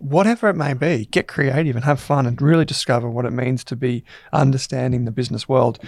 whatever 0.00 0.48
it 0.48 0.54
may 0.54 0.74
be, 0.74 1.06
get 1.06 1.28
creative 1.28 1.76
and 1.76 1.84
have 1.84 2.00
fun 2.00 2.26
and 2.26 2.40
really 2.40 2.64
discover 2.64 3.08
what 3.08 3.24
it 3.24 3.30
means 3.30 3.64
to 3.64 3.76
be 3.76 4.04
understanding 4.32 5.04
the 5.04 5.10
business 5.10 5.48
world. 5.48 5.78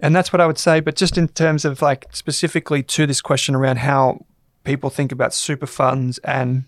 And 0.00 0.14
that's 0.14 0.32
what 0.32 0.40
I 0.40 0.46
would 0.46 0.58
say. 0.58 0.80
But 0.80 0.96
just 0.96 1.18
in 1.18 1.28
terms 1.28 1.64
of 1.64 1.82
like 1.82 2.06
specifically 2.12 2.82
to 2.84 3.06
this 3.06 3.20
question 3.20 3.54
around 3.54 3.78
how 3.78 4.24
people 4.64 4.90
think 4.90 5.12
about 5.12 5.34
super 5.34 5.66
funds 5.66 6.18
and 6.18 6.64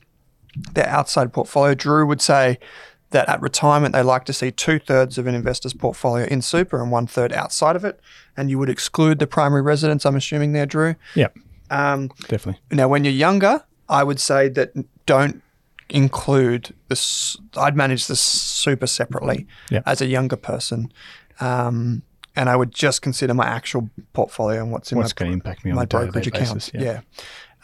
their 0.72 0.88
outside 0.88 1.32
portfolio, 1.32 1.74
Drew 1.74 2.06
would 2.06 2.20
say 2.20 2.58
that 3.10 3.28
at 3.28 3.40
retirement 3.40 3.94
they 3.94 4.02
like 4.02 4.24
to 4.26 4.32
see 4.32 4.50
two 4.50 4.78
thirds 4.78 5.16
of 5.18 5.26
an 5.26 5.34
investor's 5.34 5.72
portfolio 5.72 6.26
in 6.26 6.42
super 6.42 6.80
and 6.82 6.90
one 6.90 7.06
third 7.06 7.32
outside 7.32 7.74
of 7.76 7.84
it. 7.84 7.98
And 8.36 8.50
you 8.50 8.58
would 8.58 8.68
exclude 8.68 9.18
the 9.18 9.26
primary 9.26 9.62
residence, 9.62 10.04
I'm 10.04 10.16
assuming 10.16 10.52
there, 10.52 10.66
Drew. 10.66 10.94
Yep, 11.14 11.36
Um, 11.70 12.10
definitely. 12.28 12.60
now, 12.70 12.86
when 12.88 13.04
you're 13.04 13.12
younger, 13.14 13.64
I 13.88 14.04
would 14.04 14.20
say 14.20 14.48
that 14.50 14.72
don't 15.06 15.42
include 15.88 16.74
this. 16.88 17.36
I'd 17.56 17.76
manage 17.76 18.06
this 18.08 18.20
super 18.20 18.86
separately 18.86 19.46
Yeah. 19.70 19.80
as 19.86 20.00
a 20.02 20.06
younger 20.06 20.36
person, 20.36 20.92
um, 21.40 22.02
and 22.36 22.48
I 22.48 22.56
would 22.56 22.72
just 22.74 23.00
consider 23.02 23.32
my 23.34 23.46
actual 23.46 23.88
portfolio 24.12 24.62
and 24.62 24.70
what's 24.70 24.92
in 24.92 24.98
What's 24.98 25.12
my, 25.18 25.24
going 25.24 25.30
to 25.30 25.34
impact 25.34 25.64
me 25.64 25.70
on 25.70 25.76
my 25.76 25.86
brokerage 25.86 26.26
account. 26.26 26.54
basis? 26.54 26.70
Yeah, 26.74 27.00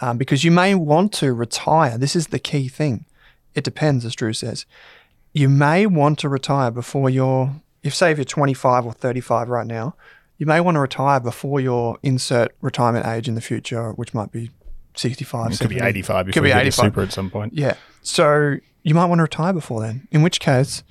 Um, 0.01 0.17
because 0.19 0.43
you 0.43 0.51
may 0.51 0.75
want 0.75 1.13
to 1.15 1.33
retire. 1.35 1.99
This 1.99 2.17
is 2.17 2.29
the 2.29 2.39
key 2.39 2.69
thing. 2.69 3.05
It 3.55 3.63
depends, 3.63 4.05
as 4.05 4.15
Drew 4.17 4.33
says. 4.33 4.67
You 5.35 5.49
may 5.49 5.85
want 5.85 6.19
to 6.21 6.29
retire 6.29 6.71
before 6.71 7.11
you're. 7.11 7.61
If 7.83 7.95
say 7.95 8.11
if 8.13 8.17
you're 8.19 8.25
25 8.25 8.87
or 8.87 8.93
35 8.93 9.49
right 9.51 9.67
now, 9.67 9.95
you 10.39 10.47
may 10.47 10.61
want 10.61 10.77
to 10.77 10.81
retire 10.81 11.21
before 11.21 11.61
your 11.61 11.99
insert 12.03 12.55
retirement 12.63 13.05
age 13.05 13.29
in 13.29 13.35
the 13.35 13.41
future, 13.43 13.91
which 13.93 14.15
might 14.15 14.33
be 14.33 14.51
65. 14.95 15.53
It 15.53 15.59
could 15.59 15.69
be 15.69 15.75
70. 15.77 15.89
85 15.89 16.17
Could 16.17 16.27
before 16.27 16.43
be 16.43 16.49
you 16.49 16.55
get 16.55 16.61
your 16.63 16.67
85. 16.69 16.85
super 16.87 17.03
at 17.03 17.13
some 17.13 17.31
point. 17.31 17.53
Yeah. 17.53 17.75
So 18.01 18.57
you 18.85 18.95
might 18.95 19.07
want 19.07 19.19
to 19.19 19.25
retire 19.25 19.53
before 19.53 19.81
then. 19.83 20.09
In 20.11 20.23
which 20.23 20.41
case, 20.41 20.83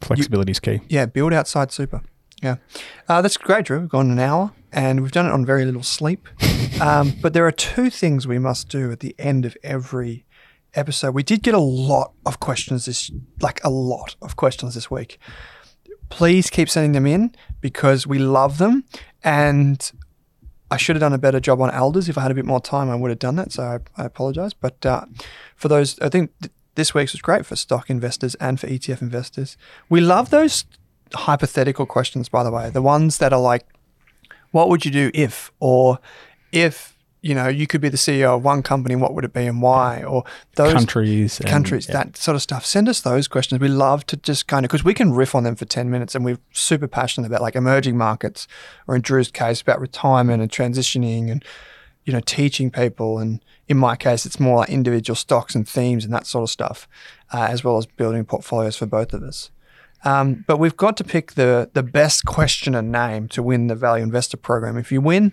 Flexibility 0.00 0.50
is 0.50 0.60
key. 0.60 0.80
yeah, 0.88 1.06
build 1.06 1.32
outside 1.32 1.70
super. 1.70 2.02
Yeah. 2.42 2.56
Uh, 3.08 3.22
that's 3.22 3.36
great, 3.36 3.64
Drew. 3.66 3.80
We've 3.80 3.88
gone 3.88 4.10
an 4.10 4.18
hour 4.18 4.52
and 4.72 5.00
we've 5.02 5.12
done 5.12 5.26
it 5.26 5.32
on 5.32 5.46
very 5.46 5.64
little 5.64 5.82
sleep. 5.82 6.28
um, 6.80 7.14
but 7.22 7.32
there 7.32 7.46
are 7.46 7.52
two 7.52 7.88
things 7.88 8.26
we 8.26 8.38
must 8.38 8.68
do 8.68 8.90
at 8.92 9.00
the 9.00 9.14
end 9.18 9.46
of 9.46 9.56
every 9.62 10.25
episode. 10.76 11.14
We 11.14 11.22
did 11.22 11.42
get 11.42 11.54
a 11.54 11.58
lot 11.58 12.12
of 12.24 12.40
questions 12.40 12.86
this, 12.86 13.10
like 13.40 13.62
a 13.64 13.70
lot 13.70 14.16
of 14.22 14.36
questions 14.36 14.74
this 14.74 14.90
week. 14.90 15.18
Please 16.08 16.50
keep 16.50 16.68
sending 16.68 16.92
them 16.92 17.06
in 17.06 17.34
because 17.60 18.06
we 18.06 18.18
love 18.18 18.58
them. 18.58 18.84
And 19.24 19.90
I 20.70 20.76
should 20.76 20.96
have 20.96 21.00
done 21.00 21.12
a 21.12 21.18
better 21.18 21.40
job 21.40 21.60
on 21.60 21.70
Elders. 21.70 22.08
If 22.08 22.18
I 22.18 22.22
had 22.22 22.30
a 22.30 22.34
bit 22.34 22.44
more 22.44 22.60
time, 22.60 22.90
I 22.90 22.94
would 22.94 23.10
have 23.10 23.18
done 23.18 23.36
that. 23.36 23.52
So 23.52 23.62
I, 23.62 24.02
I 24.02 24.04
apologize. 24.04 24.52
But 24.52 24.84
uh, 24.84 25.04
for 25.54 25.68
those, 25.68 25.98
I 26.00 26.08
think 26.08 26.32
th- 26.40 26.52
this 26.74 26.94
week's 26.94 27.12
was 27.12 27.22
great 27.22 27.46
for 27.46 27.56
stock 27.56 27.90
investors 27.90 28.34
and 28.36 28.60
for 28.60 28.66
ETF 28.66 29.02
investors. 29.02 29.56
We 29.88 30.00
love 30.00 30.30
those 30.30 30.64
hypothetical 31.14 31.86
questions, 31.86 32.28
by 32.28 32.42
the 32.42 32.50
way. 32.50 32.70
The 32.70 32.82
ones 32.82 33.18
that 33.18 33.32
are 33.32 33.40
like, 33.40 33.66
what 34.50 34.68
would 34.68 34.84
you 34.84 34.90
do 34.90 35.10
if? 35.14 35.52
Or 35.60 35.98
if, 36.52 36.95
you 37.26 37.34
know, 37.34 37.48
you 37.48 37.66
could 37.66 37.80
be 37.80 37.88
the 37.88 37.96
CEO 37.96 38.36
of 38.36 38.44
one 38.44 38.62
company, 38.62 38.94
what 38.94 39.12
would 39.12 39.24
it 39.24 39.32
be 39.32 39.46
and 39.46 39.60
why? 39.60 40.04
Or 40.04 40.22
those 40.54 40.72
countries. 40.72 41.40
and- 41.40 41.48
countries, 41.48 41.88
yeah. 41.88 41.94
that 41.94 42.16
sort 42.16 42.36
of 42.36 42.42
stuff. 42.42 42.64
Send 42.64 42.88
us 42.88 43.00
those 43.00 43.26
questions. 43.26 43.60
We 43.60 43.68
love 43.68 44.06
to 44.06 44.16
just 44.16 44.46
kind 44.46 44.64
of 44.64 44.70
because 44.70 44.84
we 44.84 44.94
can 44.94 45.12
riff 45.12 45.34
on 45.34 45.42
them 45.42 45.56
for 45.56 45.64
ten 45.64 45.90
minutes, 45.90 46.14
and 46.14 46.24
we're 46.24 46.38
super 46.52 46.86
passionate 46.86 47.26
about 47.26 47.42
like 47.42 47.56
emerging 47.56 47.96
markets, 47.96 48.46
or 48.86 48.94
in 48.94 49.02
Drew's 49.02 49.30
case 49.32 49.60
about 49.60 49.80
retirement 49.80 50.40
and 50.40 50.50
transitioning, 50.50 51.30
and 51.30 51.44
you 52.04 52.12
know 52.12 52.20
teaching 52.20 52.70
people. 52.70 53.18
And 53.18 53.44
in 53.66 53.76
my 53.76 53.96
case, 53.96 54.24
it's 54.24 54.38
more 54.38 54.58
like 54.58 54.68
individual 54.68 55.16
stocks 55.16 55.56
and 55.56 55.68
themes 55.68 56.04
and 56.04 56.14
that 56.14 56.26
sort 56.26 56.44
of 56.44 56.50
stuff, 56.50 56.86
uh, 57.34 57.48
as 57.50 57.64
well 57.64 57.76
as 57.76 57.86
building 57.86 58.24
portfolios 58.24 58.76
for 58.76 58.86
both 58.86 59.12
of 59.12 59.24
us. 59.24 59.50
Um, 60.04 60.44
but 60.46 60.58
we've 60.58 60.76
got 60.76 60.96
to 60.98 61.04
pick 61.04 61.32
the 61.32 61.70
the 61.72 61.82
best 61.82 62.24
question 62.24 62.74
and 62.74 62.92
name 62.92 63.28
to 63.28 63.42
win 63.42 63.66
the 63.66 63.74
Value 63.74 64.04
Investor 64.04 64.36
Program. 64.36 64.76
If 64.76 64.92
you 64.92 65.00
win, 65.00 65.32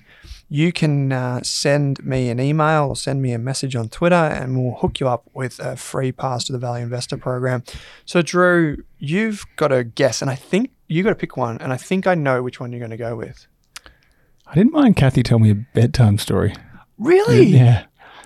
you 0.49 0.71
can 0.71 1.11
uh, 1.11 1.41
send 1.43 2.03
me 2.05 2.29
an 2.29 2.39
email 2.39 2.89
or 2.89 2.95
send 2.95 3.21
me 3.21 3.33
a 3.33 3.39
message 3.39 3.75
on 3.75 3.89
Twitter, 3.89 4.15
and 4.15 4.61
we'll 4.61 4.75
hook 4.75 4.99
you 4.99 5.07
up 5.07 5.29
with 5.33 5.59
a 5.59 5.75
free 5.75 6.11
pass 6.11 6.43
to 6.45 6.53
the 6.53 6.59
Value 6.59 6.83
Investor 6.83 7.17
Program. 7.17 7.63
So, 8.05 8.21
Drew, 8.21 8.83
you've 8.99 9.45
got 9.55 9.69
to 9.69 9.83
guess, 9.83 10.21
and 10.21 10.31
I 10.31 10.35
think 10.35 10.71
you 10.87 11.03
got 11.03 11.09
to 11.09 11.15
pick 11.15 11.37
one, 11.37 11.57
and 11.59 11.73
I 11.73 11.77
think 11.77 12.07
I 12.07 12.15
know 12.15 12.41
which 12.41 12.59
one 12.59 12.71
you're 12.71 12.79
going 12.79 12.91
to 12.91 12.97
go 12.97 13.15
with. 13.15 13.47
I 14.45 14.55
didn't 14.55 14.73
mind 14.73 14.95
Cathie 14.95 15.23
tell 15.23 15.39
me 15.39 15.49
a 15.49 15.55
bedtime 15.55 16.17
story. 16.17 16.53
Really? 16.97 17.45
Yeah. 17.45 17.85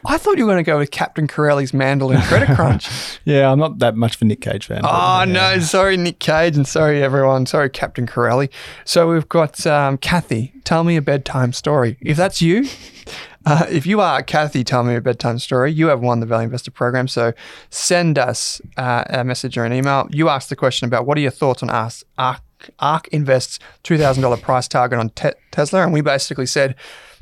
I 0.09 0.17
thought 0.17 0.37
you 0.37 0.45
were 0.45 0.53
going 0.53 0.63
to 0.63 0.71
go 0.71 0.77
with 0.77 0.89
Captain 0.89 1.27
Corelli's 1.27 1.73
Mandolin 1.73 2.21
Credit 2.21 2.55
Crunch. 2.55 2.87
Yeah, 3.25 3.51
I'm 3.51 3.59
not 3.59 3.79
that 3.79 3.97
much 3.97 4.15
of 4.15 4.21
a 4.21 4.25
Nick 4.25 4.39
Cage 4.39 4.67
fan. 4.67 4.79
Oh 4.85 5.19
yeah. 5.19 5.25
no! 5.25 5.59
Sorry, 5.59 5.97
Nick 5.97 6.19
Cage, 6.19 6.55
and 6.55 6.65
sorry 6.65 7.03
everyone. 7.03 7.45
Sorry, 7.45 7.69
Captain 7.69 8.07
Corelli. 8.07 8.49
So 8.85 9.11
we've 9.11 9.27
got 9.27 9.67
um, 9.67 9.97
Cathie. 9.97 10.53
Tell 10.63 10.85
me 10.85 10.95
a 10.95 11.01
bedtime 11.01 11.51
story. 11.51 11.97
If 11.99 12.15
that's 12.15 12.41
you, 12.41 12.65
uh, 13.45 13.65
if 13.69 13.85
you 13.85 13.99
are 13.99 14.23
Cathie, 14.23 14.63
tell 14.63 14.85
me 14.85 14.95
a 14.95 15.01
bedtime 15.01 15.39
story. 15.39 15.73
You 15.73 15.87
have 15.87 15.99
won 15.99 16.21
the 16.21 16.25
Value 16.25 16.45
Investor 16.45 16.71
Program. 16.71 17.09
So 17.09 17.33
send 17.69 18.17
us 18.17 18.61
uh, 18.77 19.03
a 19.09 19.25
message 19.25 19.57
or 19.57 19.65
an 19.65 19.73
email. 19.73 20.07
You 20.09 20.29
asked 20.29 20.47
the 20.47 20.55
question 20.55 20.87
about 20.87 21.05
what 21.05 21.17
are 21.17 21.21
your 21.21 21.31
thoughts 21.31 21.61
on 21.61 21.69
us, 21.69 22.05
Ark, 22.17 22.41
Ark 22.79 23.09
Invest's 23.09 23.59
two 23.83 23.97
thousand 23.97 24.23
dollar 24.23 24.37
price 24.37 24.69
target 24.69 24.99
on 24.99 25.09
te- 25.09 25.37
Tesla, 25.51 25.83
and 25.83 25.91
we 25.91 25.99
basically 25.99 26.45
said. 26.45 26.75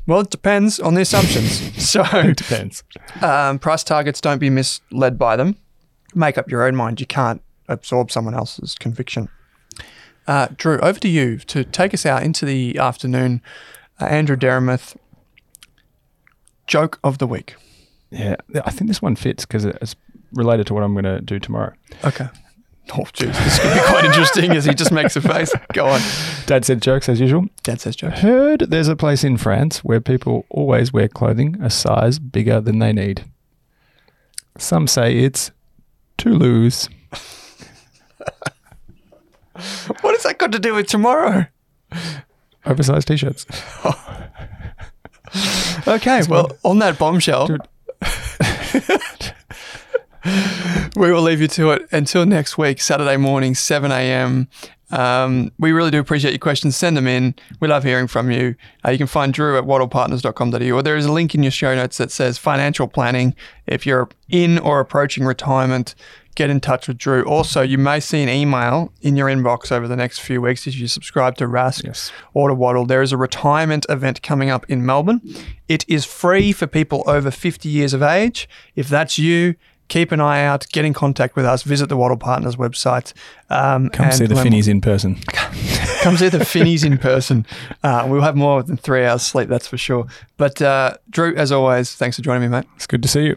Well, 0.06 0.20
it 0.20 0.30
depends 0.30 0.78
on 0.80 0.94
the 0.94 1.00
assumptions. 1.02 1.62
So, 1.86 2.02
It 2.12 2.36
depends. 2.36 2.82
um, 3.22 3.58
price 3.60 3.84
targets, 3.84 4.20
don't 4.20 4.38
be 4.38 4.50
misled 4.50 5.18
by 5.18 5.36
them. 5.36 5.56
Make 6.14 6.36
up 6.36 6.50
your 6.50 6.64
own 6.66 6.74
mind. 6.74 7.00
You 7.00 7.06
can't 7.06 7.40
absorb 7.68 8.10
someone 8.10 8.34
else's 8.34 8.74
conviction. 8.74 9.28
Uh, 10.26 10.48
Drew, 10.56 10.78
over 10.80 10.98
to 10.98 11.08
you 11.08 11.38
to 11.38 11.62
take 11.64 11.94
us 11.94 12.04
out 12.04 12.24
into 12.24 12.44
the 12.44 12.76
afternoon. 12.78 13.40
Uh, 14.00 14.06
Andrew 14.06 14.36
Deremith, 14.36 14.96
joke 16.66 16.98
of 17.04 17.18
the 17.18 17.26
week. 17.26 17.54
Yeah, 18.10 18.36
I 18.64 18.70
think 18.70 18.88
this 18.88 19.00
one 19.00 19.14
fits 19.16 19.44
because 19.46 19.64
it's 19.64 19.94
related 20.32 20.66
to 20.68 20.74
what 20.74 20.82
I'm 20.82 20.92
going 20.94 21.04
to 21.04 21.20
do 21.20 21.38
tomorrow. 21.38 21.72
Okay. 22.04 22.26
Oh, 22.92 23.02
jeez. 23.12 23.32
This 23.44 23.58
could 23.58 23.74
be 23.74 23.80
quite 23.80 24.04
interesting 24.04 24.52
as 24.52 24.64
he 24.64 24.72
just 24.74 24.92
makes 24.92 25.16
a 25.16 25.20
face. 25.20 25.52
Go 25.72 25.86
on. 25.86 26.00
Dad 26.46 26.64
said 26.64 26.80
jokes 26.80 27.08
as 27.08 27.20
usual. 27.20 27.46
Dad 27.62 27.80
says 27.80 27.96
jokes. 27.96 28.20
Heard 28.20 28.60
there's 28.60 28.88
a 28.88 28.94
place 28.96 29.24
in 29.24 29.36
France 29.36 29.78
where 29.84 30.00
people 30.00 30.46
always 30.50 30.92
wear 30.92 31.08
clothing 31.08 31.56
a 31.60 31.68
size 31.68 32.18
bigger 32.18 32.60
than 32.60 32.78
they 32.78 32.92
need. 32.92 33.24
Some 34.58 34.86
say 34.86 35.16
it's 35.18 35.50
Toulouse. 36.16 36.88
What 40.02 40.14
has 40.14 40.24
that 40.24 40.36
got 40.38 40.52
to 40.52 40.58
do 40.58 40.74
with 40.74 40.86
tomorrow? 40.86 41.46
Oversized 42.66 43.08
t-shirts. 43.08 43.46
Okay, 45.88 46.22
well, 46.28 46.50
on 46.64 46.78
that 46.78 46.98
bombshell, 46.98 47.46
Dude. 47.46 47.60
we 50.96 51.12
will 51.12 51.22
leave 51.22 51.40
you 51.40 51.48
to 51.48 51.70
it 51.72 51.86
until 51.92 52.24
next 52.26 52.56
week, 52.58 52.80
Saturday 52.80 53.16
morning, 53.16 53.54
7 53.54 53.90
a.m. 53.92 54.48
Um, 54.90 55.52
we 55.58 55.72
really 55.72 55.90
do 55.90 55.98
appreciate 55.98 56.30
your 56.30 56.38
questions. 56.38 56.76
Send 56.76 56.96
them 56.96 57.06
in. 57.06 57.34
We 57.60 57.68
love 57.68 57.82
hearing 57.84 58.06
from 58.06 58.30
you. 58.30 58.54
Uh, 58.84 58.90
you 58.90 58.98
can 58.98 59.06
find 59.08 59.32
Drew 59.32 59.58
at 59.58 59.64
wattlepartners.com.au 59.64 60.70
or 60.72 60.82
there 60.82 60.96
is 60.96 61.06
a 61.06 61.12
link 61.12 61.34
in 61.34 61.42
your 61.42 61.50
show 61.50 61.74
notes 61.74 61.98
that 61.98 62.10
says 62.10 62.38
financial 62.38 62.86
planning. 62.88 63.34
If 63.66 63.84
you're 63.84 64.08
in 64.28 64.58
or 64.58 64.78
approaching 64.80 65.24
retirement, 65.24 65.94
get 66.36 66.50
in 66.50 66.60
touch 66.60 66.86
with 66.86 66.98
Drew. 66.98 67.24
Also, 67.24 67.62
you 67.62 67.78
may 67.78 67.98
see 67.98 68.22
an 68.22 68.28
email 68.28 68.92
in 69.02 69.16
your 69.16 69.28
inbox 69.28 69.72
over 69.72 69.88
the 69.88 69.96
next 69.96 70.20
few 70.20 70.40
weeks 70.40 70.66
if 70.66 70.76
you 70.76 70.86
subscribe 70.86 71.36
to 71.38 71.46
Rask 71.46 71.84
Yes. 71.84 72.12
or 72.32 72.48
to 72.48 72.54
Wattle. 72.54 72.86
There 72.86 73.02
is 73.02 73.10
a 73.10 73.16
retirement 73.16 73.86
event 73.88 74.22
coming 74.22 74.50
up 74.50 74.64
in 74.68 74.86
Melbourne. 74.86 75.20
It 75.68 75.84
is 75.88 76.04
free 76.04 76.52
for 76.52 76.66
people 76.68 77.02
over 77.06 77.30
50 77.32 77.68
years 77.68 77.92
of 77.92 78.02
age. 78.02 78.48
If 78.76 78.88
that's 78.88 79.18
you, 79.18 79.56
keep 79.88 80.12
an 80.12 80.20
eye 80.20 80.44
out, 80.44 80.66
get 80.72 80.84
in 80.84 80.92
contact 80.92 81.36
with 81.36 81.44
us, 81.44 81.62
visit 81.62 81.88
the 81.88 81.96
Wattle 81.96 82.16
Partners 82.16 82.56
website. 82.56 83.12
Um, 83.50 83.90
Come 83.90 84.12
see 84.12 84.26
the 84.26 84.34
Finnies 84.34 84.68
in 84.68 84.80
person. 84.80 85.14
Come 86.02 86.16
see 86.16 86.28
the 86.28 86.38
Finnies 86.38 86.84
in 86.84 86.98
person. 86.98 87.46
Uh, 87.82 88.06
we'll 88.08 88.22
have 88.22 88.36
more 88.36 88.62
than 88.62 88.76
three 88.76 89.04
hours 89.04 89.22
sleep, 89.22 89.48
that's 89.48 89.68
for 89.68 89.78
sure. 89.78 90.06
But 90.36 90.60
uh, 90.60 90.96
Drew, 91.10 91.34
as 91.36 91.52
always, 91.52 91.94
thanks 91.94 92.16
for 92.16 92.22
joining 92.22 92.42
me, 92.42 92.48
mate. 92.48 92.66
It's 92.76 92.86
good 92.86 93.02
to 93.02 93.08
see 93.08 93.26
you. 93.26 93.36